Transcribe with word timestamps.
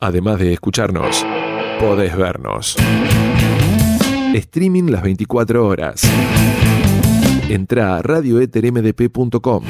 Además 0.00 0.38
de 0.38 0.52
escucharnos, 0.52 1.24
podés 1.80 2.16
vernos. 2.16 2.76
Streaming 4.34 4.90
las 4.90 5.02
24 5.02 5.66
horas. 5.66 6.02
Entra 7.48 7.96
a 7.96 8.02
radioetermdp.com. 8.02 9.64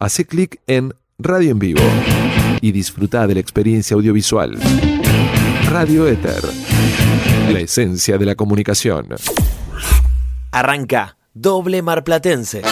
Hace 0.00 0.26
clic 0.26 0.60
en 0.66 0.92
Radio 1.18 1.50
en 1.52 1.58
Vivo 1.58 1.80
y 2.60 2.72
disfruta 2.72 3.26
de 3.26 3.34
la 3.34 3.40
experiencia 3.40 3.94
audiovisual. 3.94 4.58
Radio 5.70 6.08
Éter, 6.08 6.42
la 7.52 7.60
esencia 7.60 8.18
de 8.18 8.26
la 8.26 8.34
comunicación. 8.34 9.08
Arranca 10.50 11.16
Doble 11.34 11.82
Marplatense. 11.82 12.62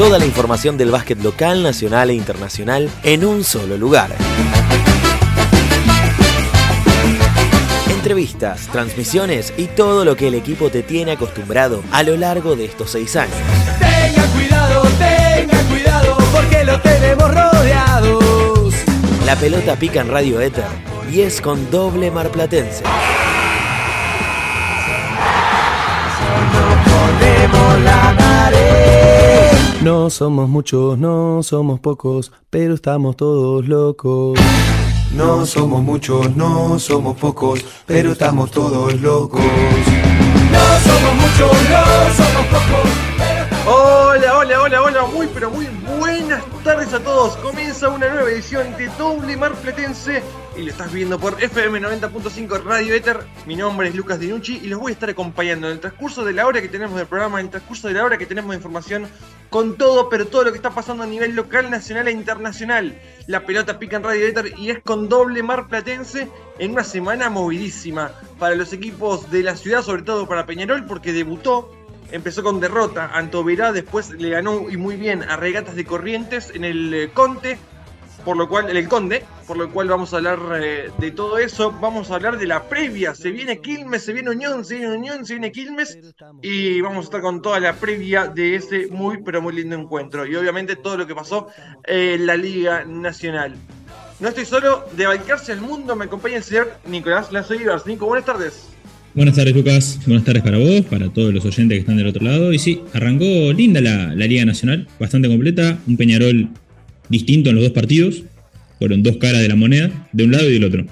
Toda 0.00 0.18
la 0.18 0.24
información 0.24 0.78
del 0.78 0.90
básquet 0.90 1.22
local, 1.22 1.62
nacional 1.62 2.08
e 2.08 2.14
internacional 2.14 2.88
en 3.02 3.22
un 3.22 3.44
solo 3.44 3.76
lugar. 3.76 4.08
Entrevistas, 7.90 8.66
transmisiones 8.72 9.52
y 9.58 9.66
todo 9.66 10.06
lo 10.06 10.16
que 10.16 10.28
el 10.28 10.34
equipo 10.34 10.70
te 10.70 10.82
tiene 10.82 11.12
acostumbrado 11.12 11.84
a 11.92 12.02
lo 12.02 12.16
largo 12.16 12.56
de 12.56 12.64
estos 12.64 12.92
seis 12.92 13.14
años. 13.14 13.36
Tenga 13.78 14.26
cuidado, 14.28 14.82
tenga 14.98 15.62
cuidado, 15.64 16.16
porque 16.32 16.64
lo 16.64 16.80
tenemos 16.80 17.34
rodeados. 17.34 18.74
La 19.26 19.36
pelota 19.36 19.76
pica 19.76 20.00
en 20.00 20.08
Radio 20.08 20.40
Éter 20.40 20.64
y 21.12 21.20
es 21.20 21.42
con 21.42 21.70
doble 21.70 22.10
marplatense. 22.10 22.84
No 26.54 26.90
somos 30.10 30.48
muchos, 30.48 30.98
no 30.98 31.42
somos 31.42 31.80
pocos, 31.80 32.32
pero 32.50 32.74
estamos 32.74 33.16
todos 33.16 33.66
locos. 33.66 34.38
No 35.14 35.46
somos 35.46 35.82
muchos, 35.82 36.36
no 36.36 36.78
somos 36.78 37.16
pocos, 37.16 37.64
pero 37.86 38.12
estamos 38.12 38.50
todos 38.50 39.00
locos. 39.00 39.40
No 39.40 40.80
somos 40.84 41.14
muchos, 41.14 41.52
no 41.70 42.14
somos 42.14 42.46
pocos. 42.46 43.10
Hola, 43.66 44.38
hola, 44.38 44.62
hola, 44.62 44.82
hola, 44.82 45.06
muy 45.06 45.28
pero 45.32 45.50
muy 45.50 45.66
buenas 45.98 46.42
tardes 46.64 46.92
a 46.92 47.00
todos. 47.00 47.36
Comienza 47.36 47.88
una 47.88 48.08
nueva 48.08 48.30
edición 48.30 48.76
de 48.76 48.88
Doble 48.98 49.36
Mar 49.36 49.52
Platense 49.54 50.22
y 50.56 50.62
lo 50.62 50.70
estás 50.70 50.92
viendo 50.92 51.18
por 51.18 51.42
FM 51.42 51.80
90.5 51.80 52.64
Radio 52.64 52.94
Ether. 52.94 53.20
Mi 53.46 53.56
nombre 53.56 53.88
es 53.88 53.94
Lucas 53.94 54.18
Dinucci 54.18 54.60
y 54.62 54.66
los 54.66 54.80
voy 54.80 54.90
a 54.90 54.94
estar 54.94 55.10
acompañando 55.10 55.68
en 55.68 55.74
el 55.74 55.80
transcurso 55.80 56.24
de 56.24 56.32
la 56.32 56.46
hora 56.46 56.60
que 56.60 56.68
tenemos 56.68 56.96
del 56.96 57.06
programa, 57.06 57.40
en 57.40 57.46
el 57.46 57.50
transcurso 57.50 57.88
de 57.88 57.94
la 57.94 58.04
hora 58.04 58.18
que 58.18 58.26
tenemos 58.26 58.50
de 58.50 58.56
información, 58.56 59.06
con 59.50 59.76
todo, 59.76 60.08
pero 60.08 60.26
todo 60.26 60.44
lo 60.44 60.52
que 60.52 60.56
está 60.56 60.70
pasando 60.70 61.02
a 61.02 61.06
nivel 61.06 61.34
local, 61.34 61.70
nacional 61.70 62.08
e 62.08 62.12
internacional. 62.12 62.94
La 63.26 63.44
pelota 63.44 63.78
pica 63.78 63.96
en 63.96 64.04
Radio 64.04 64.26
Ether 64.26 64.54
y 64.56 64.70
es 64.70 64.78
con 64.78 65.08
doble 65.08 65.42
mar 65.42 65.66
platense 65.68 66.28
en 66.58 66.70
una 66.70 66.84
semana 66.84 67.28
movidísima 67.28 68.12
para 68.38 68.54
los 68.54 68.72
equipos 68.72 69.30
de 69.30 69.42
la 69.42 69.56
ciudad, 69.56 69.82
sobre 69.82 70.02
todo 70.02 70.26
para 70.26 70.46
Peñarol, 70.46 70.86
porque 70.86 71.12
debutó 71.12 71.70
empezó 72.12 72.42
con 72.42 72.60
derrota 72.60 73.10
ante 73.12 73.38
después 73.72 74.10
le 74.10 74.30
ganó 74.30 74.68
y 74.68 74.76
muy 74.76 74.96
bien 74.96 75.22
a 75.22 75.36
Regatas 75.36 75.76
de 75.76 75.84
Corrientes 75.84 76.50
en 76.54 76.64
el 76.64 76.92
eh, 76.92 77.10
Conte, 77.12 77.58
por 78.24 78.36
lo 78.36 78.48
cual, 78.48 78.74
el 78.74 78.88
Conde, 78.88 79.24
por 79.46 79.56
lo 79.56 79.70
cual 79.70 79.88
vamos 79.88 80.12
a 80.12 80.18
hablar 80.18 80.38
eh, 80.60 80.90
de 80.98 81.10
todo 81.10 81.38
eso, 81.38 81.72
vamos 81.80 82.10
a 82.10 82.16
hablar 82.16 82.38
de 82.38 82.46
la 82.46 82.68
previa, 82.68 83.14
se 83.14 83.30
viene 83.30 83.60
Quilmes, 83.60 84.02
se 84.02 84.12
viene 84.12 84.30
Unión, 84.30 84.64
se 84.64 84.76
viene 84.76 84.96
Unión, 84.96 85.26
se 85.26 85.34
viene 85.34 85.52
Quilmes 85.52 85.98
y 86.42 86.80
vamos 86.80 86.98
a 86.98 87.04
estar 87.04 87.20
con 87.20 87.42
toda 87.42 87.60
la 87.60 87.74
previa 87.74 88.26
de 88.26 88.54
ese 88.54 88.88
muy 88.88 89.22
pero 89.22 89.42
muy 89.42 89.54
lindo 89.54 89.76
encuentro 89.76 90.26
y 90.26 90.34
obviamente 90.36 90.76
todo 90.76 90.96
lo 90.96 91.06
que 91.06 91.14
pasó 91.14 91.48
en 91.84 92.26
la 92.26 92.36
Liga 92.36 92.84
Nacional. 92.84 93.54
No 94.20 94.28
estoy 94.28 94.44
solo, 94.44 94.84
de 94.96 95.06
Balcarce 95.06 95.52
al 95.52 95.62
Mundo 95.62 95.96
me 95.96 96.04
acompaña 96.04 96.36
el 96.36 96.42
señor 96.42 96.74
Nicolás 96.86 97.32
Lazo. 97.32 97.54
Nico, 97.86 98.06
buenas 98.06 98.26
tardes. 98.26 98.68
Buenas 99.14 99.34
tardes, 99.34 99.56
Lucas. 99.56 99.98
Buenas 100.06 100.24
tardes 100.24 100.42
para 100.42 100.58
vos, 100.58 100.82
para 100.88 101.08
todos 101.08 101.34
los 101.34 101.44
oyentes 101.44 101.76
que 101.76 101.80
están 101.80 101.96
del 101.96 102.06
otro 102.06 102.22
lado. 102.22 102.52
Y 102.52 102.58
sí, 102.58 102.82
arrancó 102.92 103.24
linda 103.52 103.80
la, 103.80 104.14
la, 104.14 104.26
Liga 104.26 104.44
Nacional, 104.44 104.86
bastante 105.00 105.26
completa. 105.28 105.78
Un 105.88 105.96
Peñarol 105.96 106.48
distinto 107.10 107.50
en 107.50 107.56
los 107.56 107.64
dos 107.64 107.72
partidos. 107.72 108.22
Fueron 108.78 109.02
dos 109.02 109.18
caras 109.18 109.42
de 109.42 109.48
la 109.48 109.56
moneda, 109.56 110.08
de 110.12 110.24
un 110.24 110.32
lado 110.32 110.48
y 110.48 110.54
del 110.54 110.64
otro. 110.64 110.86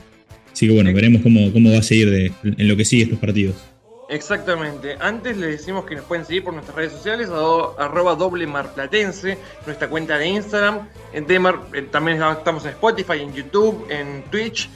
Así 0.52 0.66
que 0.66 0.74
bueno, 0.74 0.92
veremos 0.92 1.22
cómo, 1.22 1.50
cómo 1.52 1.70
va 1.70 1.78
a 1.78 1.82
seguir 1.82 2.10
de, 2.10 2.32
en 2.42 2.68
lo 2.68 2.76
que 2.76 2.84
sigue 2.84 3.04
estos 3.04 3.18
partidos. 3.18 3.54
Exactamente. 4.08 4.96
Antes 5.00 5.36
les 5.36 5.50
decimos 5.58 5.84
que 5.84 5.94
nos 5.94 6.04
pueden 6.04 6.24
seguir 6.24 6.42
por 6.42 6.54
nuestras 6.54 6.76
redes 6.76 6.92
sociales, 6.92 7.28
arroba 7.28 8.14
doble 8.14 8.46
marplatense, 8.46 9.36
nuestra 9.66 9.88
cuenta 9.88 10.18
de 10.18 10.28
Instagram. 10.28 10.88
En 11.12 11.26
Demar, 11.26 11.60
eh, 11.74 11.82
también 11.90 12.18
estamos 12.22 12.64
en 12.64 12.70
Spotify, 12.70 13.20
en 13.20 13.34
YouTube, 13.34 13.86
en 13.90 14.24
Twitch. 14.30 14.68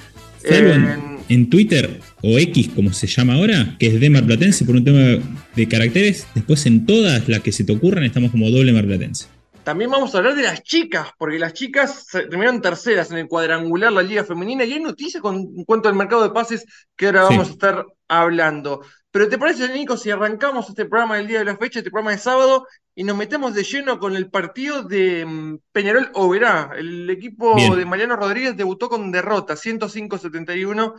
En, 0.44 1.18
en, 1.28 1.48
Twitter 1.48 2.00
o 2.20 2.36
X, 2.36 2.70
como 2.74 2.92
se 2.92 3.06
llama 3.06 3.34
ahora, 3.34 3.76
que 3.78 3.86
es 3.86 4.00
de 4.00 4.10
Marplatense 4.10 4.64
por 4.64 4.74
un 4.74 4.84
tema 4.84 5.22
de 5.54 5.68
caracteres. 5.68 6.26
Después 6.34 6.66
en 6.66 6.84
todas 6.84 7.28
las 7.28 7.40
que 7.40 7.52
se 7.52 7.62
te 7.62 7.72
ocurran 7.72 8.02
estamos 8.02 8.32
como 8.32 8.50
doble 8.50 8.72
Marplatense. 8.72 9.26
También 9.64 9.90
vamos 9.90 10.14
a 10.14 10.18
hablar 10.18 10.34
de 10.34 10.42
las 10.42 10.62
chicas, 10.62 11.08
porque 11.18 11.38
las 11.38 11.52
chicas 11.52 12.06
terminaron 12.10 12.60
terceras 12.60 13.10
en 13.10 13.18
el 13.18 13.28
cuadrangular 13.28 13.92
la 13.92 14.02
Liga 14.02 14.24
Femenina 14.24 14.64
y 14.64 14.72
hay 14.72 14.80
noticias 14.80 15.22
con 15.22 15.36
en 15.36 15.64
cuanto 15.64 15.88
al 15.88 15.94
mercado 15.94 16.24
de 16.24 16.30
pases 16.30 16.64
que 16.96 17.06
ahora 17.06 17.24
vamos 17.24 17.48
a 17.48 17.52
estar 17.52 17.86
hablando. 18.08 18.82
Pero 19.12 19.28
¿te 19.28 19.38
parece, 19.38 19.72
Nico, 19.72 19.96
si 19.96 20.10
arrancamos 20.10 20.68
este 20.68 20.86
programa 20.86 21.18
del 21.18 21.28
día 21.28 21.38
de 21.38 21.44
la 21.44 21.56
fecha, 21.56 21.78
este 21.78 21.90
programa 21.90 22.12
de 22.12 22.18
sábado, 22.18 22.66
y 22.94 23.04
nos 23.04 23.16
metemos 23.16 23.54
de 23.54 23.62
lleno 23.62 23.98
con 23.98 24.16
el 24.16 24.30
partido 24.30 24.82
de 24.82 25.24
mm, 25.26 25.58
Peñarol 25.70 26.08
Oberá? 26.14 26.70
El 26.76 27.08
equipo 27.10 27.54
Bien. 27.54 27.76
de 27.76 27.84
Mariano 27.84 28.16
Rodríguez 28.16 28.56
debutó 28.56 28.88
con 28.88 29.12
derrota, 29.12 29.54
105-71. 29.54 30.94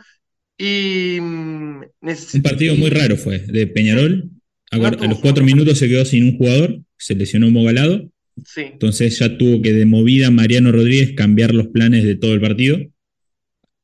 Y. 0.56 1.18
mm, 1.20 1.82
Un 2.34 2.42
partido 2.42 2.76
muy 2.76 2.90
raro 2.90 3.16
fue, 3.16 3.40
de 3.40 3.66
Peñarol. 3.66 4.30
A, 4.70 4.76
a 4.76 5.06
los 5.06 5.18
cuatro 5.18 5.44
minutos 5.44 5.78
se 5.78 5.88
quedó 5.88 6.04
sin 6.04 6.24
un 6.24 6.38
jugador, 6.38 6.78
se 6.96 7.14
lesionó 7.14 7.50
Mogalado. 7.50 8.08
Sí, 8.44 8.80
Entonces 8.80 9.18
ya 9.18 9.36
tuvo 9.38 9.62
que 9.62 9.72
de 9.72 9.86
movida 9.86 10.30
Mariano 10.30 10.70
Rodríguez 10.70 11.14
cambiar 11.16 11.54
los 11.54 11.68
planes 11.68 12.04
de 12.04 12.14
todo 12.16 12.34
el 12.34 12.40
partido. 12.40 12.78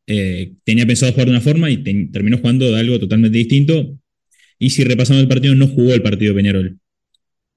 Eh, 0.07 0.55
tenía 0.65 0.87
pensado 0.87 1.13
jugar 1.13 1.27
de 1.29 1.33
una 1.33 1.41
forma 1.41 1.71
y 1.71 1.79
te- 1.83 2.09
terminó 2.13 2.39
jugando 2.39 2.67
de 2.71 2.79
algo 2.81 2.99
totalmente 2.99 3.39
distinto. 3.39 3.97
Y 4.59 4.71
si 4.71 4.85
repasamos 4.85 5.23
el 5.23 5.29
partido, 5.29 5.55
no 5.55 5.69
jugó 5.69 5.93
el 5.95 6.03
partido 6.03 6.35
Peñarol. 6.35 6.79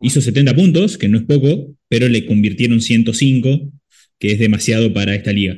Hizo 0.02 0.22
70 0.22 0.56
puntos, 0.56 0.98
que 0.98 1.10
no 1.10 1.18
es 1.20 1.26
poco, 1.26 1.76
pero 1.90 2.10
le 2.10 2.26
convirtieron 2.26 2.82
105, 2.82 3.72
que 4.20 4.34
es 4.34 4.40
demasiado 4.40 4.94
para 4.94 5.16
esta 5.16 5.34
liga. 5.34 5.58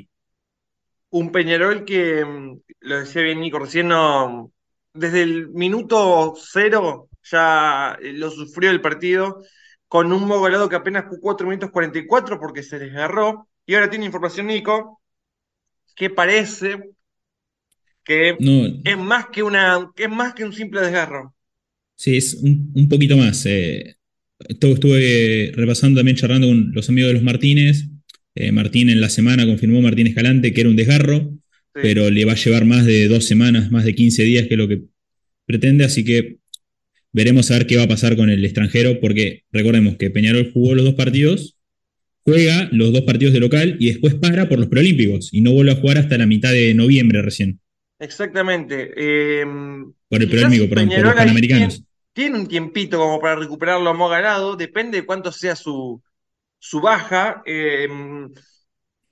un 1.12 1.31
Peñarol 1.31 1.85
que, 1.85 2.25
mm, 2.25 2.59
lo 2.81 3.00
decía 3.00 3.22
bien 3.22 3.40
Nico 3.41 3.59
recién, 3.59 3.88
no, 3.88 4.51
desde 4.94 5.24
el 5.24 5.50
minuto 5.50 6.34
cero 6.38 7.09
ya 7.24 7.97
eh, 8.01 8.13
lo 8.13 8.29
sufrió 8.31 8.72
el 8.72 8.81
partido, 8.81 9.41
con 9.88 10.12
un 10.13 10.28
Mogalado 10.28 10.69
que 10.69 10.75
apenas 10.75 11.06
jugó 11.06 11.22
4 11.22 11.47
minutos 11.47 11.72
44 11.72 12.40
porque 12.40 12.63
se 12.63 12.79
desgarró. 12.79 13.47
Y 13.66 13.75
ahora 13.75 13.90
tiene 13.90 14.06
información 14.06 14.47
Nico, 14.47 15.01
que 15.95 16.10
parece 16.10 16.92
que 18.04 18.38
No, 18.39 18.68
es 18.83 18.98
más 18.98 19.27
que 19.30 19.44
una, 19.44 19.92
que 19.95 20.04
es 20.06 20.10
más 20.10 20.33
que 20.33 20.45
un 20.45 20.54
simple 20.54 20.81
desgarro. 20.81 21.36
Sí, 21.95 22.18
es 22.18 22.36
un, 22.36 22.71
un 22.75 22.89
poquito 22.89 23.18
más. 23.18 23.45
eh, 23.45 23.95
estuve 24.50 25.51
repasando 25.56 26.00
también, 26.00 26.18
charlando 26.18 26.48
con 26.48 26.71
los 26.74 26.89
amigos 26.89 27.10
de 27.10 27.13
los 27.15 27.24
Martínez. 27.24 27.86
Eh, 28.36 28.51
Martín 28.51 28.89
en 28.89 29.00
la 29.00 29.10
semana 29.10 29.45
confirmó 29.45 29.81
Martín 29.81 30.07
Escalante 30.07 30.54
que 30.54 30.62
era 30.62 30.69
un 30.69 30.75
desgarro, 30.75 31.31
Sí. 31.74 31.81
pero 31.81 32.10
le 32.10 32.25
va 32.25 32.33
a 32.33 32.36
llevar 32.36 32.65
más 32.65 32.86
de 32.86 33.07
dos 33.07 33.25
semanas, 33.25 33.71
más 33.71 33.86
de 33.86 33.95
15 33.95 34.24
días, 34.24 34.48
que 34.48 34.57
lo 34.57 34.68
que 34.68 34.83
pretende. 35.45 35.86
Así 35.86 36.04
que 36.06 36.39
veremos 37.15 37.50
a 37.50 37.53
ver 37.53 37.65
qué 37.65 37.77
va 37.77 37.83
a 37.83 37.88
pasar 37.88 38.17
con 38.17 38.29
el 38.29 38.44
extranjero, 38.44 39.00
porque 39.00 39.45
recordemos 39.53 39.95
que 39.95 40.09
Peñarol 40.09 40.51
jugó 40.51 40.75
los 40.75 40.83
dos 40.83 40.95
partidos, 40.95 41.56
juega 42.25 42.67
los 42.73 42.91
dos 42.91 43.03
partidos 43.03 43.33
de 43.33 43.39
local 43.39 43.77
y 43.79 43.88
después 43.88 44.15
para 44.15 44.50
por 44.50 44.59
los 44.59 44.67
preolímpicos 44.67 45.33
y 45.33 45.39
no 45.39 45.53
vuelve 45.53 45.71
a 45.71 45.75
jugar 45.75 45.97
hasta 45.97 46.17
la 46.17 46.25
mitad 46.25 46.51
de 46.51 46.73
noviembre 46.73 47.21
recién, 47.21 47.62
Exactamente. 48.00 48.91
eh, 48.97 49.45
por 50.09 50.21
el 50.21 50.29
preolímpico, 50.29 50.67
perdón, 50.67 50.89
por 50.89 51.06
los 51.06 51.15
panamericanos. 51.15 51.75
tiene, 51.75 51.88
tiene 52.12 52.39
un 52.39 52.47
tiempito 52.50 52.97
como 52.97 53.21
para 53.21 53.38
recuperarlo 53.38 53.89
a 53.89 53.94
Mogalado, 53.94 54.57
depende 54.57 55.00
de 55.00 55.06
cuánto 55.06 55.31
sea 55.31 55.56
su, 55.56 56.03
su 56.59 56.81
baja. 56.81 57.44
eh, 57.45 57.88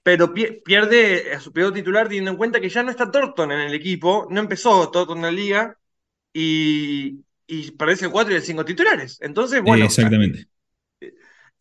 pero 0.06 0.34
pierde 0.34 1.32
a 1.34 1.40
su 1.40 1.54
peor 1.54 1.72
titular 1.72 2.10
teniendo 2.10 2.32
en 2.32 2.36
cuenta 2.36 2.60
que 2.60 2.68
ya 2.68 2.84
no 2.84 2.92
está 2.92 3.10
Thornton 3.10 3.54
en 3.54 3.62
el 3.62 3.74
equipo, 3.74 4.28
no 4.30 4.42
empezó 4.42 4.92
Thornton 4.92 5.20
en 5.20 5.24
la 5.24 5.32
liga 5.32 5.78
y, 6.34 7.24
y 7.54 7.72
parece 7.72 8.06
el 8.06 8.12
4 8.12 8.34
y 8.34 8.38
el 8.38 8.42
5 8.42 8.66
titulares. 8.66 9.18
Entonces, 9.22 9.62
bueno. 9.62 9.86
exactamente. 9.86 10.48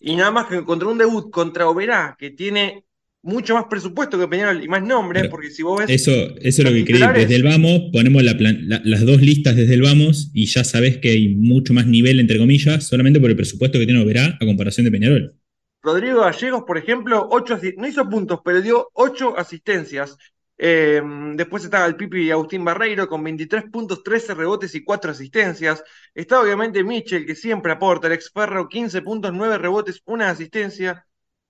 Y 0.00 0.16
nada 0.16 0.30
más 0.30 0.46
que 0.46 0.64
contra 0.64 0.88
un 0.88 0.98
debut 0.98 1.30
contra 1.30 1.68
Oberá, 1.68 2.16
que 2.18 2.30
tiene 2.30 2.84
mucho 3.22 3.54
más 3.54 3.66
presupuesto 3.70 4.18
que 4.18 4.26
Peñarol 4.26 4.64
y 4.64 4.68
más 4.68 4.82
nombres, 4.82 5.28
porque 5.28 5.50
si 5.50 5.62
vos 5.62 5.78
ves. 5.78 5.90
Eso, 5.90 6.10
eso 6.10 6.62
es 6.62 6.64
lo 6.64 6.72
que 6.72 6.84
quería. 6.84 7.12
Desde 7.12 7.36
el 7.36 7.44
vamos, 7.44 7.82
ponemos 7.92 8.22
las 8.22 9.06
dos 9.06 9.20
listas 9.20 9.54
desde 9.54 9.74
el 9.74 9.82
vamos 9.82 10.30
y 10.34 10.46
ya 10.46 10.64
sabes 10.64 10.98
que 10.98 11.10
hay 11.10 11.28
mucho 11.28 11.72
más 11.72 11.86
nivel, 11.86 12.18
entre 12.18 12.38
comillas, 12.38 12.84
solamente 12.84 13.20
por 13.20 13.30
el 13.30 13.36
presupuesto 13.36 13.78
que 13.78 13.86
tiene 13.86 14.02
Oberá 14.02 14.36
a 14.40 14.44
comparación 14.44 14.84
de 14.84 14.90
Peñarol. 14.90 15.36
Rodrigo 15.82 16.20
Gallegos, 16.20 16.64
por 16.64 16.78
ejemplo, 16.78 17.28
ocho, 17.30 17.58
no 17.76 17.86
hizo 17.86 18.08
puntos, 18.08 18.40
pero 18.44 18.60
dio 18.60 18.90
ocho 18.94 19.36
asistencias. 19.36 20.16
Em, 20.64 21.36
después 21.36 21.64
está 21.64 21.84
el 21.86 21.96
Pipi 21.96 22.30
Agustín 22.30 22.64
Barreiro 22.64 23.08
con 23.08 23.24
23 23.24 23.64
puntos, 23.64 24.04
13 24.04 24.34
rebotes 24.34 24.72
y 24.76 24.84
4 24.84 25.10
asistencias. 25.10 25.82
Está 26.14 26.40
obviamente 26.40 26.84
Mitchell, 26.84 27.26
que 27.26 27.34
siempre 27.34 27.72
aporta. 27.72 28.06
El 28.06 28.12
ex 28.12 28.30
15 28.70 29.02
puntos, 29.02 29.32
9 29.34 29.58
rebotes, 29.58 30.00
una 30.04 30.30
asistencia 30.30 31.04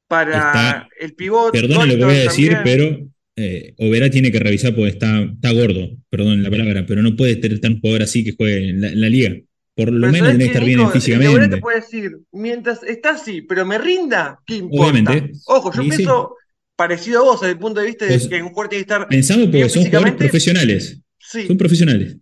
para 0.08 0.88
el 0.98 1.12
pivot. 1.12 1.52
Perdón 1.52 1.90
lo 1.90 1.96
que 1.96 2.04
voy 2.06 2.14
a 2.14 2.20
decir, 2.20 2.56
pero 2.64 3.06
eh, 3.36 3.74
Oberá 3.76 4.08
tiene 4.08 4.32
que 4.32 4.38
revisar 4.38 4.74
porque 4.74 4.88
está, 4.88 5.20
está 5.20 5.52
gordo, 5.52 5.90
perdón 6.08 6.42
la 6.42 6.48
palabra, 6.48 6.86
pero 6.86 7.02
no 7.02 7.14
puede 7.14 7.36
tener 7.36 7.60
tan 7.60 7.80
jugador 7.80 8.04
así 8.04 8.24
que 8.24 8.34
juegue 8.34 8.70
en 8.70 8.80
la, 8.98 9.08
liga. 9.10 9.36
Por 9.74 9.92
lo 9.92 10.10
menos 10.10 10.30
tiene 10.30 10.44
que 10.44 10.50
estar 10.52 10.64
bien 10.64 10.90
físicamente. 10.90 11.34
Oberá 11.34 11.50
te 11.50 11.58
puede 11.58 11.80
decir, 11.80 12.12
mientras 12.30 12.82
está 12.82 13.10
así, 13.10 13.42
pero 13.42 13.66
me 13.66 13.76
rinda, 13.76 14.40
¿qué 14.46 14.54
importa? 14.54 14.90
Obviamente. 14.90 15.32
Ojo, 15.44 15.70
yo 15.70 15.82
pienso 15.82 16.36
parecido 16.82 17.20
a 17.20 17.22
vos 17.22 17.40
desde 17.40 17.52
el 17.52 17.58
punto 17.58 17.80
de 17.80 17.86
vista 17.86 18.06
de 18.06 18.14
pues, 18.14 18.26
que 18.26 18.42
un 18.42 18.48
jugador 18.48 18.68
tiene 18.68 18.84
que 18.84 18.92
estar. 18.92 19.08
Pensamos 19.08 19.44
porque 19.46 19.68
son 19.68 19.84
jugadores 19.84 20.14
profesionales. 20.14 21.00
Sí. 21.16 21.46
Son 21.46 21.56
profesionales. 21.56 22.16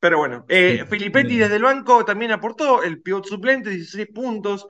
Pero 0.00 0.18
bueno, 0.18 0.44
eh, 0.48 0.84
Filippetti 0.90 1.36
desde 1.36 1.56
el 1.56 1.62
banco 1.62 2.04
también 2.04 2.32
aportó 2.32 2.82
el 2.82 3.00
pivot 3.00 3.24
suplente, 3.24 3.70
16 3.70 4.08
puntos. 4.12 4.66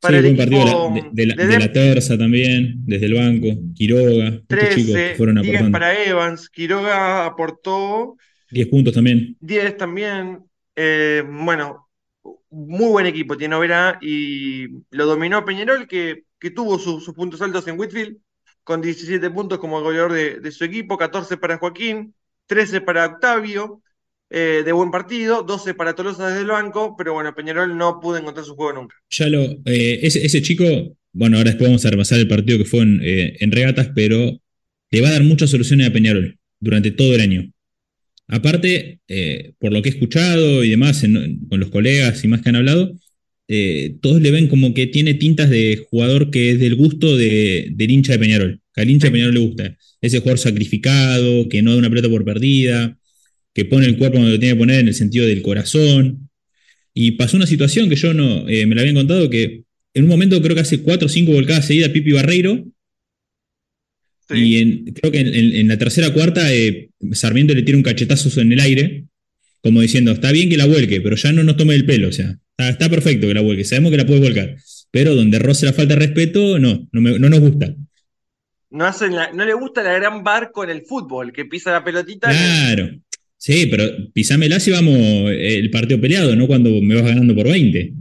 Para 0.00 0.20
sí, 0.20 0.26
el 0.26 0.36
partido 0.36 0.92
de, 1.12 1.26
la, 1.26 1.72
terza 1.72 2.18
también, 2.18 2.74
desde 2.84 3.06
el 3.06 3.14
banco. 3.14 3.46
Quiroga, 3.74 4.42
13, 4.48 4.74
chicos 4.74 5.00
fueron 5.16 5.38
aportando. 5.38 5.68
10 5.68 5.72
para 5.72 6.04
Evans, 6.04 6.50
Quiroga 6.50 7.26
aportó. 7.26 8.16
10 8.50 8.68
puntos 8.68 8.92
también. 8.92 9.36
10 9.40 9.76
también. 9.76 10.40
Eh, 10.74 11.22
bueno, 11.26 11.88
muy 12.50 12.88
buen 12.88 13.06
equipo 13.06 13.36
tiene 13.36 13.54
Overa 13.54 13.98
y 14.02 14.66
lo 14.90 15.06
dominó 15.06 15.44
Peñarol, 15.44 15.86
que, 15.86 16.24
que 16.40 16.50
tuvo 16.50 16.78
sus 16.80 17.04
puntos 17.14 17.40
altos 17.40 17.66
en 17.68 17.78
Whitfield 17.78 18.18
con 18.64 18.80
17 18.80 19.30
puntos 19.30 19.58
como 19.58 19.80
goleador 19.82 20.12
de, 20.12 20.50
su 20.50 20.64
equipo, 20.64 20.96
14 20.96 21.36
para 21.36 21.58
Joaquín, 21.58 22.14
13 22.46 22.80
para 22.80 23.06
Octavio, 23.06 23.82
eh, 24.30 24.62
de 24.64 24.72
buen 24.72 24.90
partido, 24.90 25.42
12 25.42 25.74
para 25.74 25.94
Tolosa 25.94 26.28
desde 26.28 26.40
el 26.40 26.48
banco, 26.48 26.96
pero 26.96 27.12
bueno, 27.12 27.34
Peñarol 27.34 27.76
no 27.76 28.00
pudo 28.00 28.16
encontrar 28.16 28.44
su 28.44 28.56
juego 28.56 28.72
nunca. 28.72 28.96
Ya 29.10 29.28
lo, 29.28 29.42
eh, 29.66 30.00
ese, 30.02 30.42
chico, 30.42 30.64
bueno, 31.12 31.36
ahora 31.36 31.50
después 31.50 31.68
vamos 31.68 31.84
a 31.84 31.90
repasar 31.90 32.18
el 32.18 32.26
partido 32.26 32.58
que 32.58 32.64
fue 32.64 32.80
en, 32.80 33.00
eh, 33.02 33.36
regatas, 33.50 33.90
pero 33.94 34.40
le 34.90 35.00
va 35.00 35.08
a 35.08 35.12
dar 35.12 35.22
muchas 35.22 35.50
soluciones 35.50 35.88
a 35.88 35.92
Peñarol 35.92 36.38
durante 36.58 36.90
todo 36.90 37.14
el 37.14 37.20
año. 37.20 37.50
Aparte, 38.26 39.00
por 39.58 39.72
lo 39.72 39.82
que 39.82 39.90
he 39.90 39.92
escuchado 39.92 40.64
y 40.64 40.70
demás 40.70 41.04
con 41.50 41.60
los 41.60 41.68
colegas 41.68 42.24
y 42.24 42.28
más 42.28 42.40
que 42.40 42.48
han 42.48 42.56
hablado, 42.56 42.94
eh, 43.46 43.96
todos 44.00 44.22
le 44.22 44.30
ven 44.30 44.48
como 44.48 44.72
que 44.72 44.86
tiene 44.86 45.14
tintas 45.14 45.50
de 45.50 45.84
jugador 45.90 46.30
que 46.30 46.50
es 46.52 46.60
del 46.60 46.76
gusto 46.76 47.16
de, 47.16 47.68
del 47.72 47.90
hincha 47.90 48.12
de 48.12 48.18
Peñarol. 48.18 48.60
Que 48.74 48.80
al 48.80 48.90
hincha 48.90 49.08
de 49.08 49.12
Peñarol 49.12 49.34
le 49.34 49.40
gusta. 49.40 49.76
Ese 50.00 50.18
jugador 50.18 50.38
sacrificado, 50.38 51.48
que 51.48 51.62
no 51.62 51.72
da 51.72 51.78
una 51.78 51.90
pelota 51.90 52.08
por 52.08 52.24
perdida, 52.24 52.98
que 53.52 53.64
pone 53.64 53.86
el 53.86 53.98
cuerpo 53.98 54.18
donde 54.18 54.32
lo 54.32 54.38
tiene 54.38 54.54
que 54.54 54.58
poner 54.58 54.80
en 54.80 54.88
el 54.88 54.94
sentido 54.94 55.26
del 55.26 55.42
corazón. 55.42 56.30
Y 56.94 57.12
pasó 57.12 57.36
una 57.36 57.46
situación 57.46 57.88
que 57.88 57.96
yo 57.96 58.14
no 58.14 58.48
eh, 58.48 58.66
me 58.66 58.74
la 58.74 58.82
habían 58.82 58.96
contado 58.96 59.28
que 59.28 59.64
en 59.94 60.04
un 60.04 60.08
momento 60.08 60.40
creo 60.42 60.54
que 60.54 60.62
hace 60.62 60.80
cuatro 60.80 61.06
o 61.06 61.08
cinco 61.08 61.32
volcadas 61.32 61.66
seguidas 61.66 61.90
Pipi 61.90 62.12
Barreiro. 62.12 62.66
Y 64.30 64.92
creo 64.92 65.12
que 65.12 65.20
en, 65.20 65.68
la 65.68 65.76
tercera 65.76 66.10
cuarta 66.12 66.52
eh, 66.52 66.88
Sarmiento 67.12 67.54
le 67.54 67.62
tira 67.62 67.76
un 67.76 67.84
cachetazo 67.84 68.40
en 68.40 68.52
el 68.52 68.60
aire, 68.60 69.04
como 69.60 69.82
diciendo, 69.82 70.12
está 70.12 70.32
bien 70.32 70.48
que 70.48 70.56
la 70.56 70.64
vuelque, 70.64 71.02
pero 71.02 71.14
ya 71.14 71.30
no 71.32 71.44
nos 71.44 71.58
tome 71.58 71.74
el 71.74 71.84
pelo. 71.84 72.08
O 72.08 72.12
sea, 72.12 72.38
Está, 72.56 72.88
perfecto 72.88 73.26
que 73.26 73.34
la 73.34 73.40
vuelque, 73.40 73.64
sabemos 73.64 73.90
que 73.90 73.96
la 73.96 74.06
puedes 74.06 74.22
volcar, 74.22 74.56
pero 74.90 75.14
donde 75.14 75.38
roce 75.38 75.66
la 75.66 75.72
falta 75.72 75.94
de 75.94 76.00
respeto, 76.00 76.58
no, 76.58 76.86
no, 76.92 77.18
nos 77.18 77.40
gusta. 77.40 77.74
No, 78.70 78.84
hacen 78.86 79.12
no 79.12 79.44
le 79.44 79.54
gusta 79.54 79.82
la 79.82 79.92
gran 79.94 80.22
barco 80.22 80.64
en 80.64 80.70
el 80.70 80.82
fútbol, 80.82 81.32
que 81.32 81.44
pisa 81.44 81.72
la 81.72 81.84
pelotita. 81.84 82.30
Claro, 82.30 82.90
sí, 83.36 83.66
pero 83.66 83.84
pisámela 84.12 84.60
si 84.60 84.70
vamos 84.70 84.94
eh, 84.94 85.58
el 85.58 85.70
partido 85.70 86.00
peleado, 86.00 86.36
no 86.36 86.46
cuando 86.46 86.70
me 86.80 86.94
vas 86.94 87.04
ganando 87.04 87.34
por 87.34 87.48
20. 87.48 87.92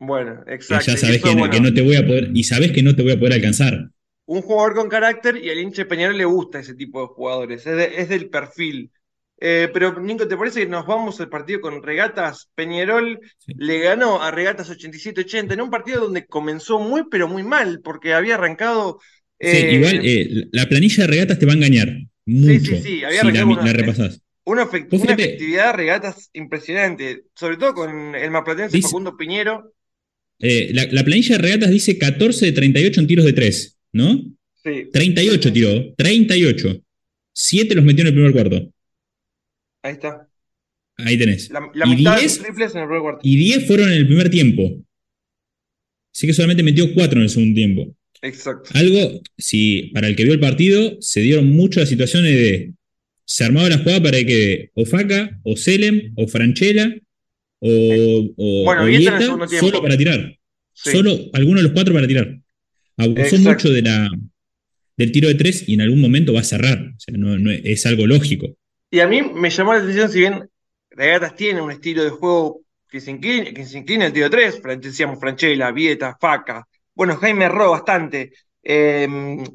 Bueno, 0.00 0.42
exacto. 0.46 0.86
ya 0.86 0.96
sabes 0.98 1.22
que, 1.22 1.34
no 1.34 1.72
te 1.72 1.82
voy 1.82 1.96
a 1.96 2.06
poder, 2.06 2.30
y 2.34 2.44
sabes 2.44 2.72
que 2.72 2.82
no 2.82 2.94
te 2.94 3.02
voy 3.02 3.12
a 3.12 3.18
poder 3.18 3.34
alcanzar. 3.34 3.88
Un 4.26 4.42
jugador 4.42 4.74
con 4.74 4.88
carácter 4.88 5.36
y 5.42 5.50
al 5.50 5.58
hinche 5.58 5.84
Peñarol 5.86 6.18
le 6.18 6.24
gusta 6.24 6.58
ese 6.58 6.74
tipo 6.74 7.00
de 7.00 7.06
jugadores, 7.08 7.66
es 7.66 8.08
del 8.08 8.28
perfil. 8.28 8.90
Eh, 9.40 9.68
pero, 9.72 10.00
Nico, 10.00 10.28
¿te 10.28 10.36
parece 10.36 10.60
que 10.60 10.66
nos 10.66 10.86
vamos 10.86 11.20
al 11.20 11.28
partido 11.28 11.60
con 11.60 11.82
Regatas? 11.82 12.48
Peñarol 12.54 13.20
le 13.46 13.78
ganó 13.80 14.22
a 14.22 14.30
Regatas 14.30 14.70
87-80 14.70 15.52
en 15.52 15.60
un 15.60 15.70
partido 15.70 16.02
donde 16.02 16.26
comenzó 16.26 16.78
muy, 16.78 17.02
pero 17.10 17.28
muy 17.28 17.42
mal, 17.42 17.80
porque 17.82 18.14
había 18.14 18.36
arrancado. 18.36 19.00
sí, 19.40 19.48
eh, 19.48 19.74
igual 19.74 20.00
eh, 20.04 20.46
la 20.52 20.66
planilla 20.68 21.04
de 21.04 21.10
Regatas 21.10 21.38
te 21.38 21.46
va 21.46 21.52
a 21.52 21.56
engañar. 21.56 21.88
Mucho, 22.26 22.70
sí, 22.70 22.76
sí, 22.76 22.82
sí, 22.82 23.04
había 23.04 23.20
arrancado. 23.20 23.46
La, 23.46 23.60
una, 23.60 23.72
repasás. 23.72 24.20
Una, 24.44 24.62
efectividad 24.62 25.66
de 25.66 25.72
Regatas 25.72 26.30
impresionante, 26.32 27.24
sobre 27.34 27.56
todo 27.56 27.74
con 27.74 28.14
el 28.14 28.30
maplatense 28.30 28.80
Facundo 28.80 29.16
Piñero. 29.16 29.74
La, 30.38 30.86
la, 30.90 31.04
planilla 31.04 31.36
de 31.36 31.42
Regatas 31.42 31.70
dice 31.70 31.98
14 31.98 32.46
de 32.46 32.52
38 32.52 33.00
en 33.00 33.06
tiros 33.06 33.24
de 33.24 33.32
3, 33.32 33.78
¿no? 33.92 34.22
Sí. 34.62 34.88
38 34.92 35.52
tiró, 35.52 35.94
38. 35.96 36.80
7 37.32 37.74
los 37.74 37.84
metió 37.84 38.02
en 38.02 38.08
el 38.08 38.14
primer 38.14 38.32
cuarto. 38.32 38.70
Ahí 39.84 39.92
está. 39.92 40.26
Ahí 40.96 41.18
tenés. 41.18 41.50
La, 41.50 41.60
y 41.84 41.96
mitad 41.96 42.18
10, 42.18 42.38
de 42.38 42.44
triples 42.44 42.74
en 42.74 42.82
el. 42.82 42.88
Y 43.22 43.36
10 43.36 43.66
fueron 43.66 43.90
en 43.90 43.98
el 43.98 44.06
primer 44.06 44.30
tiempo. 44.30 44.82
Así 46.12 46.26
que 46.26 46.32
solamente 46.32 46.62
metió 46.62 46.92
4 46.94 47.18
en 47.18 47.22
el 47.22 47.28
segundo 47.28 47.54
tiempo. 47.54 47.94
Exacto. 48.22 48.70
Algo, 48.72 49.20
si 49.36 49.90
para 49.92 50.08
el 50.08 50.16
que 50.16 50.24
vio 50.24 50.32
el 50.32 50.40
partido, 50.40 50.96
se 51.00 51.20
dieron 51.20 51.50
muchas 51.50 51.90
situaciones 51.90 52.32
de. 52.32 52.72
Se 53.26 53.44
armaba 53.44 53.68
la 53.68 53.78
jugada 53.78 54.02
para 54.02 54.24
que 54.24 54.70
o 54.74 54.86
Faca, 54.86 55.38
o 55.42 55.54
Selem, 55.54 56.12
o 56.16 56.26
Franchella, 56.28 56.94
o, 57.58 57.68
o, 58.36 58.64
bueno, 58.64 59.46
solo 59.48 59.82
para 59.82 59.98
tirar. 59.98 60.38
Solo 60.72 61.30
alguno 61.34 61.58
de 61.58 61.64
los 61.64 61.72
cuatro 61.72 61.92
para 61.92 62.06
tirar. 62.06 62.38
Abusó 62.96 63.38
mucho 63.38 63.70
de 63.70 63.82
la, 63.82 64.08
del 64.96 65.12
tiro 65.12 65.28
de 65.28 65.34
tres 65.34 65.68
y 65.68 65.74
en 65.74 65.82
algún 65.82 66.00
momento 66.00 66.32
va 66.32 66.40
a 66.40 66.44
cerrar. 66.44 66.92
O 66.96 67.00
sea, 67.00 67.14
no, 67.16 67.50
es 67.50 67.84
algo 67.86 68.06
lógico. 68.06 68.56
Y 68.94 69.00
a 69.00 69.08
mí 69.08 69.22
me 69.22 69.50
llamó 69.50 69.72
la 69.72 69.80
atención, 69.80 70.08
si 70.08 70.20
bien 70.20 70.48
Regatas 70.88 71.34
tiene 71.34 71.60
un 71.60 71.72
estilo 71.72 72.04
de 72.04 72.10
juego 72.10 72.60
que 72.88 73.00
se 73.00 73.10
inclina, 73.10 73.52
que 73.52 73.64
se 73.64 73.78
inclina 73.78 74.06
el 74.06 74.12
tiro 74.12 74.30
3, 74.30 74.62
decíamos 74.78 75.18
Franchella, 75.18 75.72
Vieta, 75.72 76.16
Faca, 76.20 76.64
bueno, 76.94 77.16
Jaime 77.16 77.46
erró 77.46 77.72
bastante, 77.72 78.30
eh, 78.62 79.08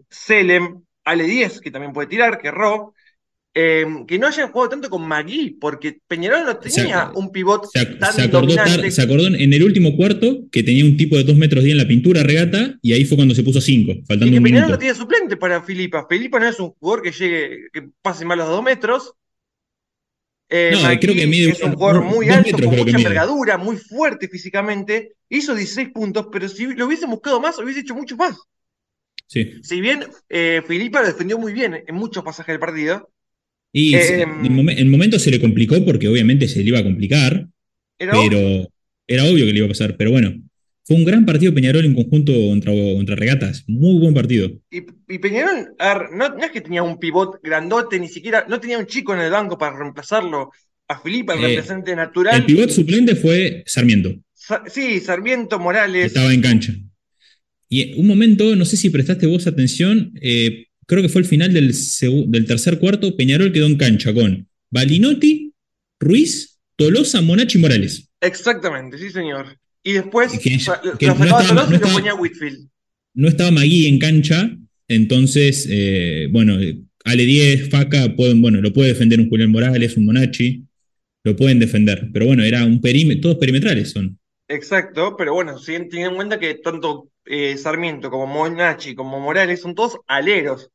Selem, 0.09 0.81
Ale 1.05 1.23
10, 1.23 1.61
que 1.61 1.71
también 1.71 1.93
puede 1.93 2.09
tirar, 2.09 2.37
que 2.37 2.49
erró, 2.49 2.93
em, 3.53 4.05
que 4.05 4.19
no 4.19 4.27
hayan 4.27 4.51
jugado 4.51 4.71
tanto 4.71 4.89
con 4.89 5.07
Magui, 5.07 5.51
porque 5.51 5.99
Peñarol 6.05 6.45
no 6.45 6.57
tenía 6.57 7.09
un 7.15 7.31
pivot 7.31 7.65
tan 7.71 8.13
se 8.13 8.23
acordó, 8.23 8.55
se 8.91 9.01
acordó 9.01 9.27
en 9.27 9.53
el 9.53 9.63
último 9.63 9.95
cuarto 9.95 10.49
que 10.51 10.63
tenía 10.63 10.83
un 10.83 10.97
tipo 10.97 11.15
de 11.15 11.23
2 11.23 11.37
metros 11.37 11.63
10 11.63 11.75
en 11.75 11.77
la 11.77 11.87
pintura 11.87 12.23
regata 12.23 12.77
y 12.81 12.91
ahí 12.91 13.05
fue 13.05 13.15
cuando 13.15 13.33
se 13.33 13.43
puso 13.43 13.61
5, 13.61 14.03
faltando 14.05 14.35
y 14.35 14.37
que 14.37 14.43
Peñarol 14.43 14.71
no 14.71 14.77
tiene 14.77 14.95
suplente 14.95 15.37
para 15.37 15.63
Filipa. 15.63 16.05
Filipa 16.09 16.41
no 16.41 16.49
es 16.49 16.59
un 16.59 16.71
jugador 16.71 17.03
que 17.03 17.13
llegue, 17.13 17.69
que 17.71 17.89
pase 18.01 18.25
mal 18.25 18.37
los 18.37 18.49
2 18.49 18.63
metros, 18.63 19.13
eh, 20.49 20.71
no, 20.73 20.99
creo 20.99 21.13
que 21.13 21.27
mide 21.27 21.51
es 21.51 21.61
un 21.61 21.73
jugador 21.73 22.03
muy 22.03 22.27
alto, 22.29 22.57
con 22.57 22.75
mucha 22.75 22.97
envergadura, 22.97 23.57
muy 23.57 23.77
fuerte 23.77 24.27
físicamente. 24.27 25.13
Hizo 25.29 25.53
16 25.53 25.89
puntos, 25.89 26.27
pero 26.31 26.49
si 26.49 26.65
lo 26.65 26.87
hubiese 26.87 27.05
buscado 27.05 27.39
más, 27.39 27.59
hubiese 27.59 27.81
hecho 27.81 27.93
mucho 27.93 28.17
más. 28.17 28.35
Sí. 29.27 29.53
Si 29.61 29.79
bien 29.79 30.05
eh, 30.27 30.63
Filipa 30.67 31.01
lo 31.01 31.07
defendió 31.07 31.37
muy 31.37 31.53
bien 31.53 31.83
en 31.85 31.95
muchos 31.95 32.23
pasajes 32.23 32.53
del 32.53 32.59
partido. 32.59 33.11
Y 33.71 33.93
eh, 33.93 34.23
en, 34.23 34.69
el 34.69 34.87
momento 34.87 35.19
se 35.19 35.29
le 35.29 35.39
complicó 35.39 35.85
porque 35.85 36.07
obviamente 36.07 36.47
se 36.47 36.63
le 36.63 36.69
iba 36.69 36.79
a 36.79 36.83
complicar, 36.83 37.47
pero 37.97 38.67
era 39.05 39.23
obvio 39.25 39.45
que 39.45 39.51
le 39.53 39.57
iba 39.59 39.67
a 39.67 39.69
pasar. 39.69 39.95
Pero 39.97 40.09
bueno, 40.09 40.33
fue 40.89 40.97
un 40.97 41.05
gran 41.05 41.23
partido 41.23 41.53
Peñarol 41.53 41.85
en 41.85 41.93
conjunto 41.93 42.33
contra, 42.33 43.15
Regatas. 43.15 43.63
Muy 43.67 43.99
buen 43.99 44.15
partido. 44.15 44.49
Y, 44.71 45.19
Peñarol, 45.19 45.75
no, 46.15 46.43
es 46.43 46.49
que 46.49 46.61
tenía 46.61 46.81
un 46.81 46.97
pivot 46.97 47.39
grandote, 47.43 47.99
ni 47.99 48.07
siquiera, 48.07 48.47
no 48.49 48.59
tenía 48.59 48.79
un 48.79 48.87
chico 48.87 49.13
en 49.13 49.19
el 49.19 49.29
banco 49.29 49.55
para 49.55 49.77
reemplazarlo 49.77 50.49
a 50.87 50.99
Filipe, 50.99 51.33
el 51.33 51.43
eh, 51.43 51.47
representante 51.49 51.95
natural. 51.95 52.37
El 52.37 52.45
pivot 52.45 52.71
suplente 52.71 53.15
fue 53.15 53.61
Sarmiento. 53.67 54.15
sí, 54.65 54.99
Sarmiento 54.99 55.59
Morales. 55.59 56.07
Estaba 56.07 56.33
en 56.33 56.41
cancha. 56.41 56.73
Y 57.69 57.93
un 57.99 58.07
momento, 58.07 58.55
no 58.55 58.65
sé 58.65 58.75
si 58.75 58.89
prestaste 58.89 59.27
vos 59.27 59.45
atención, 59.45 60.11
eh, 60.19 60.69
creo 60.87 61.03
que 61.03 61.09
fue 61.09 61.21
el 61.21 61.27
final 61.27 61.53
del, 61.53 61.71
del 62.29 62.45
tercer 62.47 62.79
cuarto, 62.79 63.15
Peñarol 63.15 63.53
quedó 63.53 63.67
en 63.67 63.77
cancha 63.77 64.11
con 64.11 64.47
Balinotti, 64.71 65.53
Ruiz, 65.99 66.57
Tolosa, 66.77 67.21
Monachi 67.21 67.59
y 67.59 67.61
Morales. 67.61 68.09
Exactamente, 68.21 68.97
sí, 68.97 69.11
señor. 69.11 69.59
Y 69.89 69.93
después 69.93 70.37
Que- 70.39 70.49
no 70.51 70.55
estaba- 70.57 71.43
Tolosa 71.43 71.53
no 71.53 71.65
y 71.65 71.69
lo 71.69 71.75
estaba- 71.75 71.93
ponía 71.93 72.13
Whitfield. 72.15 72.67
No 73.15 73.27
estaba 73.27 73.51
Magui 73.51 73.87
en 73.87 73.97
cancha, 73.99 74.55
entonces, 74.87 75.67
eh, 75.69 76.27
bueno, 76.31 76.57
Ale 77.05 77.23
10, 77.25 77.69
Faca, 77.69 78.15
pueden, 78.15 78.41
bueno, 78.41 78.61
lo 78.61 78.71
puede 78.71 78.89
defender 78.89 79.19
un 79.19 79.29
Julián 79.29 79.51
Morales, 79.51 79.97
un 79.97 80.05
Monachi, 80.05 80.65
lo 81.23 81.35
pueden 81.35 81.59
defender. 81.59 82.09
Pero 82.13 82.27
bueno, 82.27 82.43
era 82.43 82.63
un 82.65 82.79
perímetro, 82.81 83.21
todos 83.21 83.37
perimetrales 83.37 83.91
son. 83.91 84.19
Exacto, 84.47 85.15
pero 85.17 85.33
bueno, 85.33 85.57
si 85.57 85.73
tienen 85.89 86.09
en 86.11 86.15
cuenta 86.15 86.39
que 86.39 86.55
tanto 86.55 87.09
eh, 87.25 87.57
Sarmiento 87.57 88.09
como 88.09 88.25
Monachi 88.27 88.95
como 88.95 89.19
Morales 89.19 89.61
son 89.61 89.75
todos 89.75 89.97
aleros. 90.07 90.69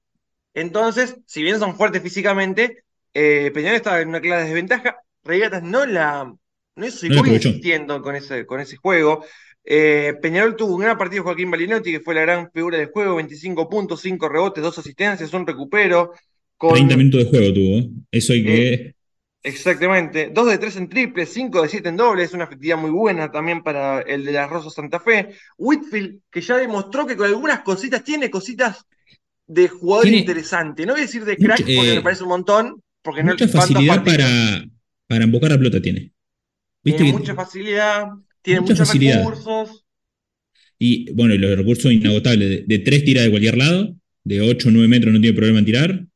Entonces, 0.54 1.16
si 1.26 1.42
bien 1.42 1.58
son 1.58 1.76
fuertes 1.76 2.02
físicamente, 2.02 2.84
eh, 3.12 3.50
Peñarol 3.52 3.76
estaba 3.76 4.00
en 4.00 4.08
una 4.08 4.20
clara 4.20 4.44
desventaja. 4.44 4.96
Regatas 5.24 5.62
no 5.62 5.84
la 5.86 6.32
no 6.76 6.86
No 6.86 6.90
la 7.08 7.20
siguió 7.20 7.20
aprovechó. 7.20 7.48
insistiendo 7.48 8.00
con 8.02 8.16
ese, 8.16 8.46
con 8.46 8.60
ese 8.60 8.76
juego. 8.76 9.24
Eh, 9.64 10.14
Peñarol 10.20 10.56
tuvo 10.56 10.74
un 10.74 10.82
gran 10.82 10.98
partido 10.98 11.22
de 11.22 11.24
Joaquín 11.28 11.50
Balinotti, 11.50 11.90
que 11.92 12.00
fue 12.00 12.14
la 12.14 12.22
gran 12.22 12.50
figura 12.52 12.78
del 12.78 12.88
juego, 12.88 13.16
25 13.16 13.68
puntos, 13.68 14.00
5 14.00 14.28
rebotes, 14.28 14.62
2 14.62 14.78
asistencias, 14.78 15.32
un 15.32 15.46
recupero. 15.46 16.12
Con, 16.56 16.74
30 16.74 16.96
minutos 16.96 17.20
de 17.24 17.30
juego 17.30 17.54
tuvo. 17.54 17.90
Eso 18.10 18.32
hay 18.32 18.44
que. 18.44 18.94
Exactamente. 19.42 20.30
2 20.32 20.46
de 20.46 20.58
3 20.58 20.76
en 20.76 20.88
triples, 20.88 21.28
5 21.32 21.62
de 21.62 21.68
7 21.68 21.88
en 21.90 21.96
dobles, 21.96 22.32
una 22.32 22.44
efectividad 22.44 22.78
muy 22.78 22.90
buena 22.90 23.30
también 23.30 23.62
para 23.62 24.00
el 24.00 24.24
de 24.24 24.32
la 24.32 24.46
Rosa 24.46 24.70
Santa 24.70 25.00
Fe. 25.00 25.30
Whitfield, 25.58 26.20
que 26.30 26.40
ya 26.40 26.56
demostró 26.56 27.06
que 27.06 27.16
con 27.16 27.26
algunas 27.26 27.60
cositas 27.60 28.02
tiene 28.04 28.30
cositas 28.30 28.86
de 29.46 29.68
jugador 29.68 30.04
Tiene 30.04 30.18
interesante. 30.18 30.86
No 30.86 30.92
voy 30.94 31.02
a 31.02 31.04
decir 31.04 31.24
de 31.24 31.36
crack 31.36 31.60
mucha- 31.60 31.74
porque 31.76 31.92
eh, 31.92 31.96
me 31.96 32.02
parece 32.02 32.22
un 32.22 32.28
montón, 32.30 32.82
porque 33.02 33.22
no 33.22 33.32
mucha 33.32 33.46
dos 33.46 33.54
facilidad 33.54 34.02
para, 34.02 34.64
para 35.06 35.24
embocar 35.24 35.50
la 35.50 35.58
pelota 35.58 35.82
tiene. 35.82 36.13
Viste 36.84 37.02
Tiene 37.02 37.18
mucha 37.18 37.34
facilidad, 37.34 38.04
tiene 38.42 38.60
mucha 38.60 38.72
muchos 38.74 38.86
facilidad. 38.88 39.18
recursos. 39.18 39.84
Y 40.78 41.10
bueno, 41.12 41.34
los 41.36 41.56
recursos 41.56 41.92
inagotables. 41.92 42.48
De, 42.48 42.64
de 42.66 42.78
tres 42.80 43.04
tira 43.04 43.22
de 43.22 43.30
cualquier 43.30 43.56
lado, 43.56 43.96
de 44.24 44.40
8 44.42 44.68
o 44.68 44.72
9 44.72 44.88
metros 44.88 45.12
no 45.14 45.20
tiene 45.20 45.34
problema 45.36 45.58
en 45.60 45.64
tirar. 45.64 46.06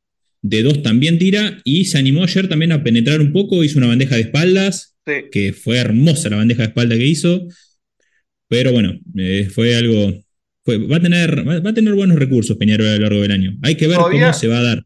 De 0.43 0.63
dos 0.63 0.83
también 0.83 1.19
tira 1.19 1.61
y 1.65 1.87
se 1.87 1.99
animó 1.99 2.23
ayer 2.23 2.49
también 2.49 2.71
a 2.73 2.85
penetrar 2.85 3.21
un 3.21 3.33
poco, 3.33 3.65
hizo 3.65 3.79
una 3.79 3.89
bandeja 3.89 4.15
de 4.17 4.23
espaldas, 4.23 4.95
Sí. 5.07 5.13
que 5.33 5.53
fue 5.55 5.79
hermosa 5.79 6.29
la 6.29 6.37
bandeja 6.37 6.63
de 6.63 6.69
espalda 6.69 6.97
que 6.97 7.07
hizo. 7.07 7.47
Pero 8.49 8.73
bueno, 8.73 8.99
eh, 9.17 9.49
fue 9.53 9.75
algo. 9.77 10.13
fue- 10.65 10.77
va, 10.87 10.97
a 10.99 11.01
tener, 11.01 11.49
va, 11.49 11.61
va 11.61 11.71
a 11.71 11.75
tener 11.75 11.95
buenos 11.95 12.19
recursos 12.19 12.57
Peñarol 12.59 12.87
a 12.89 12.97
lo 12.97 13.01
largo 13.01 13.23
del 13.23 13.33
año. 13.33 13.57
Hay 13.63 13.75
que 13.77 13.87
ver 13.87 13.97
Todavía- 13.97 14.21
cómo 14.21 14.33
se 14.35 14.49
va 14.49 14.59
a 14.59 14.63
dar. 14.63 14.85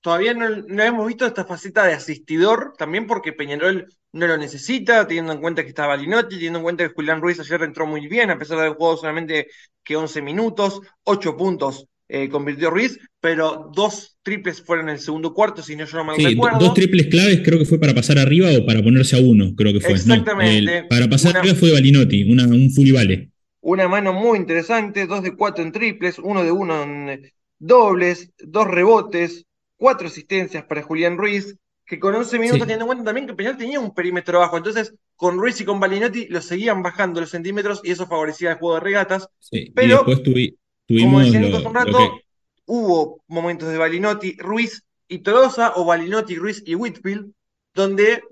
Todavía 0.00 0.32
no, 0.34 0.48
no 0.48 0.82
hemos 0.82 1.06
visto 1.06 1.26
esta 1.26 1.44
faceta 1.44 1.84
de 1.86 1.92
asistidor, 1.94 2.72
también 2.78 3.06
porque 3.06 3.32
Peñarol 3.32 3.86
no 4.12 4.26
lo 4.26 4.36
necesita, 4.38 5.06
teniendo 5.06 5.32
en 5.32 5.40
cuenta 5.40 5.62
que 5.62 5.68
está 5.68 5.86
Balinotti, 5.86 6.36
teniendo 6.36 6.58
en 6.60 6.62
cuenta 6.64 6.88
que 6.88 6.94
Julián 6.94 7.20
Ruiz 7.20 7.38
ayer 7.38 7.62
entró 7.62 7.86
muy 7.86 8.08
bien, 8.08 8.30
a 8.30 8.38
pesar 8.38 8.56
de 8.58 8.64
haber 8.64 8.76
jugado 8.76 8.96
solamente 8.96 9.48
que 9.84 9.96
11 9.96 10.22
minutos, 10.22 10.80
8 11.04 11.36
puntos 11.36 11.86
eh, 12.08 12.28
convirtió 12.28 12.70
Ruiz, 12.70 12.98
pero 13.20 13.70
dos 13.72 14.16
triples 14.22 14.62
fueron 14.62 14.88
en 14.88 14.94
el 14.96 15.00
segundo 15.00 15.32
cuarto, 15.32 15.62
si 15.62 15.76
no 15.76 15.84
yo 15.84 15.98
no 15.98 16.04
mal 16.04 16.16
Sí, 16.16 16.22
do- 16.24 16.30
recuerdo. 16.30 16.58
dos 16.58 16.74
triples 16.74 17.06
claves 17.06 17.40
creo 17.44 17.58
que 17.58 17.64
fue 17.66 17.78
para 17.78 17.94
pasar 17.94 18.18
arriba 18.18 18.48
o 18.58 18.66
para 18.66 18.82
ponerse 18.82 19.16
a 19.16 19.20
uno, 19.20 19.54
creo 19.54 19.72
que 19.74 19.80
fue. 19.80 19.90
No, 19.90 19.96
Exactamente. 19.96 20.78
el- 20.78 20.88
para 20.88 21.08
pasar 21.08 21.32
Una- 21.32 21.40
arriba 21.40 21.54
fue 21.54 21.72
Balinotti, 21.72 22.24
una, 22.32 22.46
un 22.46 22.70
full 22.72 22.88
y 22.88 22.92
vale. 22.92 23.30
Una 23.60 23.86
mano 23.86 24.12
muy 24.12 24.38
interesante, 24.38 25.06
dos 25.06 25.22
de 25.22 25.36
cuatro 25.36 25.62
en 25.62 25.70
triples, 25.70 26.18
uno 26.18 26.42
de 26.42 26.50
uno 26.50 26.82
en 26.82 27.30
dobles, 27.58 28.30
dos 28.38 28.66
rebotes, 28.66 29.44
cuatro 29.80 30.08
asistencias 30.08 30.62
para 30.66 30.82
Julián 30.82 31.16
Ruiz, 31.16 31.56
que 31.86 31.98
con 31.98 32.14
11 32.14 32.38
minutos 32.38 32.58
Sí. 32.58 32.66
teniendo 32.66 32.84
en 32.84 32.88
cuenta 32.88 33.04
también 33.04 33.26
que 33.26 33.32
Peñarol 33.34 33.58
tenía 33.58 33.80
un 33.80 33.94
perímetro 33.94 34.38
bajo, 34.38 34.58
entonces 34.58 34.94
con 35.16 35.38
Ruiz 35.38 35.58
y 35.60 35.64
con 35.64 35.80
Balinotti 35.80 36.26
lo 36.28 36.40
seguían 36.42 36.82
bajando 36.82 37.20
los 37.20 37.30
centímetros 37.30 37.80
y 37.82 37.90
eso 37.90 38.06
favorecía 38.06 38.52
el 38.52 38.58
juego 38.58 38.74
de 38.74 38.80
regatas. 38.82 39.28
Sí, 39.38 39.72
Pero, 39.74 39.86
y 39.86 39.96
después 39.96 40.22
tuvi- 40.22 40.56
Como 41.00 41.20
decía 41.20 41.40
Nico 41.40 41.56
hace 41.56 41.66
un 41.66 41.74
rato, 41.74 41.98
que- 41.98 42.20
hubo 42.66 43.22
momentos 43.26 43.68
de 43.70 43.78
Balinotti, 43.78 44.36
Ruiz 44.38 44.84
y 45.08 45.20
Tolosa, 45.20 45.72
o 45.76 45.84
Balinotti, 45.86 46.36
Ruiz 46.36 46.62
y 46.66 46.74
Whitfield, 46.74 47.32
donde 47.74 48.22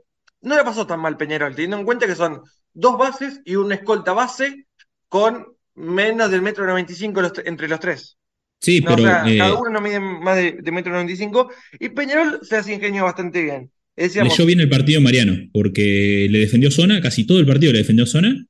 no 0.43 0.55
le 0.55 0.63
pasó 0.65 0.87
tan 0.87 1.01
mal 1.01 1.17
Peñarol, 1.17 1.55
teniendo 1.55 1.79
en 1.79 1.85
cuenta 1.85 2.07
que 2.07 2.15
son 2.15 2.43
dos 2.75 2.97
bases 2.99 3.41
y 3.45 3.57
una 3.57 3.75
escolta 3.77 4.13
base 4.13 4.67
con 5.09 5.47
menos 5.75 6.31
del 6.31 6.43
metro 6.43 6.67
95 6.67 7.21
los 7.23 7.33
tre- 7.33 7.45
entre 7.47 7.67
los 7.69 7.81
tres. 7.81 8.17
Sí, 8.61 8.81
No, 8.81 8.95
o 8.95 8.99
pero 8.99 9.03
sea, 9.03 9.17
eh, 9.25 9.37
cada 9.37 9.59
uno 9.59 9.71
no 9.71 9.81
mide 9.81 9.99
más 10.01 10.37
de, 10.37 10.53
de 10.53 10.73
metro 10.73 10.93
95 10.93 11.51
y 11.81 11.89
Peñarol 11.91 12.41
se 12.43 12.57
hace 12.57 12.75
ingenio 12.75 13.05
bastante 13.05 13.43
bien. 13.43 13.73
Decíamos, 13.97 14.37
leyó 14.37 14.47
bien 14.47 14.61
el 14.61 14.69
partido 14.69 15.01
Mariano, 15.01 15.37
porque 15.53 16.27
le 16.31 16.39
defendió 16.41 16.71
zona, 16.71 17.01
casi 17.01 17.25
todo 17.25 17.39
el 17.41 17.47
partido 17.47 17.73
le 17.73 17.79
defendió 17.79 18.07
zona, 18.07 18.47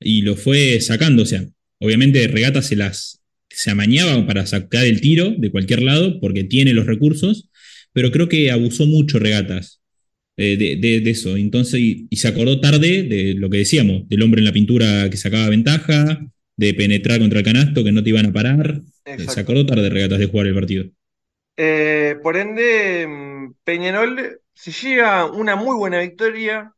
y 0.00 0.22
lo 0.22 0.36
fue 0.36 0.80
sacando. 0.80 1.24
O 1.24 1.26
sea, 1.26 1.46
obviamente 1.80 2.26
Regata 2.28 2.62
se 2.62 2.76
las 2.76 3.20
se 3.50 3.70
amañaba 3.70 4.26
para 4.26 4.46
sacar 4.46 4.86
el 4.86 5.00
tiro 5.00 5.34
de 5.38 5.50
cualquier 5.50 5.82
lado, 5.82 6.20
porque 6.20 6.44
tiene 6.44 6.74
los 6.74 6.86
recursos, 6.86 7.50
pero 7.92 8.12
creo 8.12 8.28
que 8.28 8.50
abusó 8.50 8.86
mucho 8.86 9.18
Regatas 9.18 9.80
eh, 10.36 10.56
de, 10.58 10.76
de- 10.76 11.00
de 11.00 11.10
eso. 11.10 11.36
Entonces, 11.36 11.80
y, 11.80 12.06
y 12.10 12.16
se 12.16 12.28
acordó 12.28 12.60
tarde 12.60 13.04
de 13.04 13.34
lo 13.34 13.50
que 13.50 13.58
decíamos, 13.58 14.08
del 14.08 14.22
hombre 14.22 14.40
en 14.40 14.46
la 14.46 14.52
pintura 14.52 15.10
que 15.10 15.16
sacaba 15.18 15.48
ventaja, 15.50 16.26
de 16.56 16.74
penetrar 16.74 17.20
contra 17.20 17.40
el 17.40 17.44
canasto, 17.44 17.84
que 17.84 17.92
no 17.92 18.02
te 18.02 18.10
iban 18.10 18.26
a 18.26 18.32
parar. 18.32 18.82
Eh, 19.08 19.12
Exacto. 19.14 19.32
Se 19.32 19.40
acordó 19.40 19.66
tarde 19.66 19.88
Regatas 19.90 20.18
de 20.18 20.26
jugar 20.26 20.46
el 20.46 20.54
partido. 20.54 20.84
eh, 21.56 22.16
por 22.22 22.36
ende, 22.36 23.06
mm, 23.08 23.54
Peñarol 23.64 24.40
se 24.54 24.70
llega 24.72 25.26
una 25.26 25.56
muy 25.56 25.76
buena 25.76 25.98
victoria 26.00 26.72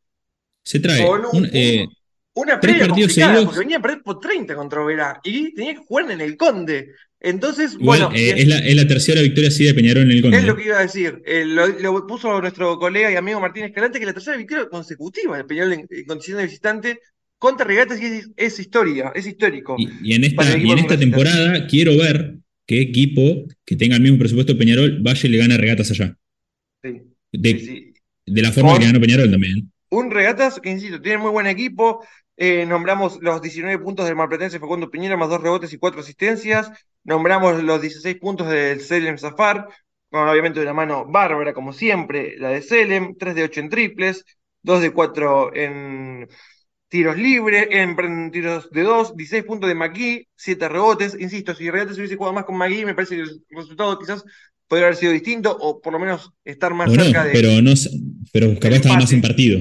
Se 0.65 0.81
trae 0.81 1.05
con 1.07 1.21
un- 1.27 1.37
un, 1.45 1.51
eh, 1.53 1.85
un- 1.87 2.43
una 2.43 2.61
partidos 2.61 2.89
complicada, 2.89 3.27
seguidos. 3.35 3.45
porque 3.47 3.59
venía 3.61 3.77
a 3.79 3.83
perder 3.83 4.03
por 4.03 4.21
30 4.21 4.55
contra 4.55 4.83
Oberá 4.83 5.21
y 5.25 5.55
tenía 5.55 5.75
que 5.75 5.81
jugar 5.81 6.11
en 6.11 6.21
el 6.21 6.37
Conde. 6.37 6.89
Entonces, 7.23 7.75
igual, 7.79 8.01
bueno, 8.05 8.15
eh, 8.17 8.35
es, 8.39 8.47
la, 8.49 8.59
es 8.59 8.75
la 8.77 8.87
tercera 8.87 9.21
victoria 9.21 9.49
así 9.49 9.65
de 9.65 9.75
Peñarol 9.75 10.05
en 10.05 10.13
el 10.13 10.23
Conde. 10.23 10.39
es 10.39 10.45
lo 10.45 10.57
que 10.57 10.65
iba 10.65 10.79
a 10.79 10.83
decir. 10.83 11.21
Eh, 11.27 11.45
lo, 11.45 11.67
lo 11.67 12.07
puso 12.07 12.41
nuestro 12.41 12.79
colega 12.79 13.11
y 13.13 13.17
amigo 13.17 13.41
Martín 13.41 13.65
Escalante, 13.65 13.99
que 14.01 14.07
la 14.07 14.15
tercera 14.15 14.37
victoria 14.39 14.69
consecutiva 14.71 15.37
de 15.37 15.45
Peñarol 15.45 15.73
en, 15.75 15.87
en 15.91 16.05
condición 16.07 16.39
de 16.39 16.45
visitante 16.45 17.01
contra 17.41 17.67
Regatas 17.67 18.01
y 18.01 18.07
es, 18.07 18.31
es 18.37 18.61
historia, 18.61 19.11
es 19.17 19.27
histórico. 19.27 19.77
Y, 19.79 20.11
y 20.11 20.15
en 20.15 20.25
esta, 20.25 20.57
y 20.57 20.71
en 20.71 20.87
temporada 20.87 21.67
quiero 21.67 21.97
ver 21.97 22.39
qué 22.67 22.81
equipo 22.81 23.47
que 23.65 23.77
tenga 23.77 23.97
el 23.97 24.03
mismo 24.03 24.19
presupuesto 24.19 24.53
de 24.53 24.59
Peñarol 24.59 24.99
vaya 25.03 25.29
y 25.29 25.33
le 25.33 25.39
gana 25.39 25.57
regatas 25.57 25.91
allá. 25.91 26.17
Sí, 26.83 27.01
De, 27.33 27.53
sí, 27.53 27.61
sí. 27.67 27.95
de 28.27 28.43
la 28.43 28.53
forma 28.53 28.79
que 28.79 28.85
ganó 28.87 29.01
Peñarol 29.01 29.31
también. 29.31 29.73
Un 29.91 30.11
Regatas 30.11 30.61
que, 30.61 30.71
insisto, 30.71 31.01
tiene 31.01 31.19
muy 31.19 31.31
buen 31.31 31.47
equipo. 31.47 32.05
Eh, 32.37 32.65
nombramos 32.67 33.19
los 33.23 33.43
19 33.43 33.83
puntos 33.83 34.07
del 34.07 34.17
Marplatense 34.17 34.61
Facundo 34.61 34.91
Piñera, 34.91 35.17
más 35.17 35.29
dos 35.29 35.43
rebotes 35.43 35.73
y 35.73 35.79
cuatro 35.79 36.01
asistencias. 36.01 36.71
Nombramos 37.05 37.63
los 37.63 37.81
16 37.81 38.17
puntos 38.19 38.49
del 38.49 38.81
Selem 38.81 39.19
Zafar, 39.19 39.67
con 40.11 40.29
obviamente 40.29 40.61
una 40.61 40.73
mano 40.75 41.07
bárbara, 41.07 41.53
como 41.55 41.73
siempre, 41.73 42.37
la 42.39 42.51
de 42.51 42.63
Selem. 42.63 43.17
3 43.19 43.35
de 43.35 43.45
8 43.45 43.61
en 43.61 43.69
triples, 43.71 44.25
2 44.63 44.81
de 44.83 44.93
4 44.93 45.55
en 45.55 46.29
tiros 46.91 47.17
libres, 47.17 47.69
en, 47.71 48.31
tiros 48.31 48.71
de 48.71 48.83
2, 48.83 49.17
16 49.17 49.45
puntos 49.45 49.69
de 49.69 49.75
McGee, 49.75 50.29
7 50.37 50.69
rebotes. 50.69 51.17
Insisto, 51.19 51.55
si 51.55 51.71
Regatas 51.71 51.97
hubiese 51.97 52.17
jugado 52.17 52.35
más 52.35 52.45
con 52.45 52.59
McGee, 52.59 52.85
me 52.85 52.95
parece 52.95 53.17
que 53.17 53.23
el 53.23 53.43
resultado 53.49 53.99
quizás 53.99 54.23
podría 54.69 54.89
haber 54.89 54.99
sido 54.99 55.13
distinto, 55.13 55.57
o 55.59 55.81
por 55.81 55.95
lo 55.95 55.99
menos 55.99 56.31
estar 56.45 56.75
más 56.75 56.93
no, 56.93 57.03
cerca 57.03 57.25
de. 57.25 57.33
pero, 57.33 57.63
no, 57.63 57.73
pero 58.33 58.55
capaz 58.59 58.77
estaba 58.77 58.97
más 58.97 59.13
en 59.13 59.23
partido. 59.23 59.59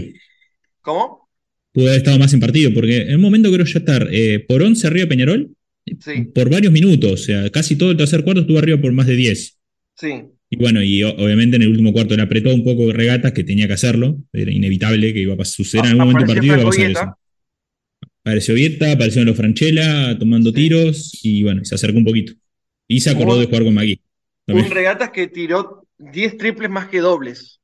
¿Cómo? 0.82 1.30
Pudo 1.72 1.86
haber 1.86 2.00
estado 2.00 2.20
más 2.20 2.34
en 2.34 2.42
partido, 2.42 2.74
porque 2.74 3.04
en 3.04 3.16
un 3.16 3.22
momento 3.22 3.52
creo 3.52 3.66
ya 3.66 3.80
estar 3.80 4.08
eh, 4.12 4.44
por 4.46 4.62
11 4.62 4.88
arriba 4.88 5.04
de 5.06 5.08
Peñarol 5.08 5.56
Sí, 6.00 6.26
por 6.34 6.50
varios 6.50 6.72
minutos. 6.72 7.12
O 7.12 7.18
sea, 7.18 7.50
casi 7.50 7.78
todo 7.78 7.92
el 7.92 7.98
tercer 7.98 8.24
cuarto 8.24 8.42
estuvo 8.42 8.60
arriba 8.60 8.80
por 8.80 8.92
más 8.92 9.08
de 9.08 9.16
10. 9.16 9.58
sí. 9.96 10.24
Y 10.52 10.58
bueno, 10.58 10.82
y 10.82 11.04
obviamente 11.04 11.58
en 11.58 11.62
el 11.62 11.70
último 11.70 11.94
cuarto 11.94 12.16
le 12.16 12.24
apretó 12.24 12.54
un 12.54 12.64
poco 12.64 12.88
de 12.88 12.94
regatas 12.94 13.34
que 13.34 13.44
tenía 13.44 13.68
que 13.68 13.74
hacerlo. 13.74 14.18
Era 14.34 14.52
inevitable 14.52 15.14
que 15.14 15.20
iba 15.22 15.36
a 15.38 15.46
suceder 15.46 15.86
en 15.86 15.92
algún 15.92 16.08
momento 16.14 16.26
del 16.26 16.36
partido. 16.36 16.54
Iba 16.56 16.64
a 16.64 16.66
pasar 16.66 16.92
eso. 16.92 17.16
Apareció 18.24 18.54
Vieta, 18.56 18.92
aparecieron 18.92 19.28
los 19.28 19.38
Franchella 19.38 20.18
tomando 20.18 20.50
Sí. 20.50 20.56
tiros 20.56 21.20
y 21.24 21.44
bueno, 21.44 21.64
se 21.66 21.76
acercó 21.76 21.98
un 22.00 22.06
poquito. 22.06 22.34
Y 22.88 23.00
se 23.02 23.12
acordó 23.12 23.40
de 23.40 23.46
jugar 23.46 23.64
con 23.64 23.74
Magui. 23.74 24.02
Un 24.48 24.70
regatas 24.72 25.12
que 25.12 25.28
tiró 25.28 25.88
10 26.00 26.38
triples 26.38 26.70
más 26.70 26.88
que 26.88 27.00
dobles. 27.00 27.60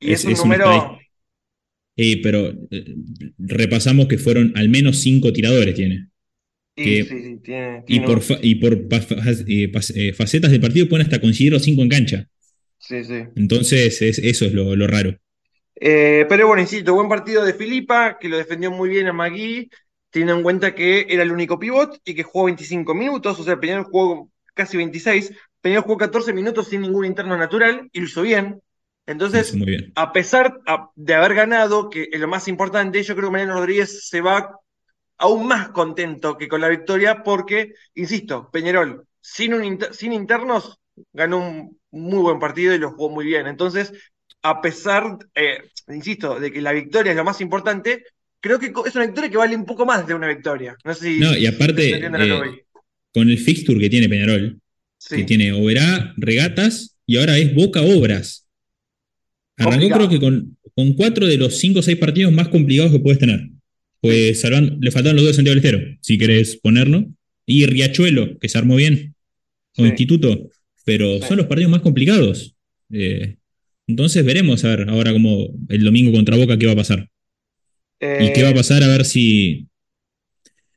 Y 0.00 0.12
es, 0.12 0.20
Es- 0.20 0.24
un 0.26 0.32
es 0.32 0.38
número. 0.40 0.98
Eh, 1.96 2.20
pero 2.22 2.48
eh, 2.70 2.94
repasamos 3.38 4.06
que 4.08 4.18
fueron 4.18 4.52
al 4.56 4.68
menos 4.68 4.98
cinco 4.98 5.32
tiradores 5.32 5.74
tiene. 5.74 6.08
Y 6.76 7.02
que- 7.02 7.02
sí, 7.02 7.22
sí, 7.22 7.38
tiene, 7.38 7.82
Y 7.86 8.00
tiene 8.00 8.06
por, 8.06 8.22
fa- 8.22 8.38
y 8.42 8.56
por 8.56 8.88
pa- 8.88 8.98
eh, 8.98 9.70
pas- 9.72 9.92
eh, 9.96 10.12
facetas 10.14 10.50
del 10.52 10.60
partido 10.60 10.88
pueden 10.88 11.06
hasta 11.06 11.20
conseguir 11.20 11.52
los 11.52 11.62
cinco 11.64 11.82
en 11.82 11.88
cancha. 11.90 12.28
sí, 12.78 13.04
sí. 13.04 13.26
Entonces, 13.34 14.00
es- 14.00 14.18
eso 14.18 14.46
es 14.46 14.54
lo, 14.54 14.74
lo 14.74 14.86
raro. 14.86 15.18
Eh, 15.74 16.26
pero 16.28 16.46
bueno, 16.46 16.62
insisto, 16.62 16.94
buen 16.94 17.08
partido 17.08 17.44
de 17.44 17.54
Filipa, 17.54 18.18
que 18.18 18.28
lo 18.28 18.36
defendió 18.36 18.70
muy 18.70 18.88
bien 18.88 19.06
a 19.08 19.12
Magui, 19.12 19.70
teniendo 20.10 20.36
en 20.36 20.42
cuenta 20.42 20.74
que 20.74 21.06
era 21.08 21.22
el 21.22 21.32
único 21.32 21.58
pivot 21.58 21.98
y 22.04 22.14
que 22.14 22.22
jugó 22.22 22.44
25 22.46 22.94
minutos, 22.94 23.38
o 23.40 23.44
sea, 23.44 23.58
Peñarol 23.58 23.84
jugó 23.84 24.30
casi 24.54 24.76
26, 24.76 25.32
Peñarol 25.60 25.84
jugó 25.84 25.96
14 25.98 26.32
minutos 26.32 26.68
sin 26.68 26.82
ningún 26.82 27.06
interno 27.06 27.36
natural 27.36 27.88
y 27.92 28.00
lo 28.00 28.06
hizo 28.06 28.22
bien. 28.22 28.62
Entonces, 29.06 29.58
Muy 29.58 29.66
bien. 29.66 29.92
a 29.94 30.12
pesar 30.12 30.60
de 30.94 31.14
haber 31.14 31.34
ganado, 31.34 31.90
que 31.90 32.08
es 32.12 32.20
lo 32.20 32.28
más 32.28 32.46
importante, 32.48 33.02
yo 33.02 33.14
creo 33.16 33.28
que 33.28 33.32
Mariano 33.32 33.54
Rodríguez 33.54 34.06
se 34.08 34.20
va 34.20 34.58
aún 35.22 35.46
más 35.46 35.68
contento 35.70 36.36
que 36.36 36.48
con 36.48 36.60
la 36.60 36.68
victoria 36.68 37.22
porque, 37.22 37.74
insisto, 37.94 38.50
Peñarol 38.52 39.06
sin, 39.20 39.54
un 39.54 39.64
inter- 39.64 39.94
sin 39.94 40.12
internos 40.12 40.78
ganó 41.12 41.38
un 41.38 41.78
muy 41.92 42.18
buen 42.18 42.38
partido 42.40 42.74
y 42.74 42.78
lo 42.78 42.90
jugó 42.90 43.08
muy 43.10 43.24
bien. 43.24 43.46
Entonces, 43.46 43.92
a 44.42 44.60
pesar, 44.60 45.18
eh, 45.34 45.58
insisto, 45.88 46.40
de 46.40 46.50
que 46.52 46.60
la 46.60 46.72
victoria 46.72 47.12
es 47.12 47.16
lo 47.16 47.24
más 47.24 47.40
importante, 47.40 48.04
creo 48.40 48.58
que 48.58 48.72
es 48.86 48.94
una 48.96 49.06
victoria 49.06 49.30
que 49.30 49.36
vale 49.36 49.54
un 49.54 49.64
poco 49.64 49.86
más 49.86 50.06
de 50.06 50.14
una 50.14 50.26
victoria. 50.26 50.76
No 50.84 50.92
sé 50.92 51.04
si 51.12 51.20
No, 51.20 51.36
y 51.36 51.46
aparte, 51.46 51.94
eh, 51.94 52.64
con 53.14 53.30
el 53.30 53.38
fixture 53.38 53.78
que 53.78 53.90
tiene 53.90 54.08
Peñarol, 54.08 54.60
que 55.08 55.22
tiene 55.24 55.52
Oberá, 55.52 56.12
Regatas 56.16 56.96
y 57.06 57.16
ahora 57.16 57.38
es 57.38 57.54
Boca 57.54 57.80
Obras. 57.82 58.48
Arrancó 59.56 59.88
Complicado. 59.88 60.08
creo 60.08 60.10
que 60.10 60.24
con, 60.24 60.58
con 60.74 60.92
cuatro 60.94 61.26
de 61.26 61.36
los 61.36 61.58
cinco 61.58 61.78
o 61.78 61.82
seis 61.82 61.98
partidos 61.98 62.32
más 62.32 62.48
complicados 62.48 62.90
que 62.90 62.98
puedes 62.98 63.20
tener. 63.20 63.51
Pues 64.02 64.40
salvando, 64.40 64.76
le 64.80 64.90
faltaban 64.90 65.16
los 65.16 65.24
dos 65.24 65.30
de 65.32 65.36
Santiago 65.36 65.54
del 65.60 65.64
Estero, 65.64 65.98
si 66.02 66.18
querés 66.18 66.56
ponerlo. 66.56 67.06
Y 67.46 67.64
Riachuelo, 67.66 68.38
que 68.38 68.48
se 68.50 68.58
armó 68.58 68.76
bien, 68.76 69.14
o 69.76 69.82
Sí. 69.84 69.88
Instituto, 69.88 70.50
pero 70.84 71.18
Sí. 71.20 71.24
son 71.28 71.38
los 71.38 71.46
partidos 71.46 71.70
más 71.70 71.80
complicados. 71.82 72.54
Eh, 72.90 73.36
entonces 73.86 74.24
veremos 74.24 74.64
a 74.64 74.76
ver 74.76 74.88
ahora 74.90 75.12
como 75.12 75.48
el 75.68 75.82
domingo 75.84 76.12
contra 76.12 76.36
Boca 76.36 76.58
qué 76.58 76.66
va 76.66 76.72
a 76.72 76.76
pasar. 76.76 77.08
¿Y 78.00 78.32
qué 78.32 78.42
va 78.42 78.48
a 78.48 78.52
Eh, 78.52 78.54
pasar? 78.56 78.82
A 78.82 78.88
ver 78.88 79.04
si, 79.04 79.68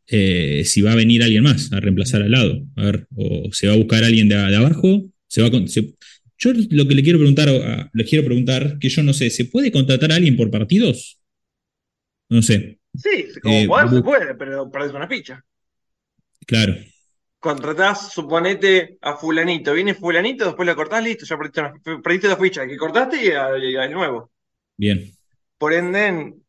eh, 0.07 0.61
si 0.65 0.81
va 0.81 0.91
a 0.91 0.95
venir 0.95 1.23
alguien 1.23 1.43
más 1.43 1.71
a 1.73 1.79
reemplazar 1.79 2.21
al 2.21 2.31
lado. 2.31 2.63
A 2.75 2.85
ver, 2.85 3.07
o 3.15 3.49
se 3.51 3.67
va 3.67 3.73
a 3.73 3.77
buscar 3.77 4.03
alguien 4.03 4.29
de, 4.29 4.35
de 4.35 4.55
abajo. 4.55 5.09
Se 5.27 5.41
va 5.41 5.47
a 5.47 5.67
se- 5.67 5.93
yo 6.37 6.51
lo 6.69 6.87
que 6.87 6.95
le 6.95 7.01
quiero 7.03 7.17
preguntar, 7.17 7.49
a- 7.49 7.89
les 7.93 8.07
quiero 8.09 8.23
preguntar, 8.25 8.77
que 8.79 8.89
yo 8.89 9.01
no 9.03 9.13
sé, 9.13 9.29
¿se 9.31 9.45
puede 9.45 9.71
contratar 9.71 10.11
a 10.11 10.15
alguien 10.15 10.35
por 10.37 10.51
partidos? 10.51 11.17
No 12.29 12.41
sé, 12.41 12.77
Sí, 12.97 13.27
como 13.41 13.55
eh, 13.55 13.65
jugador 13.67 13.93
se 13.95 14.01
puede, 14.01 14.35
pero 14.35 14.69
perdés 14.71 14.93
una 14.93 15.07
ficha. 15.07 15.43
claro. 16.47 16.73
Contratás, 17.39 18.11
suponete, 18.11 18.97
a 19.01 19.15
fulanito, 19.17 19.73
viene 19.73 19.93
fulanito, 19.93 20.45
después 20.45 20.65
lo 20.67 20.75
cortás, 20.75 21.03
listo, 21.03 21.25
ya 21.25 21.37
perdiste, 21.37 21.61
una- 21.61 22.01
perdiste 22.01 22.27
la 22.27 22.37
ficha 22.37 22.65
que 22.67 22.75
cortaste 22.77 23.23
y 23.23 23.29
a- 23.31 23.57
y 23.57 23.75
al 23.75 23.91
nuevo. 23.91 24.31
Bien. 24.77 25.11
Por 25.57 25.73
ende, 25.73 26.07
en- 26.07 26.45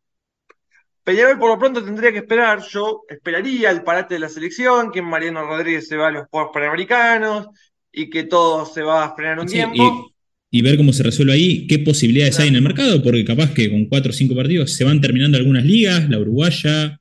Peñarol 1.04 1.38
por 1.38 1.50
lo 1.50 1.58
pronto 1.58 1.84
tendría 1.84 2.10
que 2.12 2.18
esperar, 2.18 2.60
yo 2.62 3.02
esperaría 3.08 3.70
el 3.70 3.84
parate 3.84 4.14
de 4.14 4.20
la 4.20 4.28
selección, 4.28 4.90
que 4.90 5.02
Mariano 5.02 5.46
Rodríguez 5.46 5.86
se 5.86 5.96
va 5.96 6.08
a 6.08 6.10
los 6.10 6.26
Juegos 6.28 6.50
Panamericanos 6.52 7.48
y 7.92 8.10
que 8.10 8.24
todo 8.24 8.66
se 8.66 8.82
va 8.82 9.04
a 9.04 9.14
frenar 9.14 9.38
un 9.38 9.48
Sí, 9.48 9.54
tiempo. 9.54 9.76
y, 9.76 10.15
y 10.56 10.62
ver 10.62 10.76
cómo 10.76 10.92
se 10.92 11.02
resuelve 11.02 11.32
ahí, 11.34 11.66
qué 11.66 11.78
posibilidades 11.78 12.38
hay 12.40 12.48
en 12.48 12.56
el 12.56 12.62
mercado, 12.62 13.02
porque 13.02 13.24
capaz 13.24 13.52
que 13.52 13.70
con 13.70 13.86
cuatro 13.86 14.10
o 14.10 14.14
cinco 14.14 14.34
partidos 14.34 14.72
se 14.72 14.84
van 14.84 15.00
terminando 15.00 15.36
algunas 15.38 15.64
ligas, 15.64 16.08
la 16.08 16.18
uruguaya. 16.18 17.00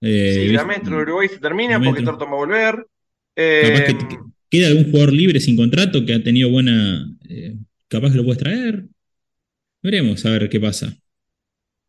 eh, 0.00 0.32
Sí, 0.34 0.48
la. 0.52 0.64
Metro 0.64 0.96
de 0.96 1.02
Uruguay 1.02 1.28
se 1.28 1.38
termina 1.38 1.80
porque. 1.82 2.02
Torto 2.02 2.24
va 2.26 2.32
a 2.32 2.34
volver. 2.34 2.86
Capaz 3.34 3.84
que, 3.84 3.92
Eh, 3.92 3.98
que- 4.08 4.18
queda 4.50 4.68
algún 4.68 4.84
jugador 4.90 5.12
libre 5.12 5.40
sin 5.40 5.56
contrato 5.56 6.04
que 6.04 6.14
ha 6.14 6.22
tenido 6.22 6.50
buena. 6.50 7.10
eh, 7.28 7.56
capaz 7.88 8.10
que 8.12 8.16
lo 8.18 8.24
puedes 8.24 8.42
traer. 8.42 8.84
Veremos 9.82 10.24
a 10.26 10.30
ver 10.30 10.48
qué 10.48 10.58
pasa 10.60 10.96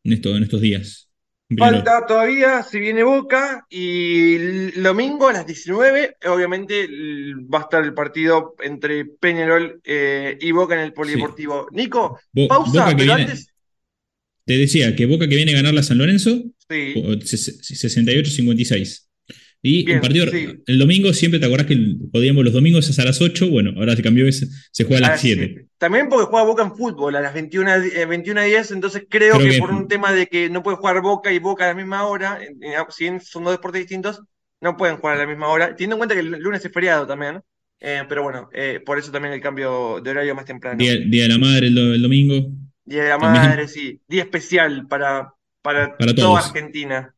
en, 0.04 0.14
esto, 0.14 0.36
en 0.38 0.44
estos 0.44 0.62
días. 0.62 1.05
Falta 1.58 2.06
todavía, 2.08 2.64
si 2.64 2.80
viene 2.80 3.04
Boca, 3.04 3.68
y 3.70 4.36
el 4.36 4.84
domingo 4.84 5.28
a 5.28 5.34
las 5.34 5.46
19, 5.46 6.16
obviamente 6.28 6.88
va 7.54 7.60
a 7.60 7.62
estar 7.62 7.84
el 7.84 7.94
partido 7.94 8.56
entre 8.64 9.06
Peñarol 9.06 9.80
eh, 9.84 10.38
y 10.42 10.52
Boca 10.52 10.74
en 10.74 10.82
el 10.82 10.94
Polideportivo. 10.94 11.68
Nico, 11.72 12.20
Bo- 12.34 12.48
pausa, 12.48 12.86
pero 12.86 12.98
viene- 12.98 13.14
antes. 13.14 13.48
Te 14.46 14.58
decía 14.58 14.96
que 14.96 15.06
Boca 15.06 15.28
que 15.28 15.36
viene 15.36 15.52
a 15.54 15.56
ganar 15.56 15.74
la 15.74 15.84
San 15.84 15.98
Lorenzo, 16.00 16.32
Sí, 16.70 16.94
o- 16.98 17.14
ses- 17.22 17.62
68-56. 17.62 19.05
Y 19.62 19.84
Bien, 19.84 19.98
el 19.98 20.02
partido, 20.02 20.28
sí. 20.28 20.62
el 20.68 20.78
domingo, 20.80 21.12
siempre 21.14 21.40
te 21.40 21.48
acordás 21.48 21.66
que 21.66 21.78
podíamos 22.12 22.44
los 22.44 22.54
domingos 22.54 22.88
es 22.90 23.00
a 23.00 23.06
las 23.06 23.20
8, 23.22 23.50
bueno, 23.50 23.72
ahora 23.78 23.96
se 23.96 24.04
cambió, 24.04 24.28
es- 24.28 24.70
se 24.72 24.84
juega 24.84 25.08
a 25.08 25.10
a 25.10 25.12
las 25.14 25.22
7. 25.22 25.46
siete. 25.48 25.68
También 25.80 26.08
porque 26.08 26.26
juega 26.26 26.46
Boca 26.46 26.64
en 26.64 26.76
fútbol 26.76 27.16
a 27.16 27.22
las 27.22 27.34
21, 27.34 27.74
eh, 27.76 28.06
21.10, 28.06 28.72
entonces 28.72 29.06
creo, 29.10 29.36
Creo 29.36 29.48
que, 29.48 29.54
que- 29.56 29.60
por 29.60 29.72
un 29.72 29.88
tema 29.88 30.12
de 30.14 30.28
que 30.28 30.50
no 30.50 30.62
puede 30.62 30.78
jugar 30.78 31.02
Boca 31.02 31.32
y 31.34 31.40
Boca 31.40 31.66
a 31.66 31.70
la 31.70 31.74
misma 31.74 32.06
hora, 32.06 32.40
eh, 32.44 32.76
si 32.90 33.06
bien 33.06 33.20
son 33.22 33.44
dos 33.44 33.54
deportes 33.54 33.82
distintos, 33.82 34.22
no 34.62 34.78
pueden 34.78 34.98
jugar 34.98 35.16
a 35.18 35.20
la 35.22 35.28
misma 35.28 35.48
hora, 35.50 35.76
teniendo 35.76 35.96
en 35.96 36.00
cuenta 36.00 36.16
que 36.16 36.22
el 36.22 36.30
lunes 36.40 36.64
es 36.64 36.72
feriado 36.72 37.06
también. 37.08 37.42
eh, 37.82 38.04
pero 38.08 38.24
bueno, 38.24 38.50
eh, 38.54 38.80
por 38.86 38.98
eso 38.98 39.12
también 39.12 39.34
el 39.34 39.42
cambio 39.42 40.00
de 40.02 40.10
horario 40.10 40.34
más 40.34 40.46
temprano. 40.46 40.78
Día, 40.78 40.96
Día 40.98 41.24
de 41.24 41.30
la 41.30 41.38
Madre 41.38 41.68
el, 41.68 41.76
do- 41.76 41.94
el 41.94 42.02
domingo. 42.02 42.48
Día 42.86 43.04
de 43.04 43.10
la 43.10 43.18
También. 43.20 43.44
Madre, 43.46 43.68
sí. 43.68 44.00
Día 44.08 44.24
especial 44.24 44.88
para, 44.88 45.34
para, 45.62 45.96
Para 45.98 46.16
toda 46.16 46.28
todos. 46.28 46.46
Argentina. 46.48 47.14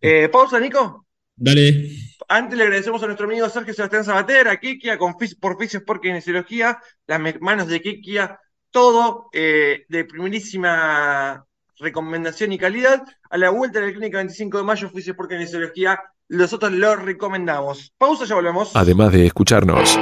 Eh, 0.00 0.28
pausa, 0.30 0.58
Nico. 0.58 1.06
Dale, 1.40 1.90
Antes 2.28 2.58
le 2.58 2.64
agradecemos 2.64 3.02
a 3.02 3.06
nuestro 3.06 3.26
amigo 3.26 3.48
Sergio 3.48 3.72
Sebastián 3.72 4.04
Sabater, 4.04 4.48
a 4.48 4.58
Kikia, 4.58 4.98
con 4.98 5.14
Fis- 5.14 5.38
por 5.38 5.58
Fisios 5.58 5.82
por 5.84 6.00
Kinesiología, 6.00 6.78
las 7.06 7.20
manos 7.40 7.68
de 7.68 7.80
Kikia, 7.80 8.38
todo 8.70 9.28
eh, 9.32 9.84
de 9.88 10.04
primerísima 10.04 11.44
recomendación 11.78 12.52
y 12.52 12.58
calidad. 12.58 13.02
A 13.30 13.38
la 13.38 13.50
vuelta 13.50 13.78
de 13.80 13.86
la 13.86 13.92
clínica 13.92 14.18
25 14.18 14.58
de 14.58 14.64
mayo, 14.64 14.90
Fisios 14.90 15.16
por 15.16 15.28
Kinesiología, 15.28 16.00
nosotros 16.28 16.72
lo 16.72 16.96
recomendamos. 16.96 17.92
Pausa, 17.96 18.24
ya 18.26 18.34
volvemos. 18.34 18.74
Además 18.74 19.12
de 19.12 19.26
escucharnos, 19.26 19.98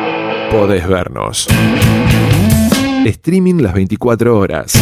podés 0.51 0.89
vernos. 0.89 1.47
Streaming 3.05 3.63
las 3.63 3.75
24 3.75 4.37
horas. 4.37 4.73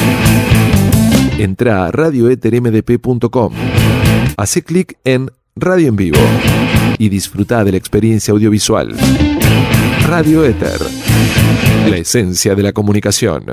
Entra 1.39 1.87
a 1.87 1.91
radioetermdp.com. 1.93 3.53
Hace 4.37 4.63
clic 4.63 4.97
en 5.05 5.31
Radio 5.57 5.87
en 5.87 5.95
Vivo 5.95 6.19
y 6.99 7.09
disfruta 7.09 7.63
de 7.63 7.71
la 7.71 7.77
experiencia 7.77 8.33
audiovisual. 8.33 8.93
Radio 10.05 10.45
Éter. 10.45 10.81
La 11.89 11.97
esencia 11.97 12.57
de 12.57 12.63
la 12.65 12.73
comunicación. 12.73 13.45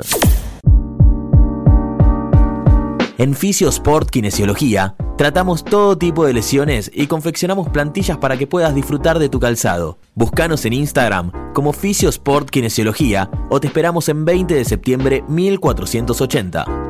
En 3.18 3.36
Fisiosport 3.36 4.10
Kinesiología 4.10 4.96
tratamos 5.16 5.64
todo 5.64 5.96
tipo 5.96 6.26
de 6.26 6.32
lesiones 6.32 6.90
y 6.92 7.06
confeccionamos 7.06 7.68
plantillas 7.68 8.18
para 8.18 8.36
que 8.36 8.48
puedas 8.48 8.74
disfrutar 8.74 9.20
de 9.20 9.28
tu 9.28 9.38
calzado. 9.38 9.98
Búscanos 10.16 10.64
en 10.64 10.72
Instagram 10.72 11.30
como 11.54 11.72
Fisiosport 11.72 12.50
Kinesiología 12.50 13.30
o 13.48 13.60
te 13.60 13.68
esperamos 13.68 14.08
en 14.08 14.24
20 14.24 14.54
de 14.54 14.64
septiembre 14.64 15.22
1480. 15.28 16.81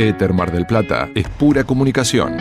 Éter 0.00 0.32
Mar 0.32 0.52
del 0.52 0.64
Plata 0.64 1.10
es 1.16 1.28
pura 1.28 1.64
comunicación. 1.64 2.36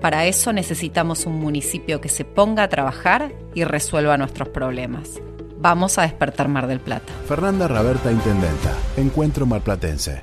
Para 0.02 0.26
eso 0.26 0.52
necesitamos 0.52 1.24
un 1.24 1.40
municipio 1.40 2.02
que 2.02 2.10
se 2.10 2.26
ponga 2.26 2.64
a 2.64 2.68
trabajar 2.68 3.32
y 3.54 3.64
resuelva 3.64 4.18
nuestros 4.18 4.50
problemas. 4.50 5.22
Vamos 5.64 5.96
a 5.96 6.02
despertar 6.02 6.46
Mar 6.48 6.66
del 6.66 6.78
Plata. 6.78 7.10
Fernanda 7.26 7.66
Raberta, 7.66 8.12
Intendenta. 8.12 8.74
Encuentro 8.98 9.46
Marplatense. 9.46 10.22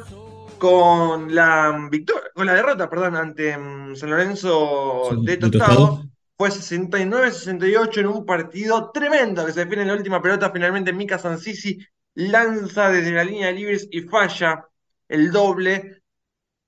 con 0.57 1.33
la 1.33 1.87
victoria, 1.91 2.29
con 2.33 2.47
la 2.47 2.55
derrota, 2.55 2.89
perdón, 2.89 3.15
ante 3.15 3.57
mm, 3.57 3.95
San 3.95 4.09
Lorenzo 4.09 5.09
de 5.23 5.37
Tostado. 5.37 6.03
Fue 6.37 6.49
69-68 6.49 7.97
en 7.97 8.07
un 8.07 8.25
partido 8.25 8.91
tremendo 8.91 9.45
que 9.45 9.51
se 9.51 9.65
define 9.65 9.81
en 9.81 9.89
la 9.89 9.95
última 9.95 10.21
pelota. 10.21 10.51
Finalmente 10.51 10.93
Mika 10.93 11.19
Sansisi 11.19 11.79
lanza 12.19 12.89
desde 12.89 13.11
la 13.11 13.23
línea 13.23 13.47
de 13.47 13.53
libres 13.53 13.87
y 13.91 14.01
falla 14.01 14.65
el 15.07 15.31
doble 15.31 16.01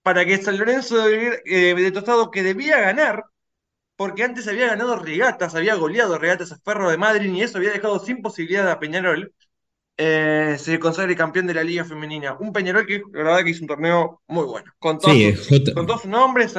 para 0.02 0.26
que 0.26 0.38
San 0.38 0.58
Lorenzo 0.58 1.06
de, 1.06 1.42
eh, 1.46 1.76
de 1.76 1.92
Tostado, 1.92 2.32
que 2.32 2.42
debía 2.42 2.80
ganar, 2.80 3.26
porque 3.98 4.24
antes 4.24 4.48
había 4.48 4.68
ganado 4.68 4.98
regatas, 4.98 5.54
había 5.54 5.76
goleado 5.76 6.18
regatas 6.18 6.54
a 6.54 6.60
Ferro 6.60 6.90
de 6.90 6.98
Madrid 6.98 7.34
y 7.34 7.42
eso 7.42 7.58
había 7.58 7.72
dejado 7.72 8.00
sin 8.00 8.22
posibilidad 8.22 8.72
a 8.72 8.80
Peñarol, 8.80 9.34
eh, 9.98 10.56
se 10.58 10.80
consagre 10.80 11.18
campeón 11.18 11.48
de 11.48 11.54
la 11.54 11.64
Liga 11.64 11.84
Femenina. 11.84 12.38
Un 12.40 12.54
Peñarol 12.54 12.88
que 12.88 13.04
la 13.12 13.24
verdad 13.24 13.44
que 13.44 13.50
hizo 13.50 13.64
un 13.64 13.68
torneo 13.68 14.22
muy 14.28 14.46
bueno. 14.46 14.72
Con 14.80 15.00
todos, 15.00 15.18
sus, 15.46 15.74
con 15.74 15.86
todos 15.86 16.04
sus 16.04 16.10
nombres, 16.10 16.56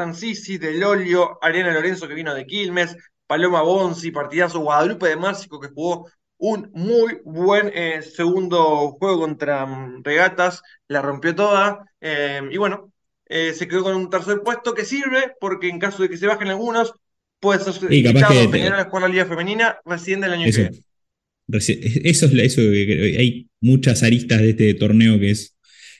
Ariana 1.40 1.72
Lorenzo 1.72 2.06
que 2.06 2.14
vino 2.14 2.34
de 2.34 2.46
Quilmes, 2.46 2.94
Paloma 3.26 3.62
Bonzi, 3.62 4.10
partidazo 4.10 4.60
Guadalupe 4.60 5.08
de 5.08 5.16
Márcico 5.16 5.58
que 5.58 5.68
jugó 5.68 6.10
un 6.42 6.68
muy 6.74 7.18
buen 7.24 7.70
eh, 7.72 8.02
segundo 8.02 8.96
juego 8.98 9.20
contra 9.20 9.64
um, 9.64 10.02
Regatas, 10.02 10.60
la 10.88 11.00
rompió 11.00 11.36
toda, 11.36 11.84
eh, 12.00 12.40
y 12.50 12.56
bueno, 12.56 12.92
eh, 13.28 13.52
se 13.54 13.68
quedó 13.68 13.84
con 13.84 13.94
un 13.94 14.10
tercer 14.10 14.40
puesto 14.44 14.74
que 14.74 14.84
sirve, 14.84 15.34
porque 15.40 15.68
en 15.68 15.78
caso 15.78 16.02
de 16.02 16.08
que 16.08 16.16
se 16.16 16.26
bajen 16.26 16.48
algunos, 16.48 16.94
puede 17.38 17.60
ser 17.60 17.92
invitado 17.92 18.40
a 18.40 18.50
tener 18.50 18.72
a 18.72 18.88
la 18.90 19.08
Liga 19.08 19.26
Femenina 19.26 19.78
recién 19.84 20.20
del 20.20 20.32
año 20.32 20.46
eso, 20.48 20.62
que 20.62 20.70
viene. 20.70 20.84
Eso 22.10 22.26
es 22.26 22.32
eso 22.32 22.60
que 22.60 23.16
hay 23.20 23.48
muchas 23.60 24.02
aristas 24.02 24.40
de 24.40 24.50
este 24.50 24.74
torneo 24.74 25.20
que 25.20 25.30
es, 25.30 25.56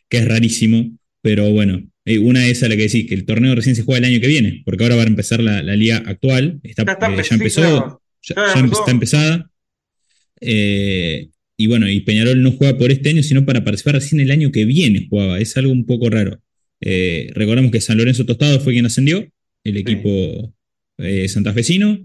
que 0.09 0.19
es 0.19 0.29
rarísimo, 0.29 0.91
pero 1.21 1.53
bueno, 1.53 1.85
una 2.21 2.49
es 2.49 2.65
a 2.65 2.69
la 2.69 2.75
que 2.75 2.83
decís, 2.83 3.09
que 3.09 3.15
el 3.15 3.27
torneo 3.27 3.55
recién 3.55 3.77
se 3.77 3.85
juega 3.85 3.99
el 3.99 4.13
año 4.13 4.21
que 4.21 4.27
viene, 4.27 4.63
porque 4.65 4.83
ahora 4.83 4.97
va 4.97 5.03
a 5.03 5.07
empezar 5.07 5.39
la, 5.39 5.63
la 5.63 5.77
liga 5.77 6.03
actual, 6.05 6.59
está, 6.65 6.85
ya, 6.85 6.93
está, 6.95 7.23
ya 7.23 7.35
empezó, 7.37 8.01
ya, 8.23 8.35
ya, 8.35 8.59
empezó. 8.59 8.81
está 8.81 8.91
empezada, 8.91 9.52
eh, 10.43 11.29
y 11.57 11.67
bueno, 11.67 11.89
y 11.89 12.01
Peñarol 12.01 12.43
no 12.43 12.53
juega 12.53 12.77
por 12.77 12.91
este 12.91 13.11
año, 13.11 13.23
sino 13.23 13.45
para 13.45 13.65
participar 13.65 13.95
recién 13.95 14.21
el 14.21 14.31
año 14.31 14.51
que 14.51 14.65
viene 14.65 15.07
jugaba. 15.09 15.39
Es 15.39 15.57
algo 15.57 15.73
un 15.73 15.87
poco 15.87 16.11
raro. 16.11 16.41
Eh, 16.81 17.31
recordemos 17.35 17.71
que 17.71 17.81
San 17.81 17.99
Lorenzo 17.99 18.27
Tostado 18.27 18.59
fue 18.61 18.73
quien 18.73 18.87
ascendió, 18.87 19.27
el 19.65 19.77
equipo 19.77 20.53
eh, 20.99 21.29
santafesino. 21.29 21.99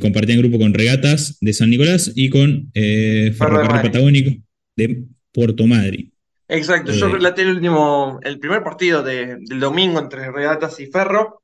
compartía 0.00 0.34
en 0.34 0.42
grupo 0.42 0.58
con 0.58 0.74
Regatas 0.74 1.38
de 1.40 1.52
San 1.52 1.70
Nicolás 1.70 2.12
y 2.14 2.28
con 2.28 2.70
Ferrocarril 2.74 3.82
Patagónico 3.82 4.30
de 4.76 5.04
Puerto 5.32 5.66
Madrid. 5.66 6.10
Exacto, 6.48 6.92
yo 6.92 7.08
relaté 7.08 7.42
el 7.42 7.56
último, 7.56 8.20
el 8.22 8.38
primer 8.38 8.62
partido 8.62 9.02
del 9.02 9.58
domingo 9.58 9.98
entre 9.98 10.30
Regatas 10.30 10.78
y 10.78 10.86
Ferro. 10.86 11.42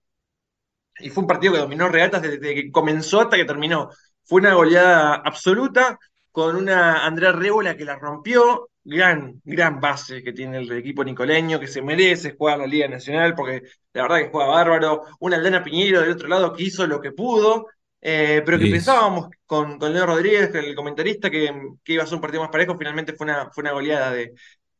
Y 1.00 1.10
fue 1.10 1.22
un 1.22 1.26
partido 1.26 1.54
que 1.54 1.58
dominó 1.58 1.88
Regatas 1.88 2.22
desde 2.22 2.54
que 2.54 2.70
comenzó 2.70 3.20
hasta 3.20 3.36
que 3.36 3.44
terminó. 3.44 3.90
Fue 4.24 4.40
una 4.40 4.54
goleada 4.54 5.14
absoluta 5.14 5.98
con 6.30 6.56
una 6.56 7.04
Andrea 7.04 7.32
Rébola 7.32 7.76
que 7.76 7.84
la 7.84 7.96
rompió. 7.96 8.68
Gran, 8.84 9.40
gran 9.44 9.78
base 9.78 10.24
que 10.24 10.32
tiene 10.32 10.58
el 10.58 10.72
equipo 10.72 11.04
nicoleño, 11.04 11.60
que 11.60 11.68
se 11.68 11.82
merece 11.82 12.34
jugar 12.36 12.58
la 12.58 12.66
Liga 12.66 12.88
Nacional, 12.88 13.34
porque 13.36 13.62
la 13.92 14.02
verdad 14.02 14.18
que 14.18 14.30
juega 14.30 14.48
bárbaro. 14.48 15.02
Una 15.20 15.36
Aldana 15.36 15.62
Piñero 15.62 16.00
del 16.00 16.12
otro 16.12 16.26
lado 16.26 16.52
que 16.52 16.64
hizo 16.64 16.86
lo 16.86 17.00
que 17.00 17.12
pudo, 17.12 17.66
eh, 18.04 18.42
pero 18.44 18.58
que 18.58 18.66
pensábamos 18.66 19.28
con, 19.46 19.78
con 19.78 19.92
Leo 19.92 20.06
Rodríguez, 20.06 20.52
el 20.54 20.74
comentarista, 20.74 21.30
que, 21.30 21.52
que, 21.84 21.92
iba 21.92 22.02
a 22.02 22.06
ser 22.06 22.16
un 22.16 22.20
partido 22.20 22.42
más 22.42 22.50
parejo, 22.50 22.76
finalmente 22.76 23.12
fue 23.12 23.26
una, 23.26 23.48
fue 23.52 23.62
una 23.62 23.72
goleada 23.72 24.10
de. 24.10 24.32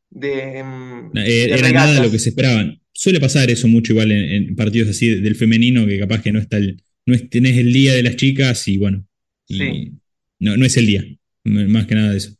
de, 0.09 0.59
eh, 1.15 1.47
era 1.49 1.71
nada 1.71 1.93
de 1.93 2.01
lo 2.01 2.11
que 2.11 2.19
se 2.19 2.29
esperaban. 2.29 2.81
Suele 2.91 3.21
pasar 3.21 3.49
eso 3.49 3.69
mucho 3.69 3.93
igual 3.93 4.11
en, 4.11 4.53
partidos 4.57 4.89
así 4.89 5.21
del 5.21 5.37
femenino, 5.37 5.87
que 5.87 5.97
capaz 5.97 6.21
que 6.21 6.33
no 6.33 6.39
está 6.39 6.57
el, 6.57 6.83
no 7.05 7.15
es, 7.15 7.29
tenés 7.29 7.57
el 7.57 7.71
día 7.71 7.93
de 7.93 8.03
las 8.03 8.17
chicas 8.17 8.67
y 8.67 8.77
bueno, 8.77 9.05
no, 10.39 10.57
no 10.57 10.65
es 10.65 10.77
el 10.77 10.87
día, 10.87 11.03
más 11.43 11.85
que 11.87 11.95
nada 11.95 12.11
de 12.11 12.17
eso. 12.17 12.33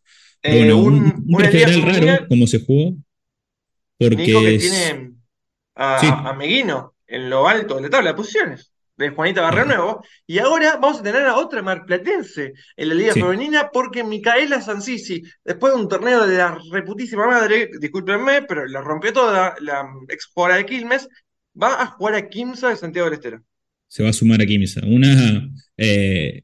Eh, 0.43 0.57
bueno, 0.57 0.77
un, 0.77 1.25
un, 1.27 1.85
raro, 1.85 2.27
como 2.27 2.47
se 2.47 2.59
jugó. 2.59 2.95
Porque 3.97 4.25
que 4.25 4.57
tiene 4.59 5.13
a, 5.75 6.33
Meguino 6.37 6.95
en 7.07 7.29
lo 7.29 7.47
alto 7.47 7.75
de 7.75 7.83
la 7.83 7.89
tabla 7.89 8.09
de 8.11 8.15
posiciones, 8.17 8.73
de 8.97 9.09
Juanita 9.09 9.41
Barrio 9.41 9.65
Nuevo. 9.65 10.05
Y 10.27 10.39
ahora 10.39 10.77
vamos 10.77 10.99
a 10.99 11.03
tener 11.03 11.21
a 11.21 11.37
otra 11.37 11.61
marplatense 11.61 12.53
en 12.75 12.89
la 12.89 12.95
Liga 12.95 13.13
Femenina, 13.13 13.69
porque 13.71 14.03
Micaela 14.03 14.61
Sansisi, 14.61 15.23
después 15.45 15.73
de 15.73 15.79
un 15.79 15.87
torneo 15.87 16.27
de 16.27 16.37
la 16.37 16.57
reputísima 16.71 17.25
madre, 17.25 17.69
discúlpenme, 17.79 18.41
pero 18.41 18.65
la 18.67 18.81
rompió 18.81 19.13
toda, 19.13 19.55
la 19.61 19.87
ex 20.09 20.25
jugadora 20.25 20.57
de 20.57 20.65
Quilmes, 20.65 21.07
va 21.61 21.81
a 21.81 21.87
jugar 21.87 22.15
a 22.15 22.29
Quimsa 22.29 22.69
de 22.69 22.75
Santiago 22.75 23.05
del 23.05 23.19
Estero. 23.19 23.43
Se 23.87 24.03
va 24.03 24.09
a 24.09 24.13
sumar 24.13 24.41
a 24.41 24.45
Quimsa. 24.45 24.81
Una. 24.85 25.49
Eh, 25.77 26.43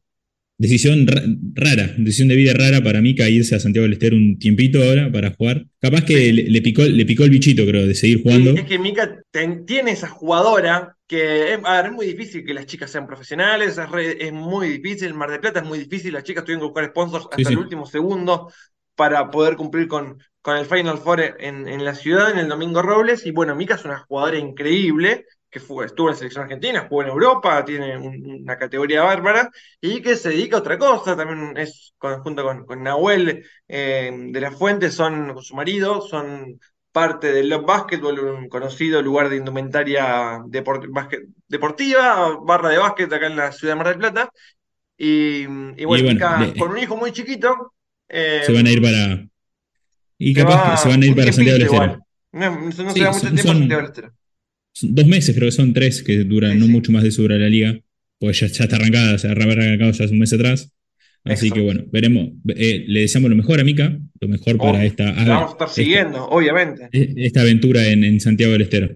Decisión 0.60 1.08
rara, 1.56 1.94
decisión 1.98 2.28
de 2.28 2.36
vida 2.36 2.52
rara 2.52 2.84
para 2.84 3.00
mí 3.00 3.16
irse 3.18 3.56
a 3.56 3.62
Santiago 3.62 3.84
del 3.84 3.94
Estero 3.94 4.18
un 4.18 4.38
tiempito 4.38 4.84
ahora 4.84 5.10
para 5.10 5.32
jugar. 5.32 5.66
Capaz 5.80 6.04
que 6.04 6.34
le, 6.34 6.62
picó, 6.62 6.82
le 6.82 7.06
picó 7.06 7.24
el 7.24 7.30
bichito, 7.30 7.66
creo, 7.66 7.88
de 7.88 7.96
seguir 7.96 8.22
jugando. 8.22 8.52
es 8.52 8.66
que 8.66 8.78
Mica 8.78 9.24
tiene 9.66 9.92
esa 9.92 10.10
jugadora 10.10 10.98
que 11.08 11.54
es, 11.54 11.60
es, 11.60 11.92
muy 11.94 12.08
difícil 12.08 12.46
que 12.46 12.54
las 12.54 12.66
chicas 12.66 12.92
sean 12.92 13.08
profesionales, 13.08 13.80
es, 14.20 14.34
muy 14.34 14.68
difícil, 14.68 15.14
Mar 15.14 15.32
de 15.32 15.40
Plata 15.40 15.62
es 15.62 15.66
muy 15.66 15.80
difícil, 15.80 16.12
las 16.12 16.26
chicas 16.26 16.44
tuvieron 16.44 16.60
que 16.60 16.68
buscar 16.68 16.90
sponsors 16.90 17.28
hasta 17.32 17.50
el 17.50 17.58
último 17.58 17.86
segundo 17.86 18.52
para 18.96 19.32
poder 19.32 19.56
cumplir 19.56 19.88
con, 19.88 20.22
con 20.42 20.58
el 20.58 20.66
Final 20.66 20.98
Four 20.98 21.38
en, 21.40 21.70
en 21.70 21.86
la 21.86 21.96
ciudad, 21.96 22.32
en 22.32 22.38
el 22.38 22.50
Domingo 22.50 22.82
Robles. 22.82 23.26
Y 23.26 23.32
bueno, 23.32 23.56
Mica 23.56 23.76
es 23.76 23.86
una 23.86 24.00
jugadora 24.00 24.38
increíble 24.38 25.26
que 25.50 25.60
fue, 25.60 25.86
estuvo 25.86 26.08
en 26.08 26.14
la 26.14 26.18
selección 26.18 26.44
argentina, 26.44 26.86
jugó 26.88 27.02
en 27.04 27.08
Europa, 27.10 27.66
tiene 27.66 27.98
una 27.98 28.58
categoría 28.58 29.04
bárbara 29.04 29.50
y 29.82 30.02
que 30.02 30.16
se 30.16 30.30
dedica 30.30 30.58
a 30.58 30.60
otra 30.60 30.78
cosa, 30.78 31.16
también 31.18 31.58
es 31.58 31.94
junto 32.24 32.44
con, 32.44 32.66
con 32.66 32.84
Nahuel 32.84 33.46
eh, 33.68 34.12
de 34.32 34.42
la 34.42 34.52
Fuente, 34.52 34.92
son 34.92 35.34
con 35.34 35.44
su 35.44 35.56
marido, 35.56 36.02
son 36.02 36.60
parte 36.92 37.32
del 37.32 37.50
Love 37.50 37.66
Basketball, 37.66 38.20
un 38.20 38.50
conocido 38.50 39.02
lugar 39.02 39.30
de 39.30 39.38
indumentaria 39.38 40.38
deport- 40.40 40.90
deportiva, 41.48 42.38
barra 42.44 42.70
de 42.70 42.78
básquet 42.78 43.12
acá 43.14 43.28
en 43.28 43.36
la 43.36 43.52
ciudad 43.52 43.74
de 43.74 43.78
Mar 43.78 43.88
del 43.90 43.98
Plata. 44.00 44.30
Y, 44.98 45.44
y 45.44 45.46
bueno, 45.48 45.86
bueno, 45.86 46.10
Mica, 46.10 46.40
le- 46.40 46.58
con 46.60 46.72
un 46.72 46.78
hijo 46.78 46.98
muy 46.98 47.12
chiquito. 47.12 47.74
eh, 48.10 48.42
Se 48.46 48.52
van 48.52 48.68
a 48.68 48.72
ir 48.72 48.82
para. 48.82 49.28
Y 50.18 50.34
capaz 50.34 50.56
va 50.66 50.72
que 50.72 50.78
se 50.78 50.90
van 50.90 51.02
a 51.02 51.06
ir 51.06 51.16
para 51.16 51.32
Santiago 51.32 51.58
del 51.58 51.68
Estero. 51.68 52.00
No, 52.32 52.60
no 52.60 52.72
se 52.72 52.92
Sí, 52.92 53.00
da 53.00 53.12
mucho 53.12 53.20
son- 53.20 53.34
tiempo 53.36 53.52
Santiago 53.54 53.82
del 53.82 53.86
Estero. 53.92 54.14
Dos 54.82 55.08
meses, 55.08 55.36
creo 55.36 55.48
que 55.48 55.56
son 55.56 55.74
tres 55.74 56.04
que 56.04 56.24
duran, 56.24 56.60
no 56.60 56.68
mucho 56.68 56.92
más 56.92 57.04
de 57.04 57.12
su 57.12 57.22
dura 57.24 57.38
la 57.38 57.50
liga. 57.50 57.80
Pues 58.20 58.40
ya, 58.40 58.48
ya 58.48 58.66
está 58.66 58.76
arrancada, 58.76 59.18
se 59.18 59.28
habrá 59.28 59.46
arrancado 59.46 59.92
ya 59.92 60.06
hace 60.06 60.14
un 60.14 60.20
mes 60.20 60.34
atrás. 60.34 60.72
Así 61.24 61.52
que 61.52 61.62
bueno, 61.62 61.84
veremos. 61.92 62.30
Eh, 62.56 62.86
le 62.88 63.02
deseamos 63.02 63.30
lo 63.30 63.36
mejor 63.36 63.60
a 63.60 63.64
Mica, 63.64 63.98
lo 64.20 64.28
mejor 64.28 64.58
para 64.58 64.84
esta, 64.86 65.12
vamos 65.12 65.50
a 65.50 65.52
estar 65.52 65.70
siguiendo, 65.70 66.26
obviamente. 66.28 66.90
esta, 66.92 67.22
esta 67.22 67.42
aventura 67.42 67.88
en, 67.88 68.04
en 68.04 68.20
Santiago 68.20 68.54
del 68.54 68.62
Estero. 68.64 68.90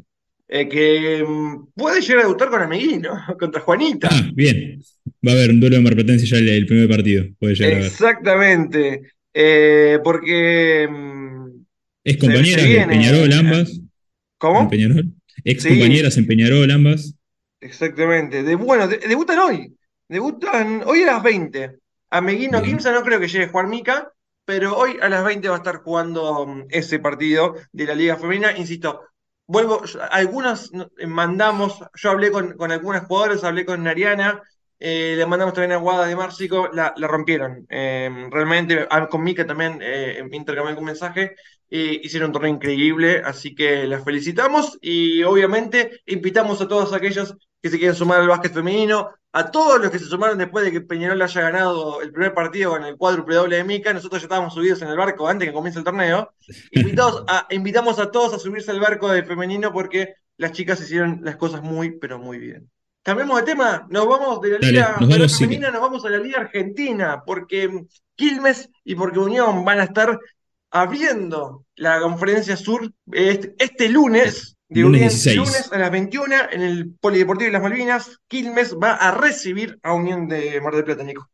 Eh, 0.48 0.70
que 0.70 1.24
mm, 1.28 1.68
puede 1.74 2.02
llegar 2.02 2.20
a 2.20 2.22
debutar 2.24 2.50
con 2.50 2.62
Amiguino, 2.62 3.12
contra 3.40 3.62
Juanita. 3.62 4.10
Ah, 4.12 4.30
bien. 4.34 4.80
Va 5.26 5.32
a 5.32 5.36
haber 5.36 5.52
un 5.52 5.60
duelo 5.60 5.78
de 5.78 5.82
Marplatense 5.82 6.26
ya 6.26 6.38
el, 6.38 6.50
el 6.50 6.66
primer 6.66 6.88
partido. 6.88 7.26
Puede 7.40 7.56
llegar. 7.56 7.82
Exactamente. 7.82 9.02
Eh, 9.34 10.00
porque. 10.04 10.88
mm, 10.90 11.48
Es 12.04 12.18
se 12.20 12.28
de 12.28 12.86
Peñarol 12.88 13.34
ambas. 13.34 13.82
¿Cómo? 14.38 14.70
Peñarol. 14.70 15.12
Ex 15.44 15.64
Sí. 15.64 15.70
compañeras 15.70 16.18
en 16.18 16.28
Peñarol 16.28 16.70
ambas. 16.72 17.16
Exactamente. 17.60 18.44
De, 18.44 18.56
bueno, 18.56 18.88
de- 18.88 18.98
debutan 18.98 19.40
hoy. 19.40 19.76
Debutan 20.08 20.84
hoy 20.86 21.04
a 21.04 21.08
las 21.14 21.24
20. 21.24 21.78
Ameguino 22.10 22.62
Bien. 22.62 22.76
Kimsa 22.78 22.92
no 22.92 23.04
creo 23.04 23.20
que 23.20 23.28
llegue 23.28 23.46
a 23.46 23.50
jugar 23.50 23.68
Mica, 23.68 24.12
pero 24.46 24.78
hoy 24.78 24.98
a 25.02 25.10
las 25.10 25.24
20 25.24 25.48
va 25.48 25.56
a 25.56 25.58
estar 25.58 25.78
jugando 25.78 26.46
mm, 26.46 26.66
ese 26.70 27.00
partido 27.00 27.56
de 27.72 27.86
la 27.86 27.96
Liga 27.96 28.18
Femenina. 28.18 28.56
Insisto, 28.58 29.02
vuelvo, 29.48 29.82
algunos 30.12 30.72
no- 30.74 30.90
eh, 30.98 31.08
mandamos, 31.08 31.80
yo 31.96 32.10
hablé 32.12 32.32
con, 32.32 32.54
con 32.54 32.72
algunas 32.72 33.06
jugadoras, 33.06 33.44
hablé 33.44 33.66
con 33.66 33.88
Ariana, 33.88 34.42
eh, 34.80 35.16
le 35.18 35.26
mandamos 35.26 35.54
también 35.54 35.72
a 35.72 35.78
Guada 35.78 36.06
de 36.06 36.16
Márcico, 36.16 36.70
la, 36.74 36.94
la 36.98 37.08
rompieron. 37.08 37.66
Eh, 37.70 38.10
realmente, 38.30 38.86
ah, 38.90 39.08
con 39.08 39.24
Mica 39.24 39.48
también 39.48 39.80
eh, 39.82 40.22
intercambié 40.32 40.72
algún 40.72 40.86
mensaje. 40.86 41.36
Eh, 41.76 42.00
hicieron 42.04 42.30
un 42.30 42.34
torneo 42.34 42.54
increíble, 42.54 43.22
así 43.26 43.56
que 43.56 43.88
las 43.88 44.04
felicitamos 44.04 44.78
y 44.82 45.24
obviamente 45.24 46.02
invitamos 46.06 46.62
a 46.62 46.68
todos 46.68 46.94
aquellos 46.94 47.36
que 47.62 47.70
se 47.70 47.80
quieren 47.80 47.96
sumar 47.96 48.20
al 48.22 48.28
básquet 48.28 48.54
femenino, 48.54 49.10
a 49.32 49.50
todos 49.50 49.82
los 49.82 49.90
que 49.90 49.98
se 49.98 50.06
sumaron 50.06 50.38
después 50.38 50.64
de 50.66 50.72
que 50.72 50.82
Peñarol 50.82 51.22
haya 51.22 51.42
ganado 51.42 52.02
el 52.02 52.12
primer 52.12 52.34
partido 52.36 52.72
con 52.72 52.84
el 52.84 52.98
cuádruple 52.98 53.36
doble 53.36 53.56
de 53.58 53.64
Mica, 53.64 53.92
nosotros 53.94 54.22
ya 54.22 54.26
estábamos 54.26 54.54
subidos 54.54 54.82
en 54.84 54.90
el 54.90 54.98
barco 54.98 55.28
antes 55.28 55.48
que 55.48 55.54
comience 55.54 55.80
el 55.80 55.86
torneo. 55.86 56.32
Invitados 56.72 57.24
a- 57.28 57.48
invitamos 57.50 57.98
a 58.00 58.12
todos 58.12 58.34
a 58.34 58.40
subirse 58.40 58.70
al 58.72 58.80
barco 58.80 59.10
del 59.12 59.26
femenino 59.26 59.74
porque 59.74 60.14
las 60.38 60.52
chicas 60.52 60.82
hicieron 60.82 61.22
las 61.24 61.38
cosas 61.38 61.64
muy, 61.64 61.98
pero 61.98 62.20
muy 62.20 62.38
bien. 62.38 62.70
Cambiemos 63.02 63.38
de 63.38 63.44
tema, 63.44 63.88
nos 63.90 64.08
vamos 64.08 64.40
de 64.42 64.50
la 64.52 64.60
Dale, 64.60 64.72
Liga 64.72 64.96
nos 65.00 65.10
Femenina, 65.10 65.18
vamos, 65.18 65.32
sí. 65.32 65.44
femenina, 65.44 65.72
nos 65.72 65.82
vamos 65.82 66.06
a 66.06 66.10
la 66.10 66.18
Liga 66.20 66.40
Argentina, 66.40 67.24
porque 67.26 67.86
Quilmes 68.16 68.70
y 68.84 68.96
porque 68.96 69.20
Unión 69.20 69.66
van 69.66 69.80
a 69.80 69.84
estar 69.86 70.20
abriendo 70.74 71.66
la 71.78 72.00
conferencia 72.02 72.58
sur 72.58 72.92
este, 73.14 73.54
este 73.60 73.90
lunes, 73.90 74.58
digo 74.68 74.90
Lunes 74.90 75.02
bien, 75.02 75.10
16. 75.10 75.38
lunes 75.38 75.70
a 75.72 75.78
las 75.78 75.92
21 75.92 76.36
en 76.52 76.62
el 76.62 76.92
Polideportivo 77.00 77.46
de 77.48 77.52
las 77.54 77.62
Malvinas. 77.62 78.18
Quilmes 78.28 78.76
va 78.76 78.96
a 78.96 79.18
recibir 79.18 79.78
a 79.84 79.94
Unión 79.94 80.28
de 80.28 80.60
Mar 80.62 80.76
del 80.76 80.84
Plata, 80.84 81.04
Nico. 81.04 81.30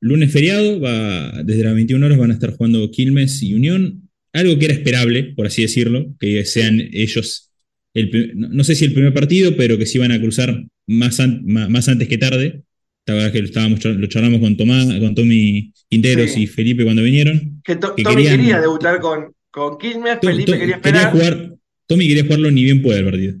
Lunes 0.00 0.32
feriado, 0.32 0.80
va, 0.80 1.42
desde 1.44 1.64
las 1.64 1.74
21 1.74 2.04
horas 2.04 2.18
van 2.18 2.30
a 2.30 2.34
estar 2.34 2.50
jugando 2.56 2.90
Quilmes 2.90 3.42
y 3.42 3.54
Unión. 3.54 4.08
Algo 4.32 4.58
que 4.58 4.66
era 4.66 4.74
esperable, 4.74 5.32
por 5.36 5.46
así 5.46 5.62
decirlo, 5.62 6.06
que 6.20 6.44
sean 6.44 6.80
ellos, 6.92 7.50
el 7.94 8.32
no 8.36 8.62
sé 8.64 8.74
si 8.74 8.84
el 8.84 8.92
primer 8.92 9.14
partido, 9.14 9.56
pero 9.56 9.78
que 9.78 9.86
se 9.86 9.98
iban 9.98 10.12
a 10.12 10.20
cruzar 10.20 10.64
más, 10.86 11.20
an- 11.20 11.42
ma- 11.46 11.68
más 11.68 11.88
antes 11.88 12.08
que 12.08 12.18
tarde. 12.18 12.62
La 13.06 13.14
verdad 13.14 13.28
es 13.28 13.32
que 13.32 13.38
lo, 13.40 13.46
estábamos, 13.46 13.84
lo 13.84 14.06
charlamos 14.06 14.40
con 14.40 14.56
Tomás, 14.56 14.86
con 15.00 15.14
Tommy 15.14 15.72
Quinteros 15.88 16.30
Sí. 16.32 16.42
y 16.42 16.46
Felipe 16.46 16.84
cuando 16.84 17.02
vinieron. 17.02 17.60
Que 17.64 17.76
To- 17.76 17.94
Que 17.94 18.02
Tommy 18.02 18.16
querían- 18.16 18.36
quería 18.40 18.60
debutar 18.60 19.00
con, 19.00 19.34
con 19.50 19.78
Quilmes, 19.78 20.18
Felipe 20.22 20.52
To- 20.52 20.80
quería 20.82 21.10
jugar, 21.10 21.54
Tommy 21.86 22.06
quería 22.08 22.24
jugarlo 22.24 22.50
ni 22.50 22.64
bien 22.64 22.82
pueda 22.82 22.98
el 22.98 23.04
partido. 23.06 23.34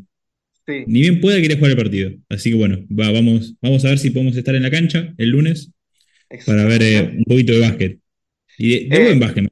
Sí. 0.66 0.84
Ni 0.86 1.00
bien 1.00 1.20
pueda, 1.20 1.40
quería 1.40 1.56
jugar 1.56 1.70
el 1.72 1.76
partido. 1.76 2.10
Así 2.28 2.50
que 2.50 2.56
bueno, 2.56 2.78
va, 2.90 3.10
vamos, 3.10 3.54
vamos 3.60 3.84
a 3.84 3.88
ver 3.88 3.98
si 3.98 4.10
podemos 4.10 4.36
estar 4.36 4.54
en 4.54 4.62
la 4.62 4.70
cancha 4.70 5.14
el 5.18 5.30
lunes 5.30 5.70
para 6.46 6.64
ver 6.64 6.82
eh, 6.82 7.14
un 7.18 7.24
poquito 7.24 7.52
de 7.52 7.60
básquet. 7.60 7.98
Y 8.58 8.70
de, 8.88 8.96
de 8.96 9.02
Eh, 9.02 9.04
buen 9.06 9.20
básquet, 9.20 9.44
me 9.44 9.50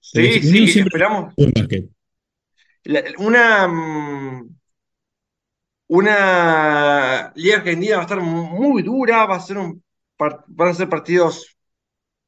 Sí, 0.00 0.40
sí, 0.68 0.80
esperamos. 0.80 1.34
buen 1.36 1.52
básquet. 1.52 1.88
La- 2.84 3.04
una, 3.18 3.68
mm, 3.68 4.56
una 5.88 7.32
Liga 7.34 7.56
Argentina 7.56 7.96
va 7.96 8.02
a 8.02 8.04
estar 8.04 8.20
muy 8.20 8.82
dura, 8.82 9.26
va 9.26 9.36
a 9.36 9.40
ser 9.40 9.58
un 9.58 9.82
van 10.18 10.68
a 10.68 10.74
ser 10.74 10.88
partidos 10.88 11.56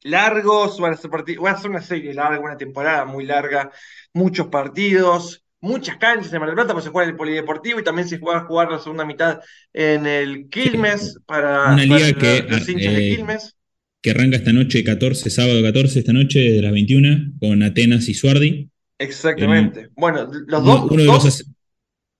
largos, 0.04 0.78
van 0.80 0.94
a 0.94 0.96
ser 0.96 1.10
parti- 1.10 1.36
va 1.36 1.52
a 1.52 1.58
ser 1.60 1.70
una 1.70 1.82
serie 1.82 2.14
larga, 2.14 2.40
una 2.40 2.56
temporada 2.56 3.04
muy 3.04 3.24
larga, 3.24 3.70
muchos 4.12 4.48
partidos, 4.48 5.44
muchas 5.60 5.96
canchas 5.96 6.32
en 6.32 6.40
Mar 6.40 6.48
del 6.48 6.56
Plata, 6.56 6.72
pues 6.72 6.84
se 6.84 6.90
juega 6.90 7.04
en 7.04 7.10
el 7.12 7.16
Polideportivo 7.16 7.78
y 7.80 7.84
también 7.84 8.08
se 8.08 8.18
va 8.18 8.38
a 8.38 8.44
jugar 8.44 8.70
la 8.70 8.78
segunda 8.78 9.04
mitad 9.04 9.40
en 9.72 10.06
el 10.06 10.48
Quilmes 10.50 11.18
para, 11.26 11.72
Una 11.72 11.76
para 11.76 11.84
liga 11.84 12.12
que, 12.18 12.42
los 12.48 12.68
hinchas 12.68 12.94
de 12.94 13.06
eh, 13.06 13.16
Quilmes. 13.16 13.56
que 14.02 14.10
arranca 14.10 14.36
esta 14.36 14.52
noche 14.52 14.82
14, 14.82 15.30
sábado 15.30 15.62
14, 15.62 15.98
esta 16.00 16.12
noche 16.12 16.40
de 16.40 16.62
las 16.62 16.72
21, 16.72 17.34
con 17.38 17.62
Atenas 17.62 18.08
y 18.08 18.14
Suardi. 18.14 18.68
Exactamente. 18.98 19.88
Bueno, 19.94 20.28
los 20.46 20.64
dos, 20.64 20.90
uno 20.90 20.96
de 21.02 21.04
dos 21.06 21.24
los 21.24 21.26
as- 21.26 21.44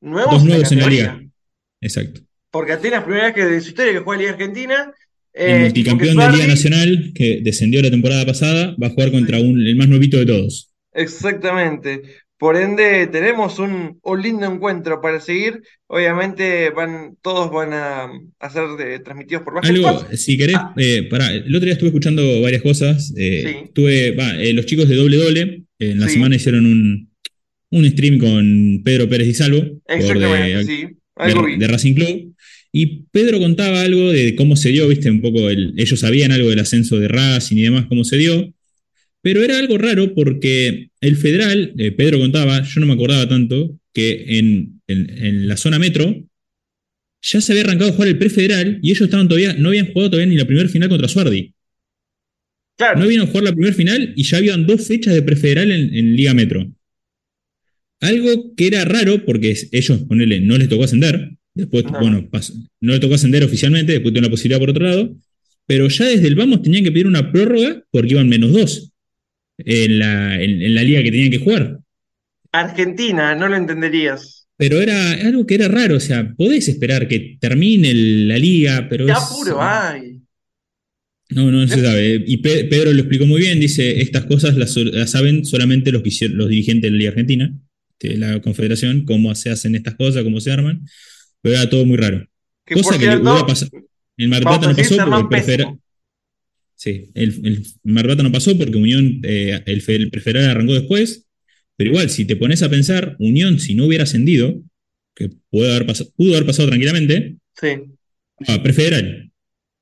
nuevos, 0.01 0.33
dos 0.33 0.43
en 0.43 0.49
la 0.49 0.55
nuevos 0.55 0.73
en 0.73 0.79
la 0.81 0.87
liga. 0.87 1.21
Exacto. 1.81 2.21
Porque 2.51 2.73
Atenas, 2.73 3.03
primera 3.05 3.27
vez 3.27 3.35
que 3.35 3.45
de 3.45 3.61
su 3.61 3.69
historia 3.71 3.93
que 3.93 3.99
juega 4.01 4.21
Liga 4.21 4.33
Argentina. 4.33 4.93
El 5.35 5.51
eh, 5.51 5.59
multicampeón 5.61 6.17
de 6.19 6.31
Liga 6.33 6.47
Nacional, 6.47 7.13
que 7.15 7.41
descendió 7.43 7.81
la 7.83 7.91
temporada 7.91 8.27
pasada, 8.27 8.77
va 8.83 8.89
a 8.89 8.91
jugar 8.91 9.11
contra 9.13 9.41
un, 9.41 9.61
el 9.67 9.77
más 9.77 9.89
nuevito 9.89 10.19
de 10.19 10.27
todos. 10.27 10.71
Exactamente. 10.95 12.03
Por 12.39 12.57
ende, 12.57 13.07
tenemos 13.07 13.59
un, 13.61 13.99
un 14.03 14.21
lindo 14.23 14.47
encuentro 14.53 15.01
para 15.01 15.21
seguir. 15.21 15.63
Obviamente, 15.87 16.71
van, 16.71 17.17
todos 17.23 17.53
van 17.53 17.73
a, 17.73 18.11
a 18.41 18.51
ser 18.51 18.65
eh, 18.81 18.99
transmitidos 18.99 19.45
por 19.45 19.65
Algo, 19.65 20.01
Pass. 20.09 20.21
si 20.21 20.37
querés, 20.37 20.57
eh, 20.77 21.05
pará, 21.09 21.33
el 21.33 21.55
otro 21.55 21.67
día 21.67 21.75
estuve 21.75 21.91
escuchando 21.91 22.41
varias 22.43 22.63
cosas. 22.63 23.15
eh, 23.17 23.45
Sí. 23.47 23.57
estuve, 23.67 24.11
va, 24.17 24.35
eh, 24.43 24.53
los 24.55 24.67
chicos 24.67 24.89
de 24.89 24.97
Doble 24.97 25.17
Doble, 25.19 25.41
eh, 25.79 25.91
en 25.93 26.01
la 26.01 26.09
Sí. 26.09 26.15
semana 26.15 26.35
hicieron 26.35 26.67
un, 26.67 27.11
un 27.71 27.89
stream 27.91 28.19
con 28.19 28.83
Pedro 28.85 29.09
Pérez 29.09 29.29
Di 29.29 29.35
Salvo, 29.35 29.81
Exactamente, 29.87 30.65
sí. 30.65 30.87
Algo 31.15 31.43
de- 31.43 31.47
vi. 31.53 31.59
de 31.59 31.67
Racing 31.69 31.95
Club. 31.95 32.32
Y 32.75 33.05
Pedro 33.11 33.39
contaba 33.39 33.83
algo 33.83 34.11
de 34.13 34.35
cómo 34.35 34.57
se 34.57 34.71
dio, 34.71 34.89
viste, 34.89 35.11
un 35.11 35.21
poco, 35.21 35.51
el- 35.51 35.75
ellos 35.77 36.01
sabían 36.01 36.33
algo 36.33 36.49
del 36.49 36.59
ascenso 36.61 36.99
de 36.99 37.09
Racing 37.09 37.57
y 37.59 37.63
demás, 37.63 37.87
cómo 37.87 38.03
se 38.05 38.17
dio. 38.17 38.53
Pero 39.21 39.43
era 39.43 39.59
algo 39.59 39.79
raro 39.79 40.15
porque 40.15 40.91
el 41.01 41.17
federal, 41.17 41.75
eh, 41.79 41.93
Pedro 41.93 42.19
contaba, 42.19 42.63
yo 42.63 42.81
no 42.81 42.87
me 42.87 42.95
acordaba 42.95 43.29
tanto, 43.29 43.79
que 43.93 44.25
en, 44.39 44.81
en- 44.87 45.11
en 45.25 45.49
la 45.49 45.57
zona 45.57 45.79
metro 45.79 46.25
ya 47.23 47.41
se 47.41 47.53
había 47.53 47.65
arrancado 47.65 47.91
a 47.91 47.93
jugar 47.95 48.09
el 48.09 48.19
prefederal 48.19 48.79
y 48.83 48.91
ellos 48.91 49.03
estaban 49.03 49.29
todavía, 49.29 49.55
no 49.55 49.69
habían 49.69 49.93
jugado 49.93 50.11
todavía 50.11 50.31
ni 50.31 50.37
la 50.37 50.47
primera 50.47 50.69
final 50.69 50.89
contra 50.89 51.09
Suardi. 51.09 51.55
No 52.95 53.05
habían 53.05 53.27
jugado 53.27 53.45
la 53.47 53.53
primera 53.53 53.75
final 53.75 54.13
y 54.17 54.25
ya 54.25 54.39
habían 54.39 54.67
dos 54.67 54.87
fechas 54.87 55.15
de 55.15 55.23
prefederal 55.23 55.71
en, 55.71 55.95
en 55.95 56.17
Liga 56.17 56.35
Metro. 56.35 56.73
Algo 58.01 58.55
que 58.57 58.67
era 58.67 58.85
raro 58.85 59.25
porque 59.25 59.55
ellos, 59.71 60.01
ponele, 60.09 60.41
no 60.41 60.59
les 60.59 60.69
tocó 60.69 60.85
ascender. 60.85 61.33
Después, 61.55 61.85
No. 61.85 62.01
bueno, 62.01 62.29
pasó- 62.31 62.55
no 62.81 62.93
les 62.93 63.01
tocó 63.01 63.15
ascender 63.15 63.45
oficialmente, 63.45 63.93
después 63.93 64.13
tuvieron 64.13 64.29
la 64.29 64.31
posibilidad 64.31 64.59
por 64.61 64.71
otro 64.71 64.85
lado. 64.87 65.17
Pero 65.67 65.89
ya 65.89 66.07
desde 66.07 66.27
el 66.29 66.35
vamos 66.35 66.63
tenían 66.63 66.83
que 66.85 66.93
pedir 66.93 67.07
una 67.07 67.31
prórroga 67.31 67.83
porque 67.91 68.13
iban 68.13 68.29
menos 68.29 68.53
dos 68.53 68.93
en 69.59 69.99
la, 69.99 70.43
en- 70.43 70.63
en 70.63 70.75
la 70.75 70.83
liga 70.83 71.03
que 71.03 71.11
tenían 71.11 71.31
que 71.31 71.39
jugar. 71.39 71.79
Argentina, 72.51 73.35
no 73.35 73.49
lo 73.49 73.57
entenderías. 73.57 74.47
Pero 74.57 74.81
era 74.81 75.13
algo 75.13 75.47
que 75.47 75.55
era 75.55 75.69
raro, 75.69 75.97
o 75.97 76.01
sea, 76.01 76.35
podés 76.37 76.69
esperar 76.69 77.09
que 77.09 77.37
termine 77.41 77.91
el- 77.91 78.29
la 78.29 78.39
liga, 78.39 78.87
pero 78.89 79.07
¿Qué 79.07 79.13
es- 79.13 79.19
apuro 79.19 79.61
hay? 79.63 80.21
no, 81.31 81.51
no 81.51 81.67
se 81.67 81.81
sabe. 81.81 82.23
Y 82.27 82.37
Pe- 82.39 82.65
Pedro 82.65 82.93
lo 82.93 82.99
explicó 83.01 83.27
muy 83.27 83.41
bien, 83.41 83.59
dice, 83.59 84.01
estas 84.03 84.27
cosas 84.27 84.57
las, 84.57 84.77
las 84.77 85.11
saben 85.11 85.45
solamente 85.45 85.91
los, 85.93 86.03
los 86.31 86.49
dirigentes 86.49 86.83
de 86.89 86.91
la 86.91 86.99
Liga 86.99 87.11
Argentina, 87.11 87.55
de 88.01 88.17
la 88.19 88.41
Confederación, 88.43 89.05
cómo 89.05 89.35
se 89.35 89.51
hacen 89.51 89.75
estas 89.75 89.95
cosas, 89.95 90.25
cómo 90.25 90.41
se 90.41 90.51
arman, 90.53 90.85
pero 91.43 91.57
era 91.57 91.69
todo 91.69 91.85
muy 91.85 91.97
raro. 91.97 92.27
Que 92.65 92.75
Cosa 92.75 92.95
que 92.99 93.05
cierto, 93.05 93.23
hubiera 93.31 93.47
pasado. 93.47 93.71
En 94.17 94.31
Mar 94.31 94.39
del 94.41 94.49
Plata 94.49 94.69
no 94.69 94.77
pasó 94.77 94.97
porque 94.97 95.53
el. 95.55 95.67
Sí, 96.75 97.11
el, 97.15 97.41
el 97.45 97.67
Mar 97.85 98.05
del 98.05 98.07
Plata 98.07 98.23
no 98.23 98.33
pasó 98.33 98.57
porque 98.59 98.77
Unión, 98.77 99.21
eh, 99.25 99.61
el, 99.67 99.83
el 99.87 100.11
prefederal 100.11 100.51
arrancó 100.51 100.75
después, 100.75 101.27
pero 101.77 101.91
igual, 101.91 102.11
si 102.11 102.25
te 102.25 102.37
pones 102.37 102.63
a 102.63 102.71
pensar, 102.71 103.17
Unión, 103.19 103.59
si 103.61 103.75
no 103.75 103.87
hubiera 103.87 104.05
ascendido, 104.05 104.63
que 105.15 105.31
pudo 105.51 105.71
haber, 105.71 105.87
pasado, 105.87 106.11
pudo 106.17 106.33
haber 106.35 106.47
pasado 106.47 106.69
tranquilamente, 106.69 107.37
Sí. 107.61 107.69
a 108.49 108.63
prefederal. 108.63 109.31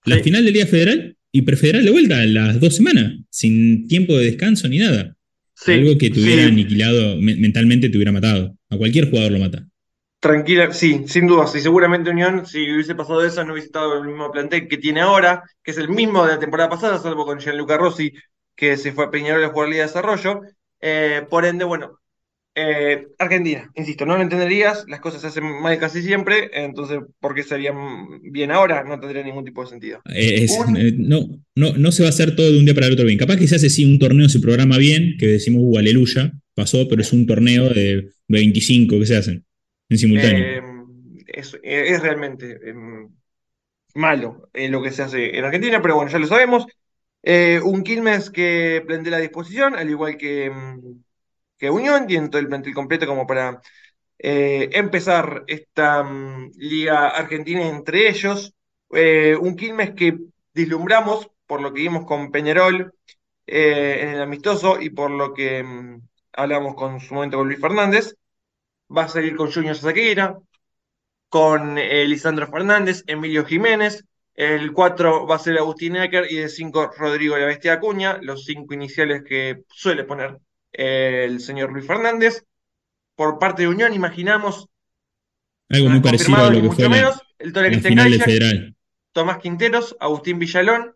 La 0.05 0.19
final 0.21 0.45
de 0.45 0.51
Liga 0.51 0.67
Federal 0.67 1.17
y 1.33 1.43
prefederal 1.43 1.85
de 1.85 1.91
vuelta 1.91 2.21
a 2.21 2.27
las 2.27 2.61
dos 2.61 2.75
semanas, 2.75 3.15
sin 3.31 3.87
tiempo 3.87 4.17
de 4.19 4.27
descanso 4.27 4.69
ni 4.69 4.79
nada. 4.79 5.17
Algo 5.67 5.99
que 5.99 6.11
te 6.11 6.21
hubiera 6.21 6.47
aniquilado, 6.47 7.17
mentalmente 7.21 7.89
te 7.91 7.97
hubiera 7.97 8.13
matado. 8.13 8.57
A 8.71 8.77
cualquier 8.77 9.11
jugador 9.11 9.33
lo 9.33 9.39
mata. 9.39 9.69
Tranquila, 10.21 10.71
sí, 10.75 11.05
sin 11.07 11.27
duda. 11.27 11.47
Y 11.55 11.61
seguramente 11.61 12.11
Unión, 12.11 12.45
si 12.45 12.71
hubiese 12.71 12.95
pasado 12.95 13.25
eso, 13.25 13.43
no 13.43 13.53
hubiese 13.53 13.69
estado 13.69 13.99
el 13.99 14.07
mismo 14.07 14.31
plantel 14.31 14.69
que 14.69 14.77
tiene 14.77 15.01
ahora, 15.01 15.43
que 15.63 15.71
es 15.71 15.79
el 15.79 15.89
mismo 15.89 16.27
de 16.27 16.35
la 16.35 16.39
temporada 16.39 16.69
pasada, 16.69 16.99
salvo 16.99 17.25
con 17.25 17.41
Gianluca 17.41 17.79
Rossi, 17.79 18.13
que 18.55 18.77
se 18.77 18.93
fue 18.93 19.07
a 19.07 19.11
Peñarol 19.11 19.43
a 19.43 19.49
jugar 19.49 19.71
Liga 19.71 19.83
de 19.83 19.87
Desarrollo. 19.87 20.43
Eh, 20.83 21.23
por 21.31 21.47
ende, 21.47 21.65
bueno, 21.65 22.01
eh, 22.55 23.07
Argentina, 23.19 23.71
insisto, 23.75 24.05
no 24.05 24.17
lo 24.19 24.23
entenderías, 24.23 24.85
las 24.89 25.01
cosas 25.01 25.23
se 25.23 25.29
hacen 25.29 25.45
mal 25.63 25.79
casi 25.79 26.03
siempre, 26.03 26.51
entonces, 26.53 26.99
¿por 27.19 27.35
qué 27.35 27.43
serían 27.43 27.75
bien 28.31 28.51
ahora? 28.51 28.85
No 28.85 29.01
tendría 29.01 29.23
ningún 29.23 29.47
tipo 29.47 29.63
de 29.63 29.71
sentido. 29.71 30.03
Eh, 30.15 30.47
no, 30.99 31.31
no, 31.55 31.73
no 31.73 31.93
se 31.93 32.03
va 32.03 32.09
a 32.09 32.11
hacer 32.11 32.37
todo 32.37 32.53
de 32.53 32.59
un 32.59 32.67
día 32.67 32.75
para 32.75 32.89
el 32.89 32.93
otro 32.93 33.07
bien. 33.07 33.19
Capaz 33.19 33.39
que 33.39 33.49
se 33.49 33.57
hace 33.57 33.71
sí 33.71 33.87
un 33.87 33.99
torneo, 33.99 34.29
se 34.29 34.41
programa 34.41 34.77
bien, 34.77 35.17
que 35.19 35.29
decimos, 35.29 35.63
uh, 35.65 35.79
aleluya, 35.79 36.33
pasó, 36.55 36.87
pero 36.89 37.01
es 37.01 37.11
un 37.15 37.25
torneo 37.25 37.71
de 37.71 38.11
25 38.29 38.99
que 38.99 39.07
se 39.07 39.17
hacen 39.17 39.47
en 39.91 39.99
simultáneo. 39.99 40.87
Es, 41.27 41.53
realmente 42.03 42.59
malo 43.95 44.49
lo 44.55 44.83
que 44.83 44.91
se 44.91 45.03
hace 45.03 45.37
en 45.37 45.45
Argentina, 45.45 45.83
pero 45.83 45.97
bueno, 45.97 46.11
ya 46.11 46.19
lo 46.19 46.27
sabemos. 46.27 46.67
un 47.23 47.83
Quilmes 47.83 48.31
que 48.31 48.83
prende 48.87 49.11
la 49.11 49.19
disposición, 49.19 49.75
al 49.75 49.91
igual 49.91 50.17
que 50.17 50.51
que 51.61 51.71
Unión, 51.71 52.07
tiene 52.07 52.29
todo 52.31 52.41
el 52.41 52.49
plantel 52.49 52.75
completo 52.75 53.07
como 53.07 53.27
para 53.27 53.61
eh, 54.19 54.71
empezar 54.73 55.45
esta 55.47 56.03
mm, 56.03 56.53
Liga 56.57 57.09
Argentina 57.11 57.69
entre 57.69 58.09
ellos. 58.09 58.55
Eh, 58.93 59.37
un 59.39 59.57
Quilmes 59.57 59.93
que 59.95 60.19
vislumbramos 60.55 61.31
por 61.47 61.61
lo 61.61 61.73
que 61.73 61.83
vimos 61.83 62.07
con 62.07 62.31
Peñarol 62.33 62.95
eh, 63.47 63.99
en 64.03 64.09
el 64.11 64.23
amistoso 64.23 64.81
y 64.81 64.91
por 64.91 65.11
lo 65.11 65.35
que 65.35 65.63
mm, 65.63 66.01
hablamos 66.33 66.75
con 66.75 66.99
su 67.01 67.15
momento 67.15 67.37
con 67.37 67.49
Luis 67.49 67.61
Fernández. 67.61 68.15
Va 68.95 69.05
a 69.05 69.09
salir 69.09 69.37
con 69.37 69.53
Junior 69.53 69.77
Saqueira, 69.77 70.39
con 71.29 71.77
Lisandro 71.77 72.49
Fernández, 72.49 73.05
Emilio 73.07 73.45
Jiménez. 73.45 74.05
El 74.35 74.73
4 74.73 75.27
va 75.27 75.37
a 75.37 75.39
ser 75.39 75.59
Agustín 75.59 75.97
Ecker 75.97 76.27
y 76.31 76.37
de 76.37 76.49
5 76.49 76.93
Rodrigo 76.97 77.37
La 77.37 77.47
Bestia 77.47 77.75
Acuña, 77.75 78.19
los 78.23 78.45
cinco 78.45 78.75
iniciales 78.75 79.23
que 79.23 79.63
suele 79.69 80.05
poner 80.05 80.39
el 80.73 81.41
señor 81.41 81.73
Luis 81.73 81.87
Fernández. 81.87 82.45
Por 83.15 83.39
parte 83.39 83.63
de 83.63 83.69
Unión, 83.69 83.93
imaginamos. 83.93 84.67
Algo 85.69 85.91
muy 85.91 86.01
parecido 86.01 86.37
a 86.37 86.51
lo 86.51 86.63
que 86.63 86.71
fue 86.71 86.89
menos, 86.89 87.21
el 87.39 87.53
Federal. 87.53 88.75
Tomás 89.13 89.39
Quinteros, 89.39 89.97
Agustín 90.01 90.39
Villalón, 90.39 90.95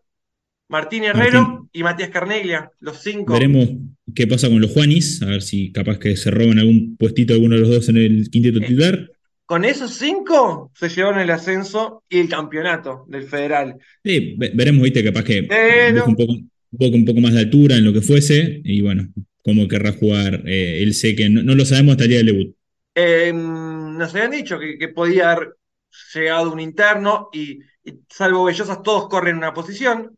Martín 0.67 1.03
Herrero 1.03 1.64
y 1.75 1.83
Matías 1.83 2.09
Carneglia, 2.09 2.71
los 2.79 3.03
cinco. 3.03 3.33
Veremos 3.33 3.69
qué 4.15 4.25
pasa 4.27 4.47
con 4.47 4.61
los 4.61 4.71
Juanis, 4.71 5.21
a 5.21 5.25
ver 5.25 5.41
si 5.41 5.73
capaz 5.73 5.99
que 5.99 6.15
se 6.15 6.31
roban 6.31 6.57
algún 6.57 6.95
puestito 6.95 7.33
alguno 7.33 7.55
de 7.55 7.61
los 7.61 7.69
dos 7.69 7.89
en 7.89 7.97
el 7.97 8.29
quinteto 8.29 8.59
eh, 8.59 8.61
titular. 8.61 9.11
Con 9.45 9.65
esos 9.65 9.93
cinco 9.93 10.71
se 10.73 10.87
llevaron 10.87 11.19
el 11.19 11.29
ascenso 11.29 12.03
y 12.07 12.19
el 12.19 12.29
campeonato 12.29 13.05
del 13.09 13.23
federal. 13.23 13.75
Sí, 14.05 14.37
veremos, 14.37 14.83
viste, 14.83 15.03
capaz 15.03 15.25
que 15.25 15.41
un, 15.41 16.15
poco, 16.15 16.31
un, 16.31 16.49
poco, 16.79 16.95
un 16.95 17.05
poco 17.05 17.19
más 17.19 17.33
de 17.33 17.41
altura 17.41 17.75
en 17.75 17.83
lo 17.83 17.91
que 17.91 18.01
fuese. 18.01 18.61
Y 18.63 18.79
bueno, 18.79 19.09
cómo 19.43 19.67
querrá 19.67 19.91
jugar. 19.91 20.43
Eh, 20.45 20.79
él 20.81 20.93
sé 20.93 21.13
que 21.13 21.29
no, 21.29 21.53
lo 21.53 21.65
sabemos 21.65 21.91
hasta 21.91 22.05
el 22.05 22.09
día 22.09 22.19
del 22.19 22.27
debut. 22.27 22.55
Eh, 22.95 23.33
nos 23.33 24.15
habían 24.15 24.31
dicho 24.31 24.57
que, 24.57 24.87
podía 24.87 25.33
haber 25.33 25.57
llegado 26.13 26.53
un 26.53 26.61
interno 26.61 27.29
y, 27.33 27.59
salvo 28.09 28.45
Bellosas 28.45 28.81
todos 28.81 29.09
corren 29.09 29.35
una 29.35 29.53
posición. 29.53 30.14